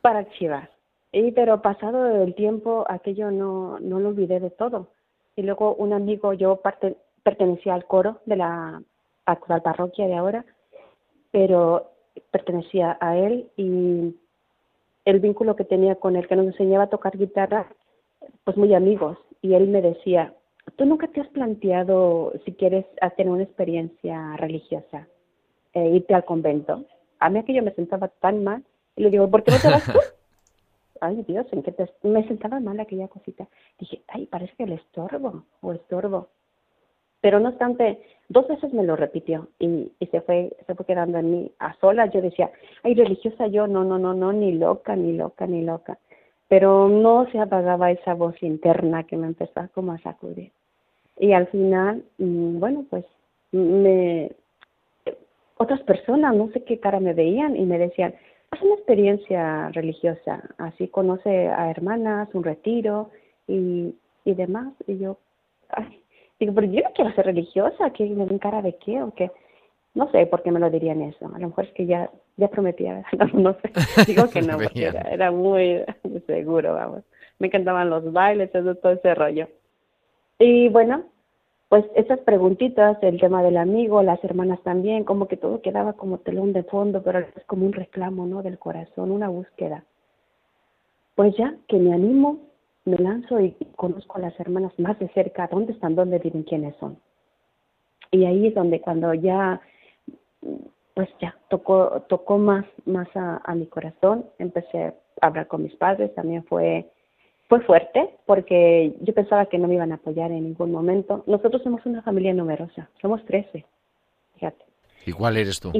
Para 0.00 0.20
archivar. 0.20 0.70
Y 1.12 1.32
pero 1.32 1.62
pasado 1.62 2.22
el 2.22 2.34
tiempo, 2.34 2.84
aquello 2.88 3.30
no, 3.30 3.78
no 3.80 4.00
lo 4.00 4.10
olvidé 4.10 4.40
de 4.40 4.50
todo. 4.50 4.88
Y 5.34 5.42
luego 5.42 5.74
un 5.74 5.92
amigo, 5.92 6.32
yo 6.32 6.56
parte, 6.56 6.96
pertenecía 7.22 7.74
al 7.74 7.86
coro 7.86 8.20
de 8.26 8.36
la 8.36 8.82
actual 9.24 9.62
parroquia 9.62 10.06
de 10.06 10.14
ahora, 10.14 10.44
pero 11.30 11.90
pertenecía 12.30 12.96
a 13.00 13.16
él 13.16 13.50
y 13.56 14.14
el 15.04 15.20
vínculo 15.20 15.56
que 15.56 15.64
tenía 15.64 15.94
con 15.96 16.16
él, 16.16 16.26
que 16.26 16.36
nos 16.36 16.46
enseñaba 16.46 16.84
a 16.84 16.90
tocar 16.90 17.16
guitarra, 17.16 17.68
pues 18.44 18.56
muy 18.56 18.74
amigos. 18.74 19.18
Y 19.40 19.54
él 19.54 19.68
me 19.68 19.82
decía, 19.82 20.34
¿tú 20.76 20.84
nunca 20.84 21.06
te 21.08 21.20
has 21.20 21.28
planteado 21.28 22.32
si 22.44 22.52
quieres 22.52 22.84
tener 23.16 23.32
una 23.32 23.44
experiencia 23.44 24.36
religiosa, 24.36 25.06
e 25.72 25.90
irte 25.90 26.14
al 26.14 26.24
convento? 26.24 26.84
A 27.20 27.30
mí 27.30 27.38
aquello 27.38 27.62
me 27.62 27.72
sentaba 27.72 28.08
tan 28.08 28.42
mal. 28.42 28.64
Y 28.96 29.02
le 29.02 29.10
digo, 29.10 29.30
¿por 29.30 29.42
qué 29.42 29.52
no 29.52 29.58
te 29.58 29.68
vas 29.68 29.84
tú? 29.84 29.98
ay 31.00 31.24
Dios, 31.26 31.46
¿en 31.52 31.62
qué 31.62 31.72
te... 31.72 31.88
Me 32.02 32.26
sentaba 32.26 32.60
mal 32.60 32.78
aquella 32.80 33.08
cosita. 33.08 33.46
Dije, 33.78 34.02
ay, 34.08 34.26
parece 34.26 34.54
que 34.56 34.66
le 34.66 34.76
estorbo 34.76 35.44
o 35.60 35.72
estorbo. 35.72 36.28
Pero 37.20 37.40
no 37.40 37.48
obstante, 37.48 38.00
dos 38.28 38.46
veces 38.46 38.72
me 38.72 38.84
lo 38.84 38.94
repitió 38.94 39.48
y, 39.58 39.90
y 39.98 40.06
se 40.06 40.20
fue 40.20 40.56
se 40.66 40.74
fue 40.74 40.86
quedando 40.86 41.18
en 41.18 41.30
mí 41.30 41.52
a 41.58 41.74
solas. 41.80 42.12
Yo 42.12 42.20
decía, 42.20 42.50
ay, 42.82 42.94
religiosa 42.94 43.46
yo, 43.48 43.66
no, 43.66 43.84
no, 43.84 43.98
no, 43.98 44.14
no, 44.14 44.32
ni 44.32 44.52
loca, 44.52 44.94
ni 44.94 45.12
loca, 45.12 45.46
ni 45.46 45.62
loca. 45.62 45.98
Pero 46.48 46.88
no 46.88 47.28
se 47.32 47.40
apagaba 47.40 47.90
esa 47.90 48.14
voz 48.14 48.40
interna 48.42 49.04
que 49.04 49.16
me 49.16 49.26
empezó 49.26 49.68
como 49.74 49.92
a 49.92 49.98
sacudir. 49.98 50.52
Y 51.18 51.32
al 51.32 51.48
final, 51.48 52.04
mm, 52.18 52.60
bueno, 52.60 52.84
pues 52.88 53.04
me 53.52 54.30
otras 55.58 55.80
personas, 55.82 56.34
no 56.34 56.50
sé 56.52 56.62
qué 56.64 56.78
cara 56.78 57.00
me 57.00 57.14
veían 57.14 57.56
y 57.56 57.64
me 57.64 57.78
decían, 57.78 58.14
haz 58.56 58.62
una 58.62 58.74
experiencia 58.74 59.68
religiosa, 59.70 60.42
así 60.58 60.88
conoce 60.88 61.48
a 61.48 61.70
hermanas, 61.70 62.28
un 62.32 62.44
retiro 62.44 63.10
y, 63.46 63.94
y 64.24 64.34
demás. 64.34 64.72
Y 64.86 64.98
yo, 64.98 65.18
ay, 65.68 66.00
Digo, 66.38 66.54
pero 66.54 66.66
yo 66.66 66.82
no 66.82 66.92
quiero 66.94 67.12
ser 67.14 67.26
religiosa, 67.26 67.90
que 67.90 68.04
me 68.04 68.26
ven 68.26 68.38
cara 68.38 68.60
de 68.60 68.76
qué 68.76 69.02
o 69.02 69.12
qué. 69.14 69.30
No 69.94 70.10
sé 70.10 70.26
por 70.26 70.42
qué 70.42 70.50
me 70.50 70.60
lo 70.60 70.68
dirían 70.68 71.00
eso. 71.00 71.30
A 71.34 71.38
lo 71.38 71.48
mejor 71.48 71.64
es 71.64 71.72
que 71.72 71.86
ya, 71.86 72.10
ya 72.36 72.48
prometía, 72.48 73.02
no, 73.32 73.54
sé. 73.54 74.04
Digo 74.06 74.28
que 74.28 74.42
no, 74.42 74.58
porque 74.58 74.84
era, 74.84 75.30
muy 75.30 75.82
seguro, 76.26 76.74
vamos. 76.74 77.04
Me 77.38 77.46
encantaban 77.46 77.88
los 77.88 78.12
bailes, 78.12 78.52
todo, 78.52 78.74
todo 78.74 78.92
ese 78.92 79.14
rollo. 79.14 79.48
Y 80.38 80.68
bueno, 80.68 81.04
pues 81.68 81.84
esas 81.94 82.20
preguntitas, 82.20 82.96
el 83.02 83.20
tema 83.20 83.42
del 83.42 83.56
amigo, 83.56 84.02
las 84.02 84.22
hermanas 84.22 84.60
también, 84.62 85.04
como 85.04 85.26
que 85.26 85.36
todo 85.36 85.60
quedaba 85.62 85.94
como 85.94 86.18
telón 86.18 86.52
de 86.52 86.62
fondo, 86.62 87.02
pero 87.02 87.20
es 87.20 87.44
como 87.46 87.66
un 87.66 87.72
reclamo, 87.72 88.26
¿no? 88.26 88.42
Del 88.42 88.58
corazón, 88.58 89.10
una 89.10 89.28
búsqueda. 89.28 89.84
Pues 91.16 91.36
ya 91.36 91.56
que 91.66 91.78
me 91.78 91.92
animo 91.92 92.46
me 92.86 92.96
lanzo 92.96 93.40
y 93.40 93.52
conozco 93.74 94.16
a 94.16 94.20
las 94.20 94.40
hermanas 94.40 94.72
más 94.78 94.98
de 94.98 95.08
cerca, 95.08 95.48
dónde 95.48 95.72
están, 95.72 95.96
dónde 95.96 96.20
viven, 96.20 96.44
quiénes 96.44 96.74
son. 96.76 96.98
Y 98.12 98.24
ahí 98.24 98.46
es 98.46 98.54
donde 98.54 98.80
cuando 98.80 99.12
ya, 99.12 99.60
pues 100.94 101.08
ya, 101.20 101.36
tocó, 101.48 102.02
tocó 102.08 102.38
más, 102.38 102.64
más 102.84 103.08
a, 103.16 103.54
mi 103.56 103.66
corazón, 103.66 104.26
empecé 104.38 104.94
a 105.20 105.26
hablar 105.26 105.48
con 105.48 105.64
mis 105.64 105.74
padres, 105.74 106.14
también 106.14 106.44
fue, 106.44 106.88
fue 107.48 107.60
fuerte, 107.60 108.10
porque 108.26 108.94
yo 109.00 109.14
pensaba 109.14 109.46
que 109.46 109.58
no 109.58 109.68
me 109.68 109.74
iban 109.74 109.92
a 109.92 109.96
apoyar 109.96 110.32
en 110.32 110.44
ningún 110.44 110.72
momento. 110.72 111.22
Nosotros 111.26 111.62
somos 111.62 111.84
una 111.86 112.02
familia 112.02 112.34
numerosa, 112.34 112.88
somos 113.00 113.24
trece, 113.24 113.64
fíjate. 114.34 114.64
¿Y 115.06 115.12
cuál 115.12 115.36
eres 115.36 115.60
tú? 115.60 115.72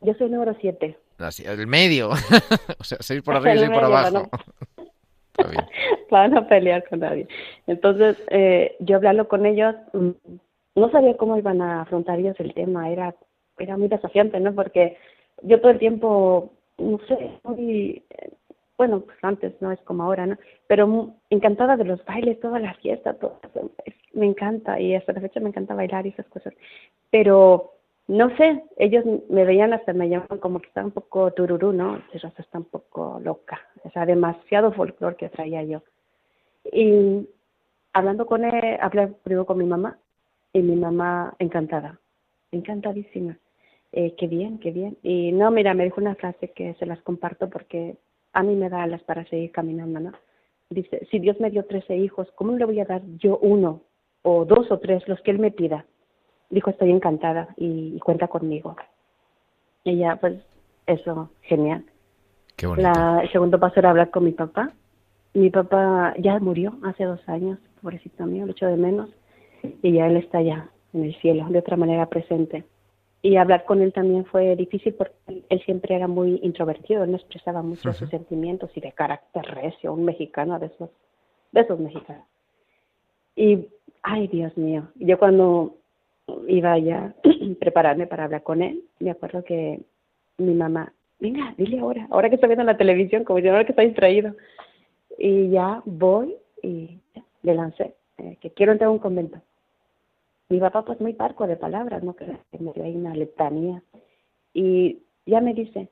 yo 0.00 0.14
soy 0.14 0.26
el 0.26 0.32
número 0.32 0.56
siete. 0.60 0.98
El 1.44 1.66
medio, 1.66 2.10
o 2.78 2.84
sea, 2.84 2.98
seis 3.00 3.22
por 3.22 3.36
arriba 3.36 3.54
y 3.54 3.58
seis 3.58 3.70
por 3.70 3.84
abajo. 3.84 4.28
para 6.10 6.28
no 6.28 6.46
pelear 6.46 6.84
con 6.88 7.00
nadie. 7.00 7.28
Entonces, 7.66 8.16
eh, 8.30 8.76
yo 8.80 8.96
hablarlo 8.96 9.28
con 9.28 9.46
ellos, 9.46 9.74
mm, 9.92 10.10
no 10.76 10.90
sabía 10.90 11.16
cómo 11.16 11.36
iban 11.38 11.60
a 11.62 11.82
afrontar 11.82 12.18
ellos 12.18 12.36
el 12.38 12.54
tema, 12.54 12.90
era, 12.90 13.14
era 13.58 13.76
muy 13.76 13.88
desafiante, 13.88 14.40
¿no? 14.40 14.54
Porque 14.54 14.96
yo 15.42 15.60
todo 15.60 15.70
el 15.70 15.78
tiempo, 15.78 16.52
no 16.78 16.98
sé, 17.08 17.30
muy, 17.44 18.02
bueno, 18.78 19.00
pues 19.00 19.16
antes 19.22 19.54
no 19.60 19.72
es 19.72 19.80
como 19.82 20.02
ahora, 20.02 20.26
¿no? 20.26 20.36
Pero 20.66 21.14
encantada 21.30 21.76
de 21.76 21.84
los 21.84 22.04
bailes, 22.04 22.40
toda 22.40 22.58
la 22.58 22.74
fiesta, 22.74 23.14
todo 23.14 23.40
me 24.12 24.26
encanta 24.26 24.80
y 24.80 24.94
hasta 24.94 25.12
la 25.12 25.20
fecha 25.20 25.40
me 25.40 25.50
encanta 25.50 25.74
bailar 25.74 26.06
y 26.06 26.10
esas 26.10 26.26
cosas. 26.26 26.54
Pero 27.10 27.74
no 28.08 28.34
sé, 28.36 28.64
ellos 28.76 29.04
me 29.28 29.44
veían 29.44 29.72
hasta 29.72 29.92
me 29.92 30.08
llamaban 30.08 30.38
como 30.38 30.60
que 30.60 30.68
estaba 30.68 30.86
un 30.86 30.92
poco 30.92 31.32
tururú, 31.32 31.72
¿no? 31.72 32.02
Esa 32.12 32.32
está 32.38 32.58
un 32.58 32.64
poco 32.64 33.20
loca, 33.22 33.60
o 33.84 33.90
sea, 33.90 34.06
demasiado 34.06 34.72
folclore 34.72 35.16
que 35.16 35.28
traía 35.28 35.62
yo. 35.64 35.82
Y 36.72 37.28
hablando 37.92 38.26
con 38.26 38.44
él, 38.44 38.78
hablé 38.80 39.08
primero 39.08 39.46
con 39.46 39.58
mi 39.58 39.64
mamá 39.64 39.98
y 40.52 40.60
mi 40.60 40.76
mamá 40.76 41.34
encantada, 41.38 42.00
encantadísima. 42.52 43.38
Eh, 43.92 44.14
qué 44.16 44.26
bien, 44.26 44.58
qué 44.58 44.72
bien. 44.72 44.98
Y 45.02 45.32
no, 45.32 45.50
mira, 45.50 45.72
me 45.74 45.84
dijo 45.84 46.00
una 46.00 46.16
frase 46.16 46.52
que 46.52 46.74
se 46.74 46.86
las 46.86 47.00
comparto 47.02 47.48
porque 47.48 47.96
a 48.36 48.42
mí 48.42 48.54
me 48.54 48.68
da 48.68 48.82
alas 48.82 49.02
para 49.02 49.24
seguir 49.24 49.50
caminando, 49.50 49.98
¿no? 49.98 50.12
Dice, 50.68 51.06
si 51.10 51.18
Dios 51.18 51.40
me 51.40 51.50
dio 51.50 51.64
trece 51.64 51.96
hijos, 51.96 52.28
¿cómo 52.34 52.52
le 52.52 52.66
voy 52.66 52.78
a 52.80 52.84
dar 52.84 53.00
yo 53.16 53.38
uno 53.38 53.80
o 54.22 54.44
dos 54.44 54.70
o 54.70 54.78
tres, 54.78 55.08
los 55.08 55.18
que 55.22 55.30
Él 55.30 55.38
me 55.38 55.50
pida? 55.50 55.86
Dijo, 56.50 56.68
estoy 56.68 56.90
encantada 56.90 57.48
y, 57.56 57.98
cuenta 58.00 58.28
conmigo. 58.28 58.76
Y 59.84 59.96
ya, 59.96 60.16
pues, 60.16 60.34
eso, 60.86 61.30
genial. 61.40 61.86
Qué 62.56 62.66
bonito. 62.66 62.86
La, 62.86 63.22
el 63.22 63.32
segundo 63.32 63.58
paso 63.58 63.80
era 63.80 63.90
hablar 63.90 64.10
con 64.10 64.24
mi 64.24 64.32
papá. 64.32 64.70
Mi 65.32 65.48
papá 65.48 66.14
ya 66.18 66.38
murió 66.38 66.74
hace 66.84 67.04
dos 67.04 67.26
años, 67.28 67.58
pobrecito 67.80 68.26
mío, 68.26 68.44
lo 68.44 68.52
echo 68.52 68.66
de 68.66 68.76
menos. 68.76 69.08
Y 69.82 69.92
ya 69.92 70.08
él 70.08 70.18
está 70.18 70.42
ya 70.42 70.68
en 70.92 71.04
el 71.04 71.14
cielo, 71.20 71.46
de 71.48 71.58
otra 71.58 71.78
manera 71.78 72.06
presente 72.06 72.64
y 73.26 73.36
hablar 73.36 73.64
con 73.64 73.82
él 73.82 73.92
también 73.92 74.24
fue 74.24 74.54
difícil 74.54 74.94
porque 74.94 75.42
él 75.48 75.60
siempre 75.64 75.96
era 75.96 76.06
muy 76.06 76.38
introvertido, 76.44 77.02
él 77.02 77.10
no 77.10 77.16
expresaba 77.16 77.60
mucho 77.60 77.92
sus 77.92 78.08
sentimientos 78.08 78.70
y 78.76 78.80
de 78.80 78.92
carácter 78.92 79.44
recio, 79.46 79.92
un 79.92 80.04
mexicano 80.04 80.60
de 80.60 80.66
esos, 80.66 80.90
de 81.50 81.62
esos 81.62 81.80
mexicanos. 81.80 82.24
Y, 83.34 83.66
ay 84.02 84.28
Dios 84.28 84.56
mío, 84.56 84.84
yo 84.94 85.18
cuando 85.18 85.74
iba 86.46 86.78
ya 86.78 87.06
a 87.06 87.14
prepararme 87.58 88.06
para 88.06 88.26
hablar 88.26 88.44
con 88.44 88.62
él, 88.62 88.84
me 89.00 89.10
acuerdo 89.10 89.42
que 89.42 89.80
mi 90.38 90.54
mamá, 90.54 90.92
venga, 91.18 91.52
dile 91.58 91.80
ahora, 91.80 92.06
ahora 92.10 92.28
que 92.28 92.36
está 92.36 92.46
viendo 92.46 92.62
la 92.62 92.76
televisión, 92.76 93.24
como 93.24 93.40
yo 93.40 93.50
ahora 93.50 93.64
que 93.64 93.72
está 93.72 93.82
distraído. 93.82 94.36
Y 95.18 95.50
ya 95.50 95.82
voy 95.84 96.36
y 96.62 97.00
le 97.42 97.54
lancé, 97.54 97.96
eh, 98.18 98.36
que 98.40 98.50
quiero 98.50 98.70
entrar 98.70 98.86
a 98.86 98.92
un 98.92 99.00
convento. 99.00 99.40
Mi 100.48 100.60
papá 100.60 100.84
pues 100.84 101.00
muy 101.00 101.12
parco 101.12 101.46
de 101.46 101.56
palabras, 101.56 102.02
¿no? 102.02 102.14
Que 102.14 102.26
me 102.58 102.72
dio 102.72 102.84
ahí 102.84 102.94
una 102.94 103.14
letanía. 103.14 103.82
Y 104.54 105.02
ya 105.26 105.40
me 105.40 105.54
dice, 105.54 105.88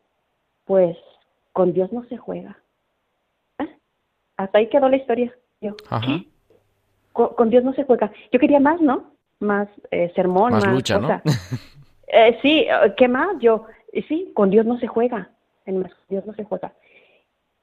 pues 0.64 0.96
con 1.52 1.72
Dios 1.72 1.92
no 1.92 2.05
se 2.05 2.16
juega. 2.16 2.59
¿Eh? 3.59 3.68
Hasta 4.36 4.59
ahí 4.59 4.68
quedó 4.68 4.88
la 4.88 4.96
historia. 4.96 5.34
Yo. 5.61 5.74
Con, 7.12 7.50
Dios 7.50 7.64
no 7.64 7.72
se 7.74 7.84
juega. 7.84 8.12
Yo 8.32 8.38
quería 8.38 8.61
más, 8.61 8.80
¿no? 8.80 9.12
Más 9.40 9.68
eh, 9.90 10.12
sermón, 10.14 10.52
más, 10.52 10.66
lucha, 10.66 10.98
¿no? 10.98 11.09
eh, 12.09 12.38
sí, 12.42 12.66
¿qué 12.96 13.09
más? 13.09 13.38
Yo, 13.40 13.66
sí, 14.09 14.32
con 14.34 14.50
Dios 14.50 14.66
no 14.66 14.78
se 14.78 14.86
juega. 14.86 15.30
En 15.66 15.78
más, 15.78 15.92
con 15.94 16.05
Dios 16.09 16.26
no 16.26 16.34
se 16.34 16.44
juega. 16.44 16.72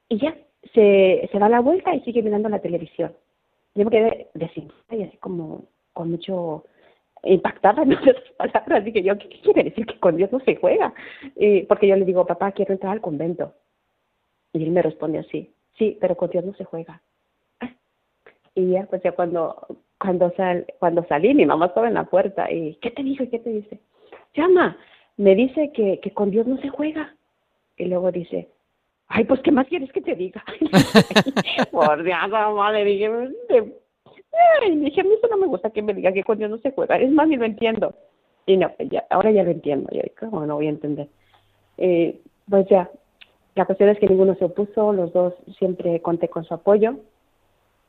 Y 0.09 0.19
ya, 0.19 0.35
se, 0.73 1.29
se 1.31 1.39
da 1.39 1.49
la 1.49 1.61
vuelta 1.61 1.93
y 1.95 2.01
sigue 2.01 2.21
mirando 2.21 2.49
la 2.49 2.59
televisión. 2.59 3.13
Yo 3.75 3.85
me 3.85 3.91
quedé 3.91 4.29
desinflada 4.33 4.95
y 4.95 5.03
así 5.03 5.17
como 5.17 5.65
con 5.93 6.11
mucho 6.11 6.65
impactada 7.23 7.83
en 7.83 7.93
esas 7.93 8.15
palabras. 8.37 8.85
Dije 8.85 9.03
yo, 9.03 9.17
¿qué, 9.17 9.29
quiere 9.41 9.63
decir 9.63 9.85
que 9.85 9.99
con 9.99 10.17
Dios 10.17 10.31
no 10.31 10.39
se 10.41 10.55
juega? 10.55 10.93
Y, 11.35 11.63
porque 11.63 11.87
yo 11.87 11.95
le 11.95 12.05
digo, 12.05 12.25
papá, 12.25 12.51
quiero 12.51 12.73
entrar 12.73 12.93
al 12.93 13.01
convento. 13.01 13.53
Y 14.53 14.63
él 14.63 14.71
me 14.71 14.81
responde 14.81 15.19
así, 15.19 15.53
sí, 15.77 15.97
pero 16.01 16.15
con 16.15 16.29
Dios 16.29 16.45
no 16.45 16.53
se 16.53 16.65
juega. 16.65 17.01
Y 18.53 18.71
ya, 18.71 18.85
pues 18.89 19.01
ya 19.01 19.13
cuando, 19.13 19.65
cuando, 19.97 20.29
sal, 20.35 20.65
cuando 20.77 21.05
salí, 21.05 21.33
mi 21.33 21.45
mamá 21.45 21.67
estaba 21.67 21.87
en 21.87 21.93
la 21.93 22.03
puerta 22.03 22.51
y, 22.51 22.75
¿qué 22.81 22.91
te 22.91 23.01
dijo? 23.01 23.23
¿Qué 23.31 23.39
te 23.39 23.49
dice? 23.49 23.79
Llama, 24.33 24.77
me 25.15 25.35
dice 25.35 25.71
que, 25.71 26.01
que 26.01 26.11
con 26.11 26.31
Dios 26.31 26.45
no 26.47 26.57
se 26.57 26.67
juega. 26.67 27.15
Y 27.77 27.85
luego 27.85 28.11
dice, 28.11 28.49
ay, 29.07 29.23
pues, 29.23 29.39
¿qué 29.41 29.51
más 29.51 29.67
quieres 29.67 29.89
que 29.93 30.01
te 30.01 30.15
diga? 30.15 30.43
Por 31.71 32.03
Dios, 32.03 32.29
madre, 32.29 32.83
dije, 32.83 33.09
Ay, 34.61 34.77
dije, 34.77 35.01
a 35.01 35.03
mí 35.03 35.11
eso 35.13 35.27
no 35.27 35.37
me 35.37 35.47
gusta 35.47 35.69
que 35.69 35.81
me 35.81 35.93
diga 35.93 36.11
que 36.11 36.23
con 36.23 36.37
Dios 36.37 36.49
no 36.49 36.57
se 36.59 36.71
juega. 36.71 36.97
Es 36.97 37.11
más, 37.11 37.27
ni 37.27 37.35
lo 37.35 37.45
entiendo. 37.45 37.93
Y 38.45 38.57
no, 38.57 38.71
ya, 38.89 39.05
ahora 39.09 39.31
ya 39.31 39.43
lo 39.43 39.51
entiendo. 39.51 39.89
Yo, 39.91 40.01
¿cómo 40.19 40.45
no 40.45 40.55
voy 40.55 40.67
a 40.67 40.69
entender? 40.69 41.07
Eh, 41.77 42.19
pues 42.49 42.67
ya, 42.69 42.89
la 43.55 43.65
cuestión 43.65 43.89
es 43.89 43.99
que 43.99 44.07
ninguno 44.07 44.35
se 44.35 44.45
opuso, 44.45 44.93
los 44.93 45.13
dos 45.13 45.33
siempre 45.57 46.01
conté 46.01 46.29
con 46.29 46.43
su 46.43 46.53
apoyo. 46.53 46.95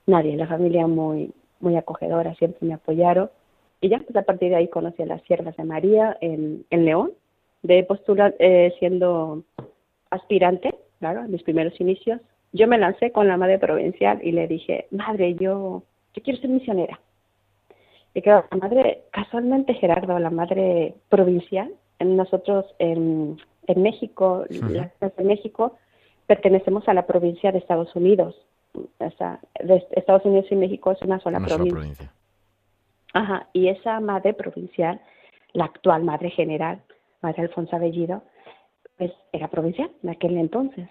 Nadie, 0.07 0.37
la 0.37 0.49
familia 0.49 0.87
muy, 0.87 1.33
muy 1.61 1.77
acogedora, 1.77 2.35
siempre 2.35 2.67
me 2.67 2.75
apoyaron. 2.75 3.31
Y 3.81 3.89
ya, 3.89 3.99
pues 3.99 4.15
a 4.17 4.23
partir 4.23 4.51
de 4.51 4.57
ahí 4.57 4.69
conocí 4.69 5.03
a 5.03 5.07
las 5.07 5.23
siervas 5.23 5.57
de 5.57 5.65
María 5.65 6.17
en, 6.21 6.65
en 6.71 6.85
León, 6.85 7.13
de 7.63 7.83
postular 7.85 8.35
eh, 8.39 8.73
siendo 8.79 9.43
aspirante, 10.11 10.75
claro, 10.99 11.23
mis 11.23 11.43
primeros 11.43 11.81
inicios. 11.81 12.21
Yo 12.53 12.69
me 12.69 12.79
lancé 12.79 13.13
con 13.13 13.29
la 13.29 13.37
madre 13.37 13.59
provincial 13.59 14.21
y 14.23 14.33
le 14.33 14.47
dije, 14.47 14.87
madre, 14.91 15.35
yo 15.35 15.83
yo 16.15 16.23
quiero 16.23 16.41
ser 16.41 16.51
misionera. 16.51 17.01
Y 18.15 18.21
claro, 18.23 18.47
la 18.51 18.57
madre, 18.59 19.05
casualmente 19.11 19.75
Gerardo, 19.75 20.19
la 20.19 20.31
madre 20.31 20.95
provincial, 21.09 21.73
nosotros 22.01 22.67
en, 22.79 23.39
en 23.67 23.83
México, 23.83 24.45
de 24.49 25.25
México, 25.25 25.77
pertenecemos 26.27 26.87
a 26.89 26.95
la 26.95 27.07
provincia 27.07 27.53
de 27.53 27.59
Estados 27.59 27.95
Unidos. 27.95 28.37
O 28.75 29.11
sea, 29.19 29.41
de 29.63 29.87
Estados 29.93 30.25
Unidos 30.25 30.47
y 30.51 30.57
México 30.57 30.93
es 30.93 31.03
una 31.03 31.21
sola 31.21 31.41
provincia. 31.41 32.13
Ajá, 33.15 33.49
y 33.53 33.69
esa 33.69 34.01
madre 34.01 34.33
provincial, 34.33 35.01
la 35.53 35.67
actual 35.67 36.03
madre 36.03 36.31
general, 36.31 36.81
madre 37.21 37.43
Alfonso 37.43 37.79
Bellido, 37.79 38.23
pues 38.97 39.13
era 39.33 39.49
provincial 39.49 39.91
en 40.03 40.11
aquel 40.11 40.37
entonces. 40.39 40.89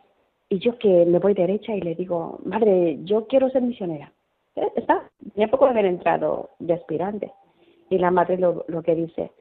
Y 0.49 0.59
yo 0.59 0.77
que 0.77 1.05
me 1.05 1.19
voy 1.19 1.33
derecha 1.33 1.73
y 1.75 1.81
le 1.81 1.95
digo, 1.95 2.39
madre, 2.45 2.99
yo 3.03 3.25
quiero 3.27 3.49
ser 3.49 3.61
misionera. 3.63 4.11
Eh, 4.55 4.71
está, 4.75 5.09
tenía 5.33 5.47
poco 5.47 5.65
de 5.65 5.71
haber 5.71 5.85
entrado 5.85 6.49
de 6.59 6.73
aspirante. 6.73 7.31
Y 7.89 7.97
la 7.97 8.11
madre 8.11 8.37
lo, 8.37 8.63
lo 8.67 8.81
que 8.83 8.95
dice, 8.95 9.31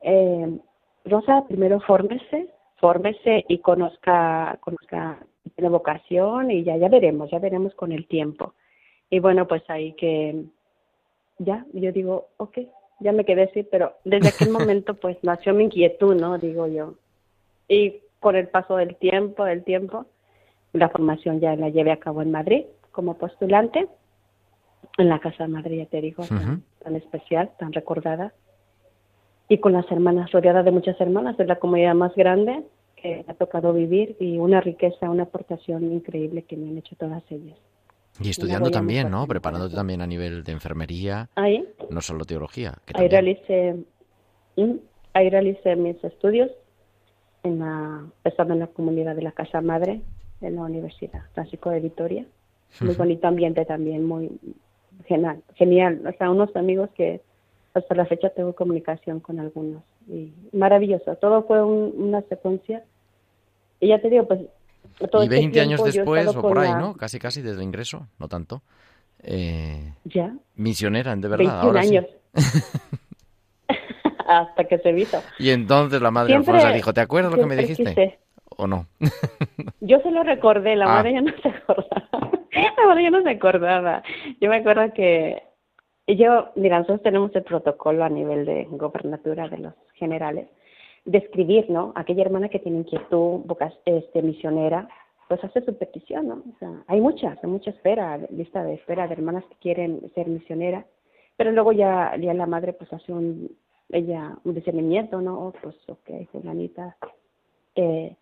eh, 0.00 0.58
Rosa, 1.04 1.44
primero 1.46 1.80
fórmese, 1.80 2.48
fórmese 2.76 3.44
y 3.48 3.58
conozca, 3.58 4.58
conozca 4.60 5.18
la 5.56 5.68
vocación 5.68 6.50
y 6.50 6.64
ya, 6.64 6.76
ya 6.76 6.88
veremos, 6.88 7.30
ya 7.30 7.38
veremos 7.38 7.74
con 7.74 7.92
el 7.92 8.06
tiempo. 8.06 8.54
Y 9.10 9.20
bueno, 9.20 9.46
pues 9.46 9.62
ahí 9.68 9.92
que 9.94 10.44
ya, 11.38 11.66
yo 11.72 11.92
digo, 11.92 12.28
ok, 12.38 12.58
ya 13.00 13.12
me 13.12 13.24
quedé 13.24 13.44
así, 13.44 13.62
pero 13.62 13.94
desde 14.04 14.28
aquel 14.28 14.50
momento 14.50 14.94
pues 14.94 15.16
nació 15.22 15.54
mi 15.54 15.64
inquietud, 15.64 16.14
¿no? 16.14 16.38
Digo 16.38 16.66
yo. 16.66 16.94
Y 17.68 18.00
con 18.20 18.36
el 18.36 18.48
paso 18.48 18.76
del 18.76 18.96
tiempo, 18.96 19.44
del 19.44 19.64
tiempo, 19.64 20.06
la 20.72 20.88
formación 20.88 21.40
ya 21.40 21.54
la 21.56 21.68
llevé 21.68 21.92
a 21.92 21.98
cabo 21.98 22.22
en 22.22 22.30
Madrid 22.30 22.64
como 22.92 23.14
postulante 23.14 23.88
en 24.98 25.08
la 25.08 25.18
Casa 25.20 25.48
Madre, 25.48 25.76
ya 25.76 25.86
te 25.86 26.00
digo, 26.00 26.24
tan, 26.24 26.96
especial, 26.96 27.50
tan 27.58 27.72
recordada. 27.72 28.32
Y 29.48 29.58
con 29.58 29.72
las 29.72 29.90
hermanas, 29.90 30.30
rodeada 30.32 30.62
de 30.62 30.70
muchas 30.70 31.00
hermanas, 31.00 31.38
es 31.38 31.46
la 31.46 31.58
comunidad 31.58 31.94
más 31.94 32.14
grande 32.14 32.64
que 32.96 33.24
ha 33.26 33.34
tocado 33.34 33.72
vivir 33.72 34.16
y 34.20 34.38
una 34.38 34.60
riqueza, 34.60 35.10
una 35.10 35.24
aportación 35.24 35.92
increíble 35.92 36.42
que 36.42 36.56
me 36.56 36.68
han 36.68 36.78
hecho 36.78 36.96
todas 36.96 37.22
ellas. 37.30 37.58
Y 38.20 38.30
estudiando 38.30 38.70
también, 38.70 39.10
¿no? 39.10 39.26
Preparándote 39.26 39.74
también 39.74 40.02
a 40.02 40.06
nivel 40.06 40.44
de 40.44 40.52
enfermería, 40.52 41.28
ahí, 41.34 41.66
no 41.90 42.00
solo 42.00 42.24
teología. 42.24 42.74
ahí, 42.94 43.08
realicé, 43.08 43.76
ahí 45.14 45.30
realicé 45.30 45.76
mis 45.76 46.02
estudios, 46.04 46.50
en 47.42 47.58
la, 47.58 48.04
estando 48.24 48.54
en 48.54 48.60
la 48.60 48.66
comunidad 48.68 49.16
de 49.16 49.22
la 49.22 49.32
Casa 49.32 49.60
Madre, 49.60 50.02
en 50.40 50.56
la 50.56 50.62
Universidad 50.62 51.22
Francisco 51.32 51.70
de 51.70 51.80
Vitoria. 51.80 52.26
Muy 52.80 52.94
bonito 52.94 53.26
ambiente 53.26 53.64
también, 53.64 54.04
muy 54.04 54.30
genial, 55.06 55.42
genial. 55.54 56.02
O 56.06 56.16
sea, 56.16 56.30
unos 56.30 56.54
amigos 56.56 56.90
que 56.94 57.20
hasta 57.74 57.94
la 57.94 58.06
fecha 58.06 58.30
tengo 58.30 58.54
comunicación 58.54 59.20
con 59.20 59.40
algunos. 59.40 59.82
Y 60.08 60.32
maravilloso. 60.52 61.16
Todo 61.16 61.44
fue 61.44 61.62
una 61.62 62.22
secuencia. 62.22 62.84
Y 63.80 63.88
ya 63.88 64.00
te 64.00 64.10
digo, 64.10 64.26
pues. 64.26 64.40
Todo 65.10 65.24
y 65.24 65.28
20 65.28 65.46
este 65.46 65.60
años 65.60 65.84
después, 65.84 66.26
o 66.28 66.40
por 66.40 66.58
ahí, 66.58 66.72
¿no? 66.72 66.94
Casi, 66.94 67.18
casi 67.18 67.40
desde 67.40 67.58
el 67.58 67.64
ingreso, 67.64 68.08
no 68.18 68.28
tanto. 68.28 68.62
Eh, 69.22 69.94
ya. 70.04 70.34
Misionera, 70.56 71.14
de 71.16 71.28
verdad. 71.28 71.60
ahora 71.60 71.80
años. 71.80 72.06
hasta 74.26 74.64
que 74.64 74.78
se 74.78 74.92
visto. 74.92 75.22
Y 75.38 75.50
entonces 75.50 76.00
la 76.00 76.10
madre 76.10 76.34
Alfonso 76.34 76.68
dijo: 76.72 76.92
¿Te 76.92 77.00
acuerdas 77.00 77.32
lo 77.32 77.38
que 77.38 77.46
me 77.46 77.56
dijiste? 77.56 78.18
¿O 78.56 78.66
no? 78.66 78.86
Yo 79.80 79.98
se 80.00 80.10
lo 80.10 80.22
recordé, 80.22 80.76
la 80.76 80.84
ah. 80.84 80.88
madre 80.88 81.14
ya 81.14 81.20
no 81.22 81.32
se 81.42 81.48
acordaba. 81.48 82.08
La 82.52 83.02
yo 83.02 83.10
no 83.10 83.22
se 83.22 83.30
acordaba. 83.30 84.02
Yo 84.40 84.48
me 84.48 84.56
acuerdo 84.56 84.92
que 84.94 85.42
yo, 86.06 86.50
mira, 86.56 86.78
nosotros 86.78 87.02
tenemos 87.02 87.34
el 87.34 87.42
protocolo 87.42 88.04
a 88.04 88.08
nivel 88.08 88.44
de 88.44 88.66
gobernatura 88.70 89.48
de 89.48 89.58
los 89.58 89.74
generales 89.94 90.48
de 91.04 91.18
escribir, 91.18 91.68
¿no? 91.68 91.92
Aquella 91.96 92.22
hermana 92.22 92.48
que 92.48 92.58
tiene 92.58 92.78
inquietud, 92.78 93.42
este, 93.86 94.22
misionera, 94.22 94.88
pues 95.28 95.42
hace 95.42 95.64
su 95.64 95.76
petición, 95.76 96.28
¿no? 96.28 96.34
O 96.34 96.58
sea, 96.58 96.84
hay 96.86 97.00
muchas, 97.00 97.42
hay 97.42 97.50
mucha 97.50 97.70
espera, 97.70 98.18
lista 98.30 98.62
de 98.62 98.74
espera 98.74 99.06
de 99.06 99.14
hermanas 99.14 99.44
que 99.48 99.56
quieren 99.56 100.10
ser 100.14 100.28
misioneras, 100.28 100.84
pero 101.36 101.50
luego 101.52 101.72
ya, 101.72 102.14
ya 102.20 102.34
la 102.34 102.46
madre 102.46 102.72
pues 102.72 102.92
hace 102.92 103.12
un, 103.12 103.50
ella, 103.90 104.36
un 104.44 104.54
discernimiento, 104.54 105.20
¿no? 105.20 105.48
Oh, 105.48 105.52
pues, 105.62 105.76
ok, 105.88 106.28
fulanita. 106.30 106.96
Eh, 107.74 108.14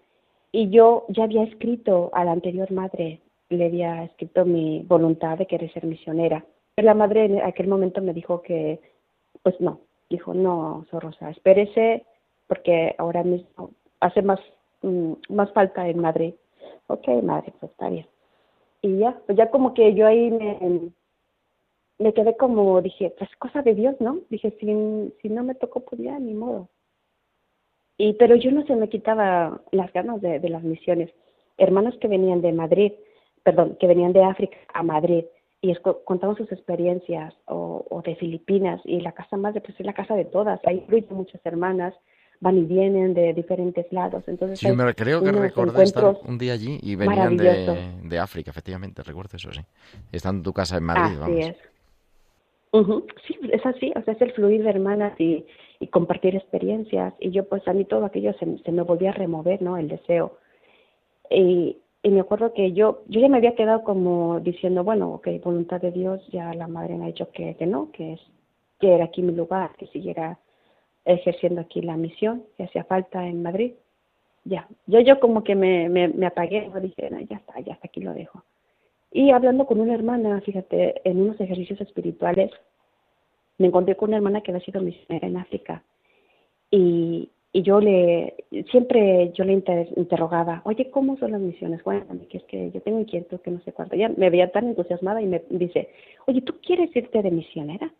y 0.52 0.70
yo 0.70 1.04
ya 1.08 1.24
había 1.24 1.44
escrito 1.44 2.10
a 2.12 2.24
la 2.24 2.32
anterior 2.32 2.70
madre, 2.72 3.20
le 3.50 3.66
había 3.66 4.04
escrito 4.04 4.44
mi 4.44 4.82
voluntad 4.88 5.38
de 5.38 5.46
querer 5.46 5.72
ser 5.72 5.84
misionera. 5.84 6.44
Pero 6.74 6.86
la 6.86 6.94
madre 6.94 7.26
en 7.26 7.42
aquel 7.42 7.68
momento 7.68 8.00
me 8.00 8.14
dijo 8.14 8.42
que, 8.42 8.80
pues 9.42 9.60
no, 9.60 9.80
dijo, 10.08 10.32
no, 10.34 10.86
Sorrosa, 10.90 11.30
espérese, 11.30 12.04
porque 12.46 12.94
ahora 12.98 13.22
mismo 13.22 13.70
hace 14.00 14.22
más, 14.22 14.40
mm, 14.82 15.12
más 15.28 15.52
falta 15.52 15.88
en 15.88 16.00
Madrid 16.00 16.34
ok, 16.90 17.22
madre, 17.22 17.52
pues 17.58 17.70
está 17.72 17.88
bien. 17.88 18.06
Y 18.82 18.98
ya, 18.98 19.20
pues 19.26 19.36
ya 19.36 19.50
como 19.50 19.74
que 19.74 19.94
yo 19.94 20.06
ahí 20.06 20.30
me, 21.98 22.12
quedé 22.12 22.36
como, 22.36 22.80
dije, 22.80 23.14
pues 23.18 23.30
cosa 23.36 23.62
de 23.62 23.74
Dios, 23.74 23.94
¿no? 24.00 24.20
Dije, 24.30 24.56
si, 24.58 25.12
si 25.20 25.28
no 25.28 25.44
me 25.44 25.54
tocó, 25.54 25.80
pues 25.80 26.00
ya, 26.00 26.18
ni 26.18 26.34
modo. 26.34 26.68
Y, 27.98 28.14
pero 28.14 28.36
yo 28.36 28.50
no 28.50 28.64
se 28.66 28.74
me 28.76 28.88
quitaba 28.88 29.60
las 29.72 29.92
ganas 29.92 30.20
de 30.20 30.48
las 30.48 30.62
misiones. 30.62 31.10
Hermanos 31.58 31.94
que 32.00 32.08
venían 32.08 32.40
de 32.40 32.52
Madrid, 32.52 32.92
perdón, 33.42 33.76
que 33.80 33.86
venían 33.86 34.12
de 34.12 34.24
África 34.24 34.56
a 34.72 34.82
Madrid 34.82 35.24
y 35.62 35.74
contaban 36.04 36.36
sus 36.36 36.50
experiencias, 36.52 37.34
o, 37.44 37.84
o, 37.90 38.00
de 38.02 38.16
Filipinas, 38.16 38.80
y 38.84 39.00
la 39.00 39.12
casa 39.12 39.36
madre, 39.36 39.60
pues 39.60 39.78
es 39.78 39.84
la 39.84 39.92
casa 39.92 40.14
de 40.14 40.24
todas, 40.24 40.58
ahí 40.64 40.76
incluyen 40.78 41.14
muchas 41.14 41.44
hermanas, 41.44 41.94
van 42.40 42.56
y 42.56 42.62
vienen 42.62 43.12
de 43.12 43.34
diferentes 43.34 43.86
lados. 43.92 44.24
Entonces, 44.26 44.58
sí, 44.58 44.72
me 44.72 44.94
creo 44.94 45.22
que 45.22 45.30
recordé 45.30 45.82
estar 45.82 46.16
un 46.26 46.38
día 46.38 46.54
allí 46.54 46.78
y 46.82 46.96
venían 46.96 47.36
de, 47.36 47.92
de, 48.02 48.18
África, 48.18 48.50
efectivamente, 48.50 49.02
recuerdo 49.02 49.36
eso, 49.36 49.52
sí. 49.52 49.60
Estando 50.10 50.38
en 50.38 50.44
tu 50.44 50.52
casa 50.54 50.78
en 50.78 50.84
Madrid, 50.84 51.18
así 51.20 51.38
Es. 51.40 51.56
Sí, 53.26 53.38
es 53.52 53.66
así, 53.66 53.92
o 53.96 54.02
sea, 54.02 54.14
es 54.14 54.22
el 54.22 54.32
fluir 54.32 54.62
de 54.62 54.70
hermanas 54.70 55.12
y, 55.20 55.44
y, 55.80 55.88
compartir 55.88 56.36
experiencias. 56.36 57.12
Y 57.18 57.32
yo, 57.32 57.44
pues 57.44 57.66
a 57.66 57.72
mí 57.72 57.84
todo 57.84 58.06
aquello 58.06 58.32
se, 58.38 58.58
se 58.58 58.72
me 58.72 58.82
volvía 58.82 59.10
a 59.10 59.14
remover, 59.14 59.60
¿no? 59.60 59.76
El 59.76 59.88
deseo. 59.88 60.38
Y, 61.30 61.78
y 62.02 62.10
me 62.10 62.20
acuerdo 62.20 62.54
que 62.54 62.72
yo, 62.72 63.02
yo 63.08 63.20
ya 63.20 63.28
me 63.28 63.36
había 63.36 63.54
quedado 63.54 63.84
como 63.84 64.40
diciendo, 64.40 64.84
bueno, 64.84 65.12
ok, 65.14 65.28
voluntad 65.42 65.80
de 65.80 65.92
Dios, 65.92 66.26
ya 66.28 66.54
la 66.54 66.66
madre 66.66 66.96
me 66.96 67.04
ha 67.04 67.08
dicho 67.08 67.30
que, 67.30 67.56
que 67.56 67.66
no, 67.66 67.90
que, 67.92 68.14
es, 68.14 68.20
que 68.78 68.94
era 68.94 69.04
aquí 69.04 69.22
mi 69.22 69.32
lugar, 69.32 69.72
que 69.76 69.86
siguiera 69.88 70.38
ejerciendo 71.04 71.60
aquí 71.60 71.82
la 71.82 71.96
misión 71.96 72.44
que 72.56 72.64
hacía 72.64 72.84
falta 72.84 73.26
en 73.26 73.42
Madrid. 73.42 73.74
Ya, 74.44 74.66
yo, 74.86 75.00
yo 75.00 75.20
como 75.20 75.44
que 75.44 75.54
me, 75.54 75.90
me, 75.90 76.08
me 76.08 76.26
apagué, 76.26 76.70
dije, 76.80 77.10
ya 77.28 77.36
está, 77.36 77.60
ya 77.60 77.74
hasta 77.74 77.88
aquí 77.88 78.00
lo 78.00 78.14
dejo. 78.14 78.42
Y 79.12 79.32
hablando 79.32 79.66
con 79.66 79.80
una 79.80 79.94
hermana, 79.94 80.40
fíjate, 80.40 81.06
en 81.08 81.20
unos 81.20 81.38
ejercicios 81.40 81.80
espirituales, 81.80 82.50
me 83.58 83.66
encontré 83.66 83.96
con 83.96 84.08
una 84.08 84.16
hermana 84.16 84.40
que 84.40 84.52
había 84.52 84.64
sido 84.64 84.80
misionera 84.80 85.28
en 85.28 85.36
África. 85.36 85.82
Y, 86.70 87.30
y 87.52 87.62
yo 87.62 87.80
le, 87.80 88.44
siempre 88.70 89.32
yo 89.32 89.42
le 89.44 89.54
interrogaba, 89.96 90.62
oye, 90.64 90.90
¿cómo 90.90 91.16
son 91.16 91.32
las 91.32 91.40
misiones? 91.40 91.82
Bueno, 91.82 92.06
que 92.28 92.38
es 92.38 92.44
que 92.44 92.70
yo 92.70 92.80
tengo 92.80 93.00
inquietud, 93.00 93.40
que 93.40 93.50
no 93.50 93.60
sé 93.62 93.72
cuánto. 93.72 93.96
Ya 93.96 94.08
me 94.08 94.30
veía 94.30 94.52
tan 94.52 94.68
entusiasmada 94.68 95.20
y 95.20 95.26
me 95.26 95.42
dice, 95.50 95.88
oye, 96.26 96.42
¿tú 96.42 96.54
quieres 96.64 96.94
irte 96.94 97.22
de 97.22 97.30
misionera? 97.32 97.92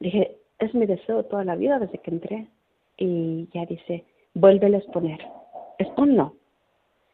Dije, 0.00 0.38
es 0.58 0.74
mi 0.74 0.86
deseo 0.86 1.24
toda 1.24 1.44
la 1.44 1.56
vida 1.56 1.78
desde 1.78 1.98
que 1.98 2.10
entré. 2.10 2.46
Y 2.96 3.48
ya 3.52 3.66
dice, 3.66 4.04
vuelve 4.32 4.66
a 4.66 4.78
exponer. 4.78 5.20
no 5.98 6.34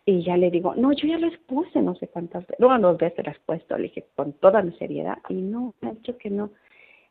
Y 0.06 0.22
ya 0.22 0.36
le 0.36 0.52
digo, 0.52 0.76
no, 0.76 0.92
yo 0.92 1.08
ya 1.08 1.18
lo 1.18 1.26
expuse 1.26 1.82
no 1.82 1.96
sé 1.96 2.06
cuántas 2.06 2.42
veces. 2.42 2.60
Luego 2.60 2.78
dos 2.78 2.98
veces 2.98 3.24
lo 3.24 3.32
he 3.32 3.34
expuesto, 3.34 3.76
le 3.76 3.84
dije 3.84 4.06
con 4.14 4.34
toda 4.34 4.62
mi 4.62 4.70
seriedad. 4.74 5.18
Y 5.28 5.34
no, 5.34 5.74
me 5.80 5.88
ha 5.88 5.92
dicho 5.94 6.16
que 6.16 6.30
no. 6.30 6.50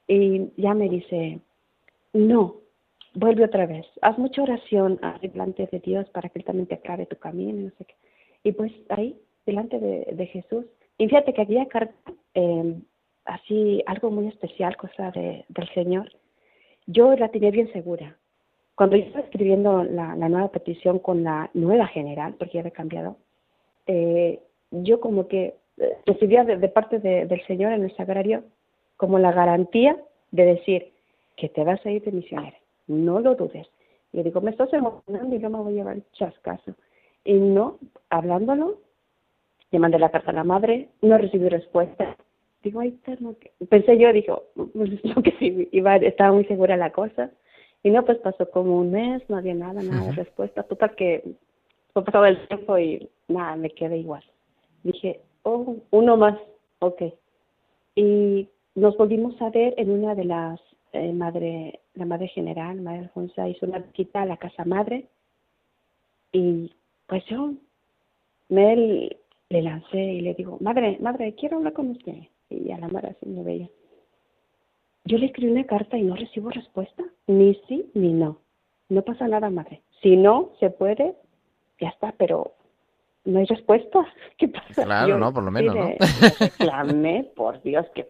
Y 0.08 0.50
ya 0.56 0.74
me 0.74 0.88
dice, 0.88 1.42
no, 2.14 2.62
vuelve 3.14 3.46
otra 3.46 3.66
vez. 3.66 3.86
Haz 4.02 4.18
mucha 4.18 4.44
oración 4.44 5.00
delante 5.22 5.68
de 5.72 5.80
Dios 5.80 6.10
para 6.10 6.30
que 6.30 6.40
Él 6.40 6.46
también 6.46 6.68
te 6.68 6.76
aclare 6.76 7.06
tu 7.06 7.18
camino. 7.18 7.64
No 7.64 7.72
sé 7.78 7.86
qué. 7.86 7.96
y 8.44 8.52
pues 8.54 8.72
ahí, 8.90 9.20
delante 9.46 9.80
de, 9.80 10.08
de 10.14 10.26
Jesús. 10.28 10.66
Y 10.98 11.08
fíjate 11.08 11.34
que 11.34 11.42
aquella 11.42 11.66
carta, 11.66 12.14
eh, 12.36 12.76
así, 13.26 13.82
algo 13.88 14.12
muy 14.12 14.28
especial, 14.28 14.78
cosa 14.78 15.10
de, 15.12 15.46
del 15.50 15.70
Señor, 15.74 16.12
yo 16.86 17.16
la 17.16 17.30
tenía 17.30 17.52
bien 17.52 17.72
segura. 17.74 18.18
Cuando 18.76 18.96
yo 18.96 19.06
estaba 19.06 19.26
escribiendo 19.26 19.84
la, 19.84 20.16
nueva 20.16 20.50
petición 20.50 21.00
con 21.00 21.24
la 21.24 21.50
nueva 21.54 21.88
general, 21.88 22.36
porque 22.38 22.54
ya 22.54 22.60
había 22.62 22.72
cambiado, 22.72 23.18
eh, 23.88 24.42
yo 24.70 25.00
como 25.00 25.28
que 25.28 25.56
eh, 25.78 25.98
recibía 26.06 26.44
de, 26.44 26.68
parte 26.70 27.00
del 27.00 27.46
Señor 27.48 27.74
en 27.74 27.84
el 27.84 27.96
sagrario 27.96 28.44
como 28.98 29.18
la 29.20 29.32
garantía 29.32 29.98
de 30.32 30.46
decir 30.46 30.92
que 31.36 31.50
te 31.50 31.64
vas 31.64 31.84
a 31.86 31.90
ir 31.90 32.04
de 32.04 32.12
misionera, 32.12 32.58
no 32.92 33.20
lo 33.20 33.36
dudes. 33.36 33.68
Y 34.14 34.24
digo, 34.24 34.42
me 34.42 34.52
estás 34.52 34.72
emocionando 34.74 35.36
y 35.36 35.40
yo 35.40 35.50
me 35.50 35.60
voy 35.60 35.74
a 35.74 35.78
llevar 35.78 35.98
chascazo. 36.14 36.74
Y 37.24 37.34
no, 37.34 37.80
hablándolo, 38.10 38.80
le 39.72 39.80
mandé 39.80 40.00
la 40.00 40.12
carta 40.12 40.32
a 40.32 40.34
la 40.34 40.44
madre, 40.44 40.90
no 41.02 41.18
recibí 41.18 41.48
respuesta, 41.48 42.18
digo, 42.64 42.80
ay, 42.80 42.98
pensé 43.70 43.98
yo, 43.98 44.14
dijo, 44.14 44.44
pues 44.74 44.90
que 45.24 45.32
sí, 45.40 45.70
iba, 45.72 45.96
estaba 45.98 46.34
muy 46.34 46.46
segura 46.46 46.78
la 46.78 46.92
cosa. 46.92 47.32
Y 47.84 47.90
no, 47.90 48.06
pues 48.06 48.20
pasó 48.20 48.50
como 48.52 48.78
un 48.78 48.92
mes, 48.92 49.24
no 49.28 49.38
había 49.38 49.56
nada, 49.56 49.82
nada 49.82 50.08
de 50.08 50.12
respuesta. 50.12 50.64
Total 50.64 50.96
que 50.96 51.24
fue 51.94 52.04
pasado 52.04 52.26
el 52.26 52.48
tiempo 52.48 52.78
y 52.78 53.10
nada, 53.28 53.56
me 53.56 53.72
quedé 53.72 53.98
igual. 53.98 54.24
Dije, 54.84 55.20
oh, 55.44 55.78
uno 55.90 56.18
más, 56.18 56.38
ok. 56.80 57.04
Y 57.96 58.48
nos 58.76 58.96
volvimos 58.98 59.42
a 59.42 59.50
ver 59.50 59.74
en 59.78 59.90
una 59.90 60.14
de 60.14 60.26
las, 60.26 60.60
eh, 60.94 61.14
madre, 61.14 61.82
la 61.94 62.06
madre 62.06 62.28
general, 62.28 62.82
madre 62.82 63.00
Alfonso, 63.00 63.46
hizo 63.48 63.66
una 63.66 63.80
visita 63.80 64.22
a 64.22 64.26
la 64.26 64.38
casa 64.38 64.66
madre. 64.66 65.08
Y 66.32 66.72
pues 67.08 67.26
yo 67.26 67.54
me 68.50 68.76
le 69.50 69.62
lancé 69.62 69.98
y 69.98 70.22
le 70.22 70.34
digo, 70.34 70.58
madre, 70.62 70.98
madre, 71.02 71.36
quiero 71.36 71.58
hablar 71.58 71.74
con 71.74 71.90
usted 71.90 72.16
y 72.50 72.72
a 72.72 72.78
la 72.78 72.88
mar 72.88 73.06
así 73.06 73.26
me 73.26 73.44
veía. 73.44 73.70
Yo 75.06 75.18
le 75.18 75.28
escribí 75.28 75.52
una 75.52 75.66
carta 75.66 75.98
y 75.98 76.04
no 76.04 76.16
recibo 76.16 76.50
respuesta, 76.50 77.04
ni 77.28 77.56
sí 77.68 77.90
ni 77.94 78.14
no. 78.14 78.40
No 78.90 79.02
pasa 79.04 79.28
nada, 79.28 79.50
madre. 79.50 79.82
Si 80.02 80.16
no 80.16 80.52
se 80.60 80.70
puede, 80.70 81.16
ya 81.80 81.90
está, 81.90 82.14
pero 82.18 82.54
no 83.26 83.40
hay 83.40 83.46
respuesta. 83.46 84.06
¿Qué 84.38 84.48
pasa? 84.48 84.84
Claro, 84.84 85.18
no, 85.18 85.34
por 85.34 85.44
lo 85.44 85.52
menos, 85.52 85.76
¿no? 85.76 85.90
Reclamé, 86.40 87.32
por 87.36 87.62
Dios, 87.62 87.86
qué 87.96 88.10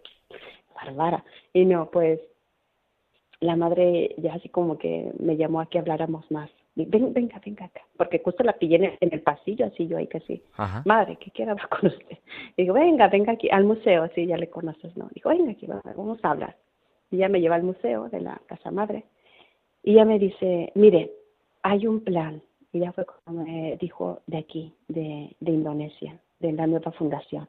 bárbara. 0.75 1.23
Y 1.53 1.65
no, 1.65 1.89
pues 1.91 2.19
la 3.41 3.55
madre 3.55 4.15
ya 4.17 4.35
así 4.35 4.49
como 4.49 4.77
que 4.77 5.11
me 5.19 5.35
llamó 5.35 5.59
a 5.59 5.65
que 5.65 5.79
habláramos 5.79 6.29
más 6.31 6.49
ven, 6.75 7.13
venga, 7.13 7.41
venga 7.43 7.65
acá, 7.65 7.81
porque 7.97 8.21
justo 8.23 8.43
la 8.43 8.53
pillé 8.53 8.97
en 8.99 9.13
el, 9.13 9.21
pasillo, 9.21 9.65
así 9.65 9.87
yo 9.87 9.97
ahí 9.97 10.07
casi, 10.07 10.41
madre, 10.85 11.17
¿qué 11.17 11.31
quiere 11.31 11.51
hablar 11.51 11.69
con 11.69 11.87
usted? 11.87 12.17
digo, 12.57 12.73
venga, 12.73 13.07
venga 13.07 13.33
aquí, 13.33 13.49
al 13.49 13.65
museo, 13.65 14.03
así 14.03 14.25
ya 14.25 14.37
le 14.37 14.49
conoces, 14.49 14.95
¿no? 14.95 15.09
Digo, 15.13 15.29
venga 15.29 15.51
aquí, 15.51 15.67
vamos 15.67 16.19
a 16.23 16.31
hablar. 16.31 16.55
Y 17.09 17.17
ya 17.17 17.27
me 17.27 17.41
lleva 17.41 17.55
al 17.55 17.63
museo 17.63 18.07
de 18.09 18.21
la 18.21 18.41
casa 18.47 18.71
madre, 18.71 19.03
y 19.83 19.93
ella 19.93 20.05
me 20.05 20.19
dice, 20.19 20.71
mire, 20.75 21.11
hay 21.63 21.87
un 21.87 22.03
plan, 22.03 22.41
y 22.71 22.79
ya 22.79 22.93
fue 22.93 23.05
como 23.05 23.43
me 23.43 23.77
dijo 23.77 24.21
de 24.27 24.37
aquí, 24.37 24.73
de, 24.87 25.35
de 25.39 25.51
Indonesia, 25.51 26.19
de 26.39 26.53
la 26.53 26.67
nueva 26.67 26.91
fundación. 26.91 27.47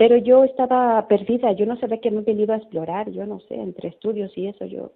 Pero 0.00 0.16
yo 0.16 0.44
estaba 0.44 1.06
perdida, 1.08 1.52
yo 1.52 1.66
no 1.66 1.78
sabía 1.78 2.00
que 2.00 2.10
me 2.10 2.20
he 2.20 2.24
venido 2.24 2.54
a 2.54 2.56
explorar, 2.56 3.10
yo 3.10 3.26
no 3.26 3.38
sé, 3.40 3.54
entre 3.56 3.90
estudios 3.90 4.32
y 4.34 4.46
eso, 4.46 4.64
yo 4.64 4.92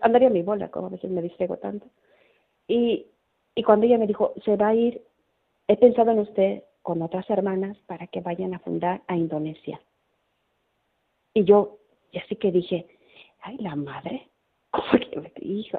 andaría 0.00 0.26
a 0.26 0.32
mi 0.32 0.42
bola, 0.42 0.68
como 0.68 0.88
a 0.88 0.90
veces 0.90 1.12
me 1.12 1.22
distraigo 1.22 1.58
tanto. 1.58 1.86
Y, 2.66 3.06
y 3.54 3.62
cuando 3.62 3.86
ella 3.86 3.98
me 3.98 4.08
dijo, 4.08 4.34
se 4.44 4.56
va 4.56 4.70
a 4.70 4.74
ir, 4.74 5.00
he 5.68 5.76
pensado 5.76 6.10
en 6.10 6.18
usted 6.18 6.64
con 6.82 7.02
otras 7.02 7.30
hermanas 7.30 7.76
para 7.86 8.08
que 8.08 8.20
vayan 8.20 8.52
a 8.52 8.58
fundar 8.58 9.02
a 9.06 9.16
Indonesia. 9.16 9.80
Y 11.34 11.44
yo, 11.44 11.78
y 12.10 12.18
así 12.18 12.34
que 12.34 12.50
dije, 12.50 12.88
ay, 13.42 13.58
la 13.58 13.76
madre, 13.76 14.28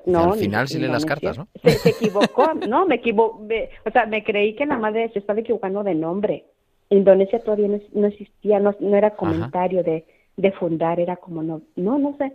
no, 0.05 0.31
al 0.31 0.39
final 0.39 0.69
sí 0.69 0.79
leen 0.79 0.93
las 0.93 1.03
cartas, 1.03 1.37
¿no? 1.37 1.49
Se, 1.61 1.89
equivocó, 1.89 2.53
no, 2.53 2.85
me 2.85 2.95
equivocó, 2.95 3.45
o 3.85 3.91
sea, 3.91 4.05
me 4.05 4.23
creí 4.23 4.55
que 4.55 4.65
la 4.65 4.77
madre 4.77 5.09
se 5.09 5.19
estaba 5.19 5.41
equivocando 5.41 5.83
de 5.83 5.95
nombre. 5.95 6.45
Indonesia 6.89 7.39
todavía 7.39 7.79
no, 7.93 8.07
existía, 8.07 8.59
no, 8.59 8.75
no, 8.79 8.95
era 8.95 9.11
comentario 9.11 9.83
de, 9.83 10.05
de 10.37 10.51
fundar, 10.51 10.99
era 10.99 11.15
como, 11.17 11.43
no, 11.43 11.61
no, 11.75 11.97
no 11.97 12.15
sé, 12.17 12.33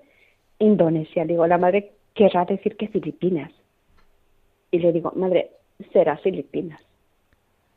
Indonesia, 0.58 1.24
digo, 1.24 1.46
la 1.46 1.58
madre 1.58 1.92
querrá 2.14 2.44
decir 2.44 2.76
que 2.76 2.88
Filipinas. 2.88 3.52
Y 4.70 4.80
le 4.80 4.92
digo, 4.92 5.12
madre, 5.14 5.50
será 5.92 6.16
Filipinas. 6.18 6.80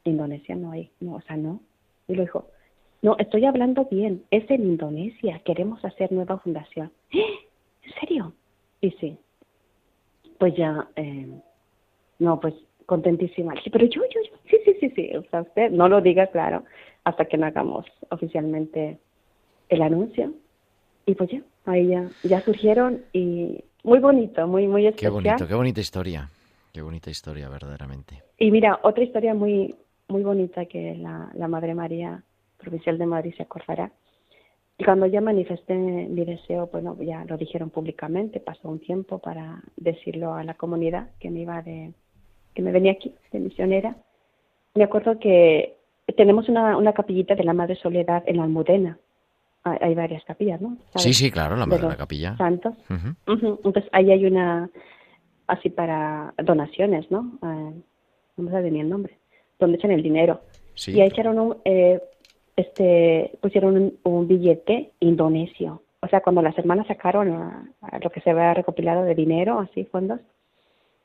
Indonesia 0.04 0.56
no 0.56 0.72
hay, 0.72 0.90
no, 1.00 1.16
o 1.16 1.22
sea, 1.22 1.38
no. 1.38 1.62
Y 2.08 2.16
le 2.16 2.24
dijo, 2.24 2.48
no, 3.02 3.16
estoy 3.18 3.46
hablando 3.46 3.86
bien, 3.86 4.24
es 4.32 4.50
en 4.50 4.64
Indonesia, 4.64 5.42
queremos 5.46 5.84
hacer 5.86 6.12
nueva 6.12 6.40
fundación. 6.40 6.92
¿Eh? 7.12 7.24
¿En 7.84 7.94
serio? 8.00 8.34
Y 8.80 8.92
sí, 8.92 9.18
pues 10.38 10.56
ya, 10.56 10.88
eh, 10.96 11.30
no, 12.20 12.40
pues 12.40 12.54
contentísima. 12.92 13.54
Le 13.54 13.60
dije, 13.60 13.72
pero 13.72 13.86
yo, 13.86 14.02
yo, 14.14 14.20
yo, 14.22 14.38
sí, 14.50 14.58
sí, 14.66 14.76
sí, 14.82 14.90
sí. 14.94 15.16
O 15.16 15.24
sea, 15.30 15.44
usted 15.44 15.72
no 15.72 15.88
lo 15.88 16.02
diga, 16.02 16.28
claro, 16.28 16.66
hasta 17.06 17.24
que 17.24 17.38
no 17.38 17.46
hagamos 17.46 17.86
oficialmente 18.10 18.98
el 19.70 19.82
anuncio. 19.82 20.34
Y 21.06 21.16
pues 21.16 21.30
ya, 21.30 21.42
ahí 21.66 21.88
ya, 21.88 22.10
ya 22.24 22.42
surgieron 22.42 23.02
y 23.14 23.64
muy 23.86 24.00
bonito, 24.00 24.46
muy, 24.46 24.68
muy 24.68 24.82
Qué 24.82 24.90
especial. 24.90 25.14
bonito, 25.14 25.48
qué 25.48 25.56
bonita 25.56 25.80
historia. 25.80 26.30
Qué 26.74 26.82
bonita 26.82 27.10
historia, 27.10 27.48
verdaderamente. 27.48 28.24
Y 28.38 28.52
mira, 28.52 28.78
otra 28.84 29.06
historia 29.06 29.34
muy, 29.34 29.74
muy 30.10 30.24
bonita 30.24 30.66
que 30.66 30.96
la, 30.96 31.32
la 31.34 31.48
Madre 31.48 31.74
María 31.74 32.22
Provincial 32.58 32.98
de 32.98 33.06
Madrid 33.06 33.34
se 33.38 33.44
acordará. 33.44 33.90
Y 34.78 34.84
cuando 34.84 35.06
ya 35.06 35.22
manifesté 35.22 35.76
mi 35.76 36.26
deseo, 36.26 36.68
bueno, 36.74 36.98
ya 37.00 37.24
lo 37.24 37.38
dijeron 37.38 37.70
públicamente, 37.70 38.42
pasó 38.42 38.68
un 38.68 38.80
tiempo 38.80 39.20
para 39.20 39.64
decirlo 39.78 40.34
a 40.34 40.44
la 40.44 40.56
comunidad 40.56 41.12
que 41.20 41.30
me 41.30 41.42
iba 41.42 41.62
de, 41.62 41.94
que 42.54 42.62
me 42.62 42.72
venía 42.72 42.92
aquí, 42.94 43.14
de 43.32 43.40
misionera. 43.40 43.96
Me 44.76 44.84
acuerdo 44.84 45.20
que 45.20 45.76
tenemos 46.18 46.50
una, 46.50 46.78
una 46.78 46.94
capillita 46.94 47.36
de 47.36 47.44
la 47.44 47.54
Madre 47.54 47.76
Soledad 47.76 48.24
en 48.26 48.38
la 48.38 48.44
Almudena. 48.44 48.98
Hay, 49.64 49.78
hay 49.82 49.96
varias 49.96 50.24
capillas, 50.26 50.60
¿no? 50.62 50.78
¿Sabes? 50.94 51.04
Sí, 51.04 51.14
sí, 51.14 51.32
claro, 51.32 51.56
la 51.56 51.66
madre 51.66 51.84
de 51.84 51.90
la 51.90 51.96
capilla. 51.98 52.36
Santos. 52.38 52.74
Entonces 53.28 53.84
ahí 53.92 54.12
hay 54.12 54.26
una, 54.26 54.70
así 55.48 55.70
para 55.70 56.34
donaciones, 56.44 57.10
¿no? 57.12 57.32
Eh, 57.44 57.74
no 58.38 58.44
me 58.50 58.72
ni 58.72 58.80
el 58.80 58.90
nombre, 58.90 59.18
donde 59.60 59.78
echan 59.78 59.92
el 59.92 60.02
dinero. 60.02 60.42
Sí. 60.74 60.94
Y 60.94 61.02
ahí 61.02 61.10
echaron 61.10 61.38
un, 61.38 61.58
eh, 61.66 62.02
este, 62.56 63.32
pusieron 63.42 63.76
un, 63.78 63.98
un 64.04 64.28
billete 64.28 64.92
indonesio. 65.00 65.84
O 66.02 66.08
sea, 66.08 66.22
cuando 66.22 66.42
las 66.42 66.58
hermanas 66.58 66.88
sacaron 66.88 67.32
a- 67.32 67.70
a 67.82 68.00
lo 68.00 68.10
que 68.10 68.22
se 68.22 68.32
había 68.32 68.54
recopilado 68.54 69.04
de 69.04 69.14
dinero, 69.16 69.60
así, 69.60 69.84
fondos, 69.86 70.20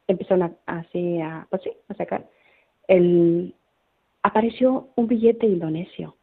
empezaron 0.08 0.42
a, 0.44 0.52
así 0.66 1.20
a, 1.20 1.46
pues 1.50 1.62
sí, 1.62 1.70
a 1.88 1.94
sacar. 1.94 2.28
El, 2.88 3.54
apareció 4.22 4.88
un 4.96 5.06
billete 5.06 5.46
indonesio. 5.46 6.16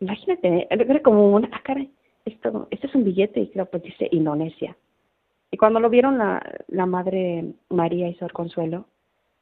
Imagínate, 0.00 0.66
era 0.70 1.02
como 1.02 1.34
una, 1.34 1.48
ah, 1.52 1.62
caray, 1.64 1.90
esto, 2.24 2.68
este 2.70 2.86
es 2.86 2.94
un 2.94 3.04
billete 3.04 3.40
y 3.40 3.48
creo 3.48 3.66
pues 3.66 3.82
dice 3.82 4.08
Indonesia. 4.12 4.76
Y 5.50 5.56
cuando 5.56 5.80
lo 5.80 5.88
vieron 5.88 6.18
la, 6.18 6.42
la 6.68 6.86
madre 6.86 7.44
María 7.70 8.08
y 8.08 8.14
Sor 8.14 8.32
Consuelo, 8.32 8.86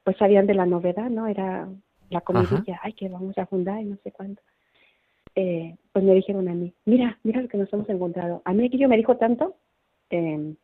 pues 0.05 0.16
sabían 0.18 0.47
de 0.47 0.55
la 0.55 0.66
novedad, 0.66 1.11
¿no? 1.11 1.26
Era 1.26 1.68
la 2.11 2.20
comidilla, 2.20 2.78
ay, 2.82 2.92
que 2.92 3.09
vamos 3.09 3.36
a 3.38 3.47
fundar 3.47 3.80
y 3.80 3.86
no 3.86 3.97
sé 4.05 4.12
cuánto. 4.12 4.40
Eh, 5.34 5.76
pues 5.92 6.05
me 6.05 6.14
dijeron 6.14 6.49
a 6.49 6.55
mí, 6.55 6.72
mira, 6.84 7.18
mira 7.24 7.42
lo 7.42 7.49
que 7.49 7.59
nos 7.59 7.72
hemos 7.72 7.88
encontrado. 7.88 8.40
A 8.44 8.53
mí 8.53 8.64
aquello 8.64 8.88
me 8.88 8.97
dijo 8.97 9.16
tanto, 9.16 9.57
eh, 10.11 10.55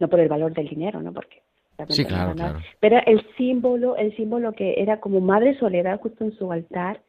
no 0.00 0.08
por 0.08 0.18
el 0.18 0.28
valor 0.28 0.52
del 0.52 0.68
dinero, 0.68 1.00
¿no? 1.00 1.12
Porque 1.12 1.43
Sí, 1.88 2.02
no 2.02 2.08
claro, 2.08 2.34
claro. 2.34 2.58
Pero 2.80 2.98
el 3.06 3.26
símbolo, 3.36 3.96
el 3.96 4.14
símbolo 4.16 4.52
que 4.52 4.74
era 4.78 5.00
como 5.00 5.20
Madre 5.20 5.58
Soledad 5.58 6.00
justo 6.00 6.24
en 6.24 6.36
su 6.36 6.50
altar, 6.52 7.00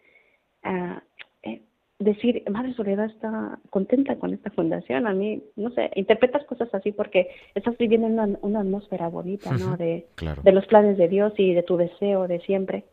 eh, 0.64 1.62
decir, 2.00 2.44
Madre 2.50 2.74
Soledad 2.74 3.06
está 3.06 3.60
contenta 3.70 4.16
con 4.18 4.34
esta 4.34 4.50
fundación, 4.52 5.08
a 5.08 5.14
mí, 5.14 5.42
no 5.56 5.70
sé, 5.72 5.92
interpretas 5.96 6.44
cosas 6.46 6.74
así 6.74 6.92
porque 6.92 7.30
estás 7.54 7.78
viviendo 7.78 8.08
una, 8.08 8.38
una 8.42 8.60
atmósfera 8.62 9.08
bonita, 9.08 9.52
¿no? 9.52 9.78
De, 9.78 10.08
Claro. 10.16 10.42
de 10.42 10.52
los 10.52 10.66
planes 10.66 10.98
de 10.98 11.08
Dios 11.08 11.34
y 11.38 11.54
de 11.54 11.64
tu 11.64 11.78
deseo 11.78 12.28
de 12.28 12.40
siempre. 12.42 12.86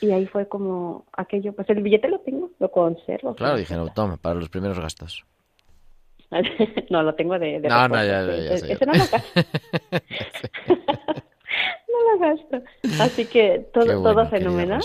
Y 0.00 0.10
ahí 0.10 0.26
fue 0.26 0.48
como 0.48 1.04
aquello, 1.12 1.52
pues 1.52 1.68
el 1.68 1.82
billete 1.82 2.08
lo 2.08 2.20
tengo, 2.20 2.50
lo 2.58 2.70
conservo. 2.70 3.34
Claro, 3.34 3.58
dijeron, 3.58 3.90
toma, 3.94 4.16
para 4.16 4.34
los 4.34 4.48
primeros 4.48 4.80
gastos. 4.80 5.24
no, 6.90 7.02
lo 7.02 7.14
tengo 7.14 7.38
de, 7.38 7.60
de 7.60 7.68
No, 7.68 7.88
no, 7.88 7.96
ya, 7.96 8.24
ya. 8.24 8.54
Ese 8.54 8.86
no 8.86 8.92
lo 8.92 8.98
gasto. 8.98 9.18
no 11.88 12.12
lo 12.12 12.18
gasto. 12.18 12.62
Así 13.00 13.26
que 13.26 13.66
todo, 13.72 14.02
todo 14.02 14.26
fenomenal. 14.28 14.82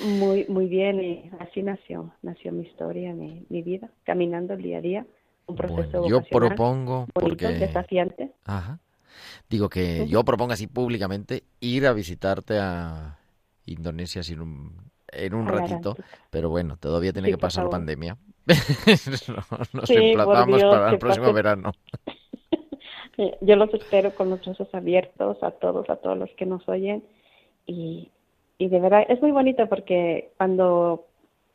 Muy, 0.00 0.46
muy 0.48 0.66
bien, 0.66 1.02
y 1.02 1.30
así 1.38 1.62
nació, 1.62 2.14
nació 2.22 2.50
mi 2.50 2.62
historia, 2.62 3.12
mi, 3.12 3.44
mi 3.50 3.62
vida, 3.62 3.90
caminando 4.04 4.54
el 4.54 4.62
día 4.62 4.78
a 4.78 4.80
día, 4.80 5.06
un 5.46 5.54
proceso 5.54 6.00
Bueno, 6.00 6.08
yo 6.08 6.22
propongo, 6.22 7.06
bonito, 7.14 7.14
porque... 7.14 7.46
desafiante. 7.48 8.32
Ajá. 8.44 8.78
Digo 9.50 9.68
que 9.68 10.08
yo 10.08 10.24
propongo 10.24 10.54
así 10.54 10.66
públicamente 10.66 11.44
ir 11.60 11.86
a 11.86 11.92
visitarte 11.92 12.58
a 12.58 13.18
Indonesia 13.66 14.22
sin 14.22 14.40
un, 14.40 14.90
en 15.08 15.34
un 15.34 15.46
ratito, 15.46 15.94
pero 16.30 16.48
bueno, 16.48 16.78
todavía 16.78 17.12
tiene 17.12 17.28
Sí, 17.28 17.34
que 17.34 17.38
pasar 17.38 17.64
la 17.64 17.70
pandemia. 17.70 18.16
No- 19.28 19.58
Nos 19.72 19.88
Sí, 19.88 19.94
emplazamos 19.96 20.56
Dios, 20.58 20.74
para 20.74 20.90
el 20.90 20.98
próximo 20.98 21.26
pase. 21.26 21.34
verano. 21.34 21.72
Yo 23.40 23.56
los 23.56 23.72
espero 23.74 24.14
con 24.14 24.30
los 24.30 24.40
brazos 24.44 24.68
abiertos 24.74 25.42
a 25.42 25.50
todos, 25.52 25.88
a 25.90 25.96
todos 25.96 26.16
los 26.18 26.30
que 26.30 26.46
nos 26.46 26.66
oyen. 26.68 27.04
Y, 27.66 28.10
y 28.58 28.68
de 28.68 28.80
verdad 28.80 29.04
es 29.08 29.20
muy 29.20 29.30
bonito 29.30 29.68
porque 29.68 30.30
cuando 30.38 31.06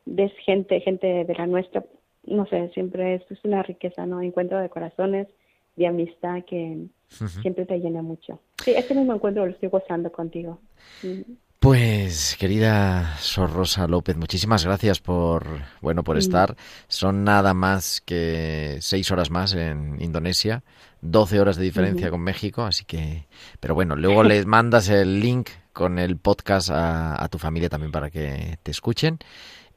ves 0.05 0.31
gente, 0.45 0.79
gente 0.81 1.25
de 1.25 1.33
la 1.35 1.47
nuestra, 1.47 1.83
no 2.25 2.45
sé, 2.45 2.69
siempre 2.73 3.15
es, 3.15 3.31
es 3.31 3.39
una 3.43 3.63
riqueza, 3.63 4.05
¿no? 4.05 4.21
Encuentro 4.21 4.59
de 4.59 4.69
corazones, 4.69 5.27
de 5.75 5.87
amistad 5.87 6.43
que 6.45 6.85
siempre 7.09 7.65
te 7.65 7.79
llena 7.79 8.01
mucho. 8.01 8.39
Sí, 8.63 8.71
este 8.75 8.93
mismo 8.93 9.13
encuentro 9.13 9.45
lo 9.45 9.51
estoy 9.51 9.69
gozando 9.69 10.11
contigo. 10.11 10.59
Mm. 11.03 11.21
Pues, 11.67 12.37
querida 12.39 13.17
Sor 13.19 13.51
Rosa 13.51 13.87
López, 13.89 14.15
muchísimas 14.15 14.63
gracias 14.63 15.01
por, 15.01 15.45
bueno, 15.81 16.01
por 16.01 16.15
Mm. 16.15 16.19
estar. 16.19 16.55
Son 16.87 17.25
nada 17.25 17.53
más 17.53 18.01
que 18.05 18.77
seis 18.79 19.11
horas 19.11 19.29
más 19.31 19.53
en 19.53 20.01
Indonesia, 20.01 20.63
12 21.01 21.41
horas 21.41 21.57
de 21.57 21.65
diferencia 21.65 22.09
con 22.09 22.21
México, 22.21 22.63
así 22.63 22.85
que, 22.85 23.27
pero 23.59 23.75
bueno, 23.75 23.97
luego 23.97 24.23
les 24.23 24.45
mandas 24.45 24.87
el 24.87 25.19
link 25.19 25.49
con 25.73 25.99
el 25.99 26.15
podcast 26.15 26.69
a, 26.69 27.21
a 27.21 27.27
tu 27.27 27.37
familia 27.37 27.67
también 27.67 27.91
para 27.91 28.09
que 28.11 28.57
te 28.63 28.71
escuchen. 28.71 29.19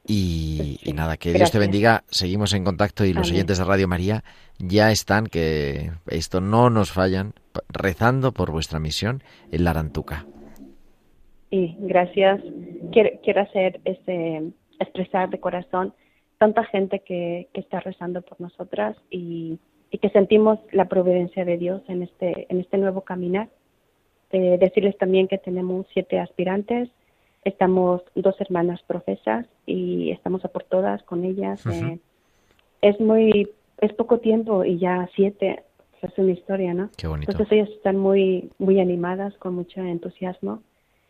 Y, 0.07 0.79
nada, 0.95 1.17
que 1.17 1.33
Dios 1.33 1.51
te 1.51 1.59
bendiga. 1.59 2.05
Seguimos 2.09 2.53
en 2.53 2.63
contacto 2.63 3.05
y 3.05 3.13
los 3.13 3.27
Amén. 3.27 3.35
oyentes 3.35 3.59
de 3.59 3.65
Radio 3.65 3.89
María 3.89 4.23
ya 4.61 4.93
están, 4.93 5.27
que 5.27 5.91
esto 6.07 6.41
no 6.41 6.71
nos 6.71 6.93
fallan, 6.93 7.35
rezando 7.69 8.31
por 8.31 8.53
vuestra 8.53 8.79
misión 8.79 9.25
en 9.51 9.65
la 9.65 9.71
Arantuca. 9.71 10.25
Y 11.51 11.77
gracias. 11.81 12.41
Quiero, 12.93 13.11
quiero 13.23 13.43
hacer 13.43 13.81
este, 13.85 14.53
expresar 14.79 15.31
de 15.31 15.41
corazón 15.41 15.93
tanta 16.39 16.65
gente 16.65 17.01
que, 17.01 17.49
que 17.53 17.61
está 17.61 17.81
rezando 17.81 18.23
por 18.23 18.41
nosotras 18.41 18.97
y, 19.11 19.59
y 19.91 19.99
que 19.99 20.09
sentimos 20.11 20.59
la 20.73 20.87
providencia 20.87 21.45
de 21.45 21.59
Dios 21.59 21.83
en 21.89 22.03
este, 22.03 22.47
en 22.49 22.61
este 22.61 22.79
nuevo 22.79 23.03
caminar. 23.03 23.49
Eh, 24.33 24.57
decirles 24.59 24.97
también 24.97 25.27
que 25.27 25.39
tenemos 25.39 25.87
siete 25.93 26.21
aspirantes, 26.21 26.89
estamos 27.45 28.03
dos 28.15 28.41
hermanas 28.41 28.81
profesas 28.87 29.47
y 29.67 30.13
estamos 30.13 30.45
a 30.45 30.49
por 30.49 30.63
todas 30.63 31.03
con 31.03 31.25
ellas. 31.25 31.67
Eh, 31.67 31.99
es 32.81 33.01
muy, 33.01 33.51
es 33.79 33.93
poco 33.95 34.19
tiempo 34.19 34.65
y 34.65 34.79
ya 34.79 35.11
siete, 35.17 35.65
es 36.01 36.17
una 36.17 36.31
historia, 36.31 36.73
¿no? 36.73 36.91
Qué 36.97 37.09
bonito. 37.09 37.33
Entonces 37.33 37.53
ellas 37.53 37.69
están 37.71 37.97
muy, 37.97 38.51
muy 38.59 38.81
animadas, 38.81 39.37
con 39.39 39.57
mucho 39.57 39.81
entusiasmo 39.81 40.63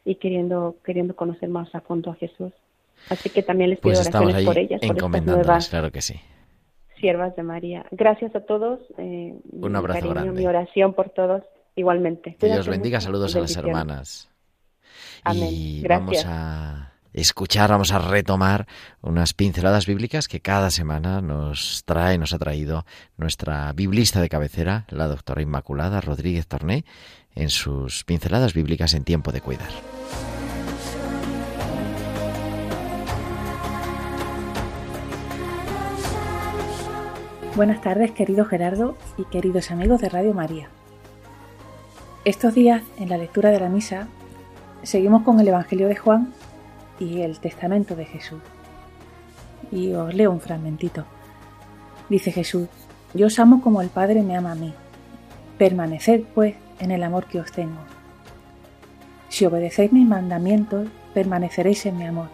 y 0.04 0.16
queriendo, 0.16 0.76
queriendo 0.84 1.14
conocer 1.16 1.48
más 1.48 1.74
a 1.74 1.80
fondo 1.80 2.10
a 2.10 2.14
Jesús. 2.14 2.52
Así 3.08 3.30
que 3.30 3.42
también 3.42 3.70
les 3.70 3.78
pido 3.80 3.94
Pues 3.94 4.06
oraciones 4.08 4.34
ahí 4.36 4.44
por 4.44 4.58
ellas, 4.58 4.80
por 4.86 4.96
estas 4.96 5.24
nuevas 5.24 5.68
claro 5.68 5.90
que 5.90 6.02
sí. 6.02 6.20
siervas 7.00 7.34
de 7.36 7.42
María. 7.42 7.86
Gracias 7.90 8.34
a 8.36 8.40
todos. 8.40 8.80
eh, 8.98 9.34
Un 9.52 9.76
abrazo 9.76 10.00
cariño, 10.00 10.14
grande. 10.14 10.40
Mi 10.40 10.46
oración 10.46 10.92
por 10.94 11.10
todos, 11.10 11.42
igualmente. 11.76 12.36
Que 12.38 12.46
Dios 12.48 12.68
bendiga, 12.68 13.00
saludos 13.00 13.34
a 13.36 13.40
las 13.40 13.56
hermanas. 13.56 14.30
Amén. 15.24 15.48
Y 15.50 15.80
Gracias. 15.82 16.24
vamos 16.24 16.24
a 16.26 16.92
escuchar, 17.12 17.70
vamos 17.70 17.92
a 17.92 17.98
retomar 17.98 18.66
unas 19.00 19.34
pinceladas 19.34 19.86
bíblicas 19.86 20.28
que 20.28 20.40
cada 20.40 20.70
semana 20.70 21.20
nos 21.20 21.82
trae, 21.84 22.18
nos 22.18 22.32
ha 22.32 22.38
traído 22.38 22.84
nuestra 23.16 23.72
biblista 23.72 24.20
de 24.20 24.28
cabecera, 24.28 24.86
la 24.88 25.08
doctora 25.08 25.42
Inmaculada 25.42 26.00
Rodríguez 26.00 26.46
Torné, 26.46 26.84
en 27.34 27.50
sus 27.50 28.04
pinceladas 28.04 28.54
bíblicas 28.54 28.94
en 28.94 29.04
tiempo 29.04 29.32
de 29.32 29.40
cuidar. 29.40 29.70
Buenas 37.56 37.80
tardes, 37.82 38.12
querido 38.12 38.44
Gerardo 38.44 38.96
y 39.18 39.24
queridos 39.24 39.70
amigos 39.70 40.00
de 40.00 40.08
Radio 40.08 40.32
María. 40.32 40.70
Estos 42.24 42.54
días, 42.54 42.82
en 42.96 43.08
la 43.08 43.18
lectura 43.18 43.50
de 43.50 43.60
la 43.60 43.68
misa, 43.68 44.08
seguimos 44.82 45.24
con 45.24 45.40
el 45.40 45.48
Evangelio 45.48 45.88
de 45.88 45.96
Juan 45.96 46.32
y 47.00 47.22
el 47.22 47.40
Testamento 47.40 47.96
de 47.96 48.04
Jesús. 48.04 48.40
Y 49.72 49.92
os 49.94 50.14
leo 50.14 50.30
un 50.30 50.40
fragmentito. 50.40 51.04
Dice 52.08 52.30
Jesús, 52.30 52.68
yo 53.14 53.26
os 53.26 53.38
amo 53.40 53.60
como 53.60 53.82
el 53.82 53.88
Padre 53.88 54.22
me 54.22 54.36
ama 54.36 54.52
a 54.52 54.56
mí. 54.56 54.72
Permaneced, 55.58 56.22
pues, 56.34 56.54
en 56.78 56.92
el 56.92 57.02
amor 57.02 57.26
que 57.26 57.40
os 57.40 57.50
tengo. 57.50 57.80
Si 59.28 59.44
obedecéis 59.46 59.92
mis 59.92 60.06
mandamientos, 60.06 60.88
permaneceréis 61.14 61.86
en 61.86 61.98
mi 61.98 62.06
amor. 62.06 62.28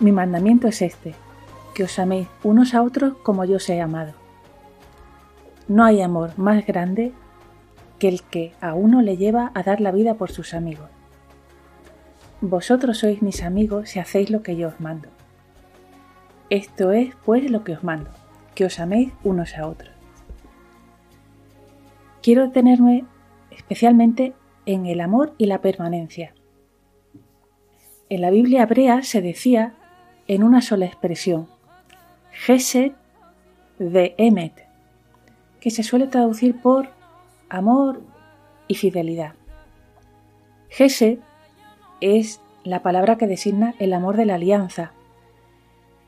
Mi 0.00 0.12
mandamiento 0.12 0.68
es 0.68 0.80
este, 0.80 1.14
que 1.74 1.84
os 1.84 1.98
améis 1.98 2.28
unos 2.44 2.74
a 2.74 2.82
otros 2.82 3.14
como 3.22 3.44
yo 3.44 3.56
os 3.56 3.68
he 3.68 3.80
amado. 3.80 4.12
No 5.66 5.84
hay 5.84 6.00
amor 6.00 6.32
más 6.38 6.66
grande 6.66 7.12
que 7.98 8.08
el 8.08 8.22
que 8.22 8.54
a 8.60 8.74
uno 8.74 9.02
le 9.02 9.16
lleva 9.16 9.50
a 9.54 9.62
dar 9.62 9.80
la 9.80 9.90
vida 9.90 10.14
por 10.14 10.30
sus 10.30 10.54
amigos. 10.54 10.88
Vosotros 12.40 12.98
sois 12.98 13.20
mis 13.20 13.42
amigos 13.42 13.90
si 13.90 13.98
hacéis 13.98 14.30
lo 14.30 14.42
que 14.42 14.56
yo 14.56 14.68
os 14.68 14.80
mando. 14.80 15.08
Esto 16.50 16.92
es, 16.92 17.14
pues, 17.24 17.50
lo 17.50 17.64
que 17.64 17.72
os 17.72 17.82
mando, 17.82 18.10
que 18.54 18.64
os 18.64 18.78
améis 18.78 19.12
unos 19.24 19.58
a 19.58 19.66
otros. 19.66 19.90
Quiero 22.22 22.46
detenerme 22.46 23.04
especialmente 23.50 24.34
en 24.66 24.86
el 24.86 25.00
amor 25.00 25.34
y 25.36 25.46
la 25.46 25.60
permanencia. 25.60 26.34
En 28.08 28.20
la 28.20 28.30
Biblia 28.30 28.62
hebrea 28.62 29.02
se 29.02 29.20
decía 29.20 29.74
en 30.28 30.44
una 30.44 30.62
sola 30.62 30.86
expresión, 30.86 31.48
Gesed 32.30 32.92
de 33.78 34.14
Emet, 34.16 34.66
que 35.60 35.70
se 35.70 35.82
suele 35.82 36.06
traducir 36.06 36.60
por 36.60 36.88
amor 37.48 38.00
y 38.68 38.76
fidelidad. 38.76 39.34
Gesed 40.68 41.18
es 42.00 42.40
la 42.64 42.82
palabra 42.82 43.16
que 43.16 43.26
designa 43.26 43.74
el 43.78 43.92
amor 43.92 44.16
de 44.16 44.26
la 44.26 44.34
alianza, 44.34 44.92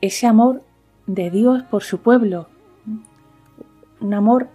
ese 0.01 0.27
amor 0.27 0.63
de 1.07 1.29
Dios 1.29 1.63
por 1.63 1.83
su 1.83 1.99
pueblo, 1.99 2.47
un 3.99 4.13
amor 4.13 4.49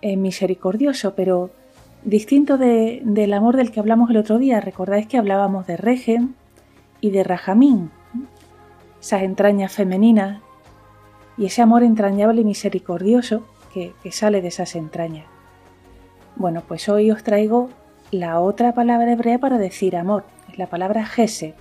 eh, 0.00 0.16
misericordioso, 0.16 1.14
pero 1.14 1.50
distinto 2.04 2.58
del 2.58 3.32
amor 3.32 3.56
del 3.56 3.70
que 3.70 3.80
hablamos 3.80 4.10
el 4.10 4.16
otro 4.16 4.38
día. 4.38 4.60
Recordáis 4.60 5.06
que 5.06 5.18
hablábamos 5.18 5.66
de 5.66 5.76
Regen 5.76 6.34
y 7.00 7.10
de 7.10 7.24
Rajamín, 7.24 7.90
esas 9.00 9.22
entrañas 9.22 9.72
femeninas 9.72 10.40
y 11.36 11.46
ese 11.46 11.62
amor 11.62 11.82
entrañable 11.82 12.42
y 12.42 12.44
misericordioso 12.44 13.44
que, 13.72 13.92
que 14.02 14.12
sale 14.12 14.40
de 14.40 14.48
esas 14.48 14.76
entrañas. 14.76 15.26
Bueno, 16.36 16.62
pues 16.66 16.88
hoy 16.88 17.10
os 17.10 17.22
traigo 17.22 17.68
la 18.10 18.40
otra 18.40 18.74
palabra 18.74 19.12
hebrea 19.12 19.38
para 19.38 19.58
decir 19.58 19.96
amor, 19.96 20.24
la 20.56 20.66
palabra 20.66 21.06
Gesed. 21.06 21.54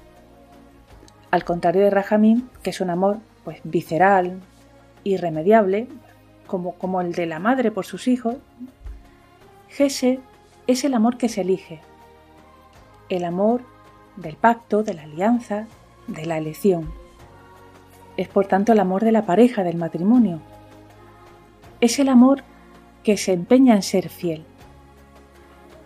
Al 1.30 1.44
contrario 1.44 1.84
de 1.84 1.90
Rajamín, 1.90 2.50
que 2.62 2.72
es 2.72 2.82
un 2.82 2.90
amor 2.90 3.20
pues 3.44 3.60
visceral, 3.64 4.40
irremediable, 5.04 5.88
como, 6.48 6.74
como 6.74 7.02
el 7.02 7.14
de 7.14 7.26
la 7.26 7.40
madre 7.40 7.72
por 7.72 7.86
sus 7.86 8.08
hijos, 8.08 8.36
Gesed 9.70 10.20
es 10.68 10.84
el 10.84 10.94
amor 10.94 11.18
que 11.18 11.30
se 11.30 11.42
elige, 11.42 11.80
el 13.10 13.24
amor 13.24 13.62
del 14.18 14.36
pacto, 14.36 14.84
de 14.84 14.94
la 14.94 15.04
alianza, 15.04 15.68
de 16.08 16.26
la 16.26 16.38
elección. 16.38 16.92
Es 18.18 18.28
por 18.28 18.48
tanto 18.48 18.74
el 18.74 18.80
amor 18.80 19.04
de 19.04 19.14
la 19.14 19.26
pareja, 19.26 19.64
del 19.64 19.78
matrimonio. 19.78 20.42
Es 21.80 21.98
el 22.00 22.10
amor 22.10 22.44
que 23.04 23.18
se 23.18 23.34
empeña 23.34 23.76
en 23.76 23.82
ser 23.82 24.10
fiel. 24.10 24.44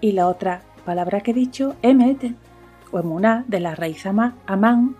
Y 0.02 0.14
la 0.14 0.28
otra 0.28 0.62
palabra 0.86 1.22
que 1.22 1.32
he 1.32 1.34
dicho, 1.34 1.76
emet 1.82 2.36
o 2.92 3.00
emuná, 3.00 3.46
de 3.48 3.60
la 3.60 3.76
raíz 3.76 4.06
amán, 4.06 4.96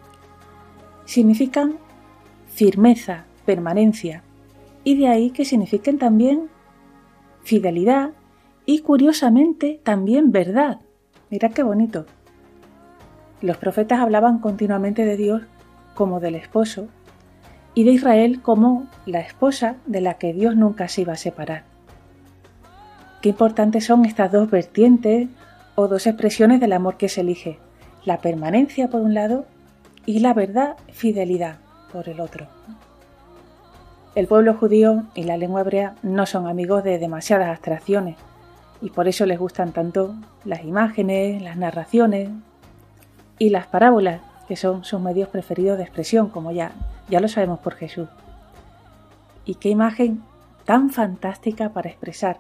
significan 1.06 1.78
firmeza, 2.48 3.26
permanencia, 3.46 4.24
y 4.84 4.98
de 4.98 5.08
ahí 5.08 5.32
que 5.32 5.46
signifiquen 5.46 5.98
también 5.98 6.50
fidelidad 7.44 8.12
y 8.66 8.80
curiosamente 8.80 9.80
también 9.84 10.32
verdad. 10.32 10.80
Mira 11.30 11.50
qué 11.50 11.64
bonito. 11.64 12.06
Los 13.42 13.58
profetas 13.58 14.00
hablaban 14.00 14.40
continuamente 14.40 15.06
de 15.06 15.18
Dios 15.18 15.42
como 15.94 16.20
del 16.20 16.36
esposo 16.36 16.88
y 17.74 17.84
de 17.84 17.92
Israel 17.92 18.42
como 18.42 18.88
la 19.06 19.20
esposa 19.20 19.76
de 19.86 20.02
la 20.02 20.16
que 20.16 20.34
Dios 20.34 20.56
nunca 20.56 20.88
se 20.88 21.02
iba 21.02 21.14
a 21.14 21.18
separar. 21.18 21.64
Qué 23.22 23.30
importantes 23.30 23.86
son 23.86 24.06
estas 24.06 24.32
dos 24.32 24.50
vertientes 24.50 25.28
o 25.76 25.88
dos 25.88 26.08
expresiones 26.08 26.60
del 26.60 26.74
amor 26.74 26.98
que 26.98 27.10
se 27.10 27.22
elige, 27.22 27.60
la 28.06 28.20
permanencia 28.20 28.88
por 28.88 29.02
un 29.02 29.14
lado 29.14 29.46
y 30.06 30.20
la 30.20 30.34
verdad, 30.34 30.78
fidelidad 30.92 31.58
por 31.92 32.08
el 32.08 32.20
otro. 32.20 32.48
El 34.14 34.28
pueblo 34.28 34.54
judío 34.54 35.04
y 35.14 35.24
la 35.24 35.36
lengua 35.36 35.62
hebrea 35.62 35.96
no 36.02 36.26
son 36.26 36.48
amigos 36.48 36.84
de 36.84 37.00
demasiadas 37.00 37.50
abstracciones 37.50 38.16
y 38.82 38.92
por 38.92 39.08
eso 39.08 39.26
les 39.26 39.40
gustan 39.40 39.72
tanto 39.72 40.16
las 40.46 40.64
imágenes, 40.64 41.42
las 41.42 41.58
narraciones 41.58 42.30
y 43.40 43.50
las 43.50 43.68
parábolas, 43.68 44.22
que 44.48 44.56
son 44.56 44.84
sus 44.84 45.02
medios 45.02 45.30
preferidos 45.30 45.78
de 45.78 45.84
expresión, 45.84 46.30
como 46.30 46.52
ya, 46.52 46.72
ya 47.10 47.20
lo 47.20 47.28
sabemos 47.28 47.60
por 47.60 47.74
Jesús. 47.74 48.08
Y 49.44 49.56
qué 49.56 49.70
imagen 49.70 50.22
tan 50.66 50.92
fantástica 50.92 51.70
para 51.70 51.90
expresar 51.90 52.40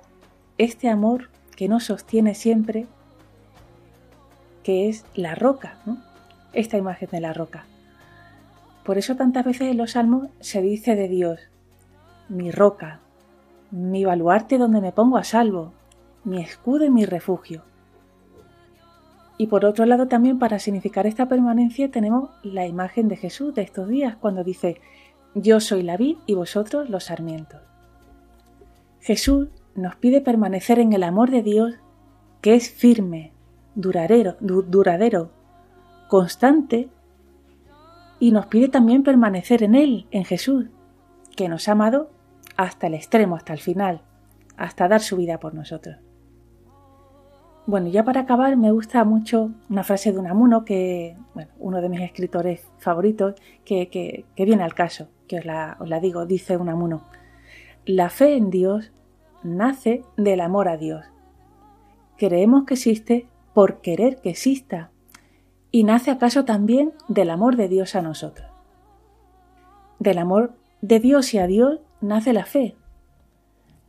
este 0.58 0.88
amor 0.88 1.30
que 1.56 1.68
nos 1.68 1.86
sostiene 1.86 2.36
siempre, 2.36 2.88
que 4.66 4.90
es 4.90 5.06
la 5.14 5.36
roca, 5.36 5.78
esta 6.52 6.76
imagen 6.76 7.08
de 7.12 7.20
la 7.20 7.34
roca. 7.34 7.66
Por 8.84 8.98
eso 8.98 9.16
tantas 9.16 9.46
veces 9.46 9.70
en 9.70 9.78
los 9.78 9.92
salmos 9.92 10.30
se 10.40 10.64
dice 10.64 10.96
de 10.96 11.08
Dios, 11.08 11.40
mi 12.30 12.50
roca, 12.50 13.00
mi 13.70 14.06
baluarte 14.06 14.58
donde 14.58 14.82
me 14.82 14.92
pongo 14.92 15.18
a 15.18 15.24
salvo, 15.24 15.72
mi 16.24 16.42
escudo 16.42 16.84
y 16.84 16.90
mi 16.90 17.06
refugio. 17.06 17.62
Y 19.38 19.48
por 19.48 19.66
otro 19.66 19.86
lado 19.86 20.08
también 20.08 20.40
para 20.40 20.58
significar 20.58 21.06
esta 21.06 21.28
permanencia 21.28 21.92
tenemos 21.92 22.32
la 22.42 22.66
imagen 22.66 23.08
de 23.08 23.18
Jesús 23.18 23.54
de 23.54 23.62
estos 23.62 23.88
días 23.88 24.16
cuando 24.16 24.44
dice, 24.44 24.82
yo 25.36 25.60
soy 25.60 25.84
la 25.84 25.96
vid 25.96 26.18
y 26.26 26.34
vosotros 26.34 26.90
los 26.90 27.04
sarmientos. 27.04 27.62
Jesús 29.00 29.50
nos 29.76 29.96
pide 29.96 30.22
permanecer 30.22 30.80
en 30.80 30.94
el 30.94 31.04
amor 31.04 31.30
de 31.30 31.44
Dios 31.44 31.76
que 32.42 32.56
es 32.56 32.72
firme, 32.72 33.35
duradero, 33.76 35.32
constante 36.08 36.90
y 38.20 38.32
nos 38.32 38.48
pide 38.48 38.70
también 38.70 39.04
permanecer 39.04 39.64
en 39.64 39.76
Él, 39.76 40.08
en 40.12 40.24
Jesús, 40.24 40.68
que 41.36 41.50
nos 41.50 41.68
ha 41.68 41.74
amado 41.74 42.10
hasta 42.56 42.88
el 42.88 42.94
extremo, 42.94 43.36
hasta 43.36 43.54
el 43.54 43.60
final, 43.60 44.02
hasta 44.58 44.88
dar 44.88 45.02
su 45.02 45.18
vida 45.18 45.40
por 45.40 45.54
nosotros. 45.54 45.98
Bueno, 47.68 47.88
ya 47.88 48.04
para 48.04 48.22
acabar 48.22 48.56
me 48.58 48.72
gusta 48.72 49.04
mucho 49.04 49.52
una 49.70 49.84
frase 49.84 50.12
de 50.12 50.20
Unamuno, 50.20 50.66
que, 50.66 51.18
bueno, 51.34 51.52
uno 51.58 51.82
de 51.82 51.90
mis 51.90 52.02
escritores 52.02 52.68
favoritos, 52.78 53.36
que, 53.66 53.90
que, 53.90 54.26
viene 54.46 54.64
al 54.64 54.76
caso, 54.76 55.10
que 55.28 55.40
os 55.40 55.46
la, 55.46 55.76
os 55.80 55.90
la 55.90 56.00
digo, 56.00 56.26
dice 56.26 56.58
Unamuno. 56.58 57.02
La 57.86 58.10
fe 58.10 58.38
en 58.38 58.52
Dios 58.52 58.92
nace 59.44 60.04
del 60.16 60.42
amor 60.42 60.68
a 60.68 60.78
Dios. 60.78 61.06
Creemos 62.18 62.66
que 62.66 62.76
existe 62.76 63.28
por 63.56 63.80
querer 63.80 64.20
que 64.20 64.32
exista 64.32 64.92
y 65.72 65.86
nace 65.86 66.12
acaso 66.12 66.44
también 66.44 66.92
del 67.08 67.30
amor 67.30 67.56
de 67.56 67.70
Dios 67.70 67.96
a 67.96 68.02
nosotros. 68.02 68.52
Del 69.98 70.18
amor 70.18 70.56
de 70.82 71.00
Dios 71.00 71.34
y 71.34 71.38
a 71.38 71.48
Dios 71.48 71.80
nace 72.02 72.34
la 72.34 72.46
fe. 72.46 72.76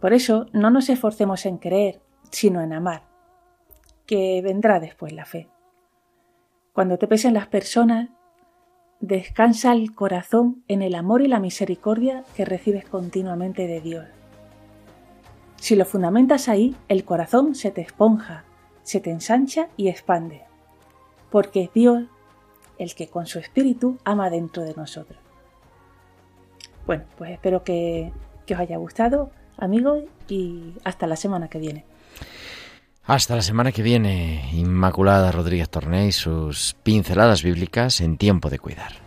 Por 0.00 0.12
eso 0.12 0.46
no 0.52 0.70
nos 0.70 0.88
esforcemos 0.88 1.46
en 1.46 1.58
creer, 1.58 2.00
sino 2.30 2.60
en 2.60 2.72
amar, 2.72 3.02
que 4.06 4.40
vendrá 4.40 4.78
después 4.78 5.12
la 5.12 5.24
fe. 5.24 5.48
Cuando 6.72 6.96
te 6.96 7.08
pesen 7.08 7.34
las 7.34 7.48
personas, 7.48 8.10
descansa 9.00 9.72
el 9.72 9.96
corazón 9.96 10.62
en 10.68 10.80
el 10.80 10.94
amor 10.94 11.22
y 11.22 11.26
la 11.26 11.40
misericordia 11.40 12.22
que 12.36 12.44
recibes 12.44 12.84
continuamente 12.84 13.66
de 13.66 13.80
Dios. 13.80 14.06
Si 15.56 15.74
lo 15.74 15.84
fundamentas 15.84 16.48
ahí, 16.48 16.76
el 16.86 17.04
corazón 17.04 17.56
se 17.56 17.72
te 17.72 17.80
esponja, 17.80 18.44
se 18.86 19.00
te 19.00 19.10
ensancha 19.10 19.68
y 19.76 19.88
expande 19.88 20.46
porque 21.30 21.64
es 21.64 21.72
Dios 21.74 22.04
el 22.78 22.94
que 22.94 23.08
con 23.08 23.26
su 23.26 23.40
espíritu 23.40 23.98
ama 24.04 24.30
dentro 24.30 24.62
de 24.62 24.74
nosotros. 24.74 25.18
Bueno, 26.86 27.04
pues 27.18 27.32
espero 27.32 27.64
que, 27.64 28.12
os 28.48 28.58
haya 28.58 28.76
gustado, 28.76 29.32
amigos, 29.58 30.04
y 30.28 30.74
hasta 30.84 31.08
la 31.08 31.16
semana 31.16 31.48
que 31.48 31.58
viene. 31.58 31.84
Hasta 33.04 33.34
la 33.34 33.42
semana 33.42 33.72
que 33.72 33.82
viene, 33.82 34.48
Inmaculada 34.52 35.32
Rodríguez 35.32 35.68
Torné 35.68 36.06
y 36.06 36.12
sus 36.12 36.76
pinceladas 36.82 37.42
bíblicas 37.42 38.00
en 38.00 38.18
tiempo 38.18 38.50
de 38.50 38.60
cuidar. 38.60 39.05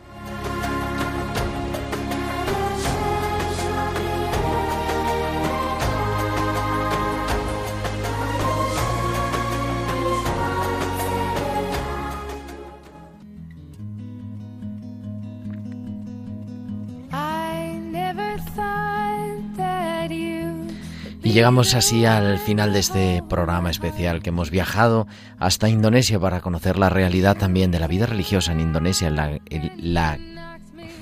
Y 21.29 21.31
llegamos 21.31 21.75
así 21.75 22.05
al 22.05 22.39
final 22.39 22.73
de 22.73 22.79
este 22.79 23.23
programa 23.29 23.69
especial 23.69 24.23
que 24.23 24.29
hemos 24.29 24.49
viajado 24.49 25.05
hasta 25.37 25.69
Indonesia 25.69 26.19
para 26.19 26.41
conocer 26.41 26.79
la 26.79 26.89
realidad 26.89 27.37
también 27.37 27.69
de 27.69 27.77
la 27.77 27.85
vida 27.85 28.07
religiosa 28.07 28.51
en 28.51 28.61
Indonesia, 28.61 29.11
la, 29.11 29.39
la 29.77 30.17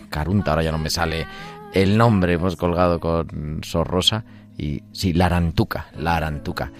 Carunta, 0.09 0.51
ahora 0.51 0.63
ya 0.63 0.73
no 0.73 0.79
me 0.79 0.89
sale 0.89 1.25
el 1.73 1.97
nombre, 1.97 2.33
hemos 2.33 2.57
colgado 2.57 2.99
con 2.99 3.61
Sor 3.63 3.87
Rosa 3.87 4.25
Y 4.57 4.83
sí, 4.91 5.13
la 5.13 5.27
arantuca, 5.27 5.87
la 5.97 6.17
arantuca. 6.17 6.73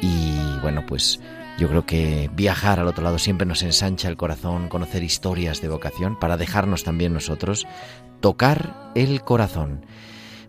Y 0.00 0.38
bueno, 0.62 0.86
pues 0.86 1.20
yo 1.58 1.68
creo 1.68 1.84
que 1.84 2.30
viajar 2.34 2.80
al 2.80 2.88
otro 2.88 3.04
lado 3.04 3.18
siempre 3.18 3.46
nos 3.46 3.62
ensancha 3.62 4.08
el 4.08 4.16
corazón, 4.16 4.70
conocer 4.70 5.02
historias 5.02 5.60
de 5.60 5.68
vocación 5.68 6.18
para 6.18 6.38
dejarnos 6.38 6.84
también 6.84 7.12
nosotros 7.12 7.66
tocar 8.20 8.92
el 8.94 9.20
corazón. 9.20 9.84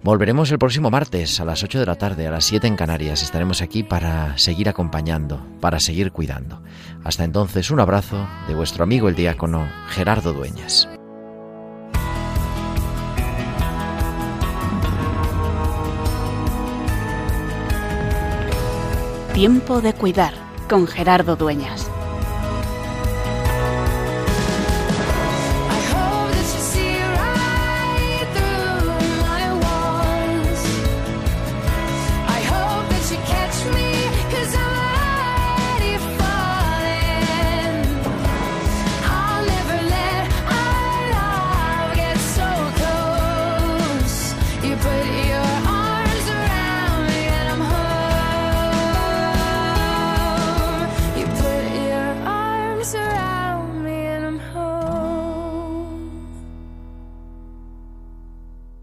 Volveremos 0.06 0.52
el 0.52 0.60
próximo 0.60 0.92
martes 0.92 1.40
a 1.40 1.46
las 1.46 1.64
8 1.64 1.80
de 1.80 1.86
la 1.88 1.96
tarde, 1.96 2.28
a 2.28 2.30
las 2.30 2.46
7 2.46 2.68
en 2.68 2.76
Canarias. 2.76 3.24
Estaremos 3.24 3.64
aquí 3.64 3.82
para 3.82 4.38
seguir 4.38 4.70
acompañando, 4.70 5.44
para 5.60 5.80
seguir 5.80 6.12
cuidando. 6.12 6.62
Hasta 7.04 7.24
entonces, 7.24 7.72
un 7.72 7.80
abrazo 7.80 8.28
de 8.48 8.54
vuestro 8.54 8.84
amigo 8.84 9.10
el 9.10 9.16
diácono 9.16 9.68
Gerardo 9.88 10.32
Dueñas. 10.32 10.88
Tiempo 19.34 19.82
de 19.82 19.94
cuidar 19.94 20.36
con 20.70 20.86
Gerardo 20.86 21.36
Dueñas. 21.36 21.90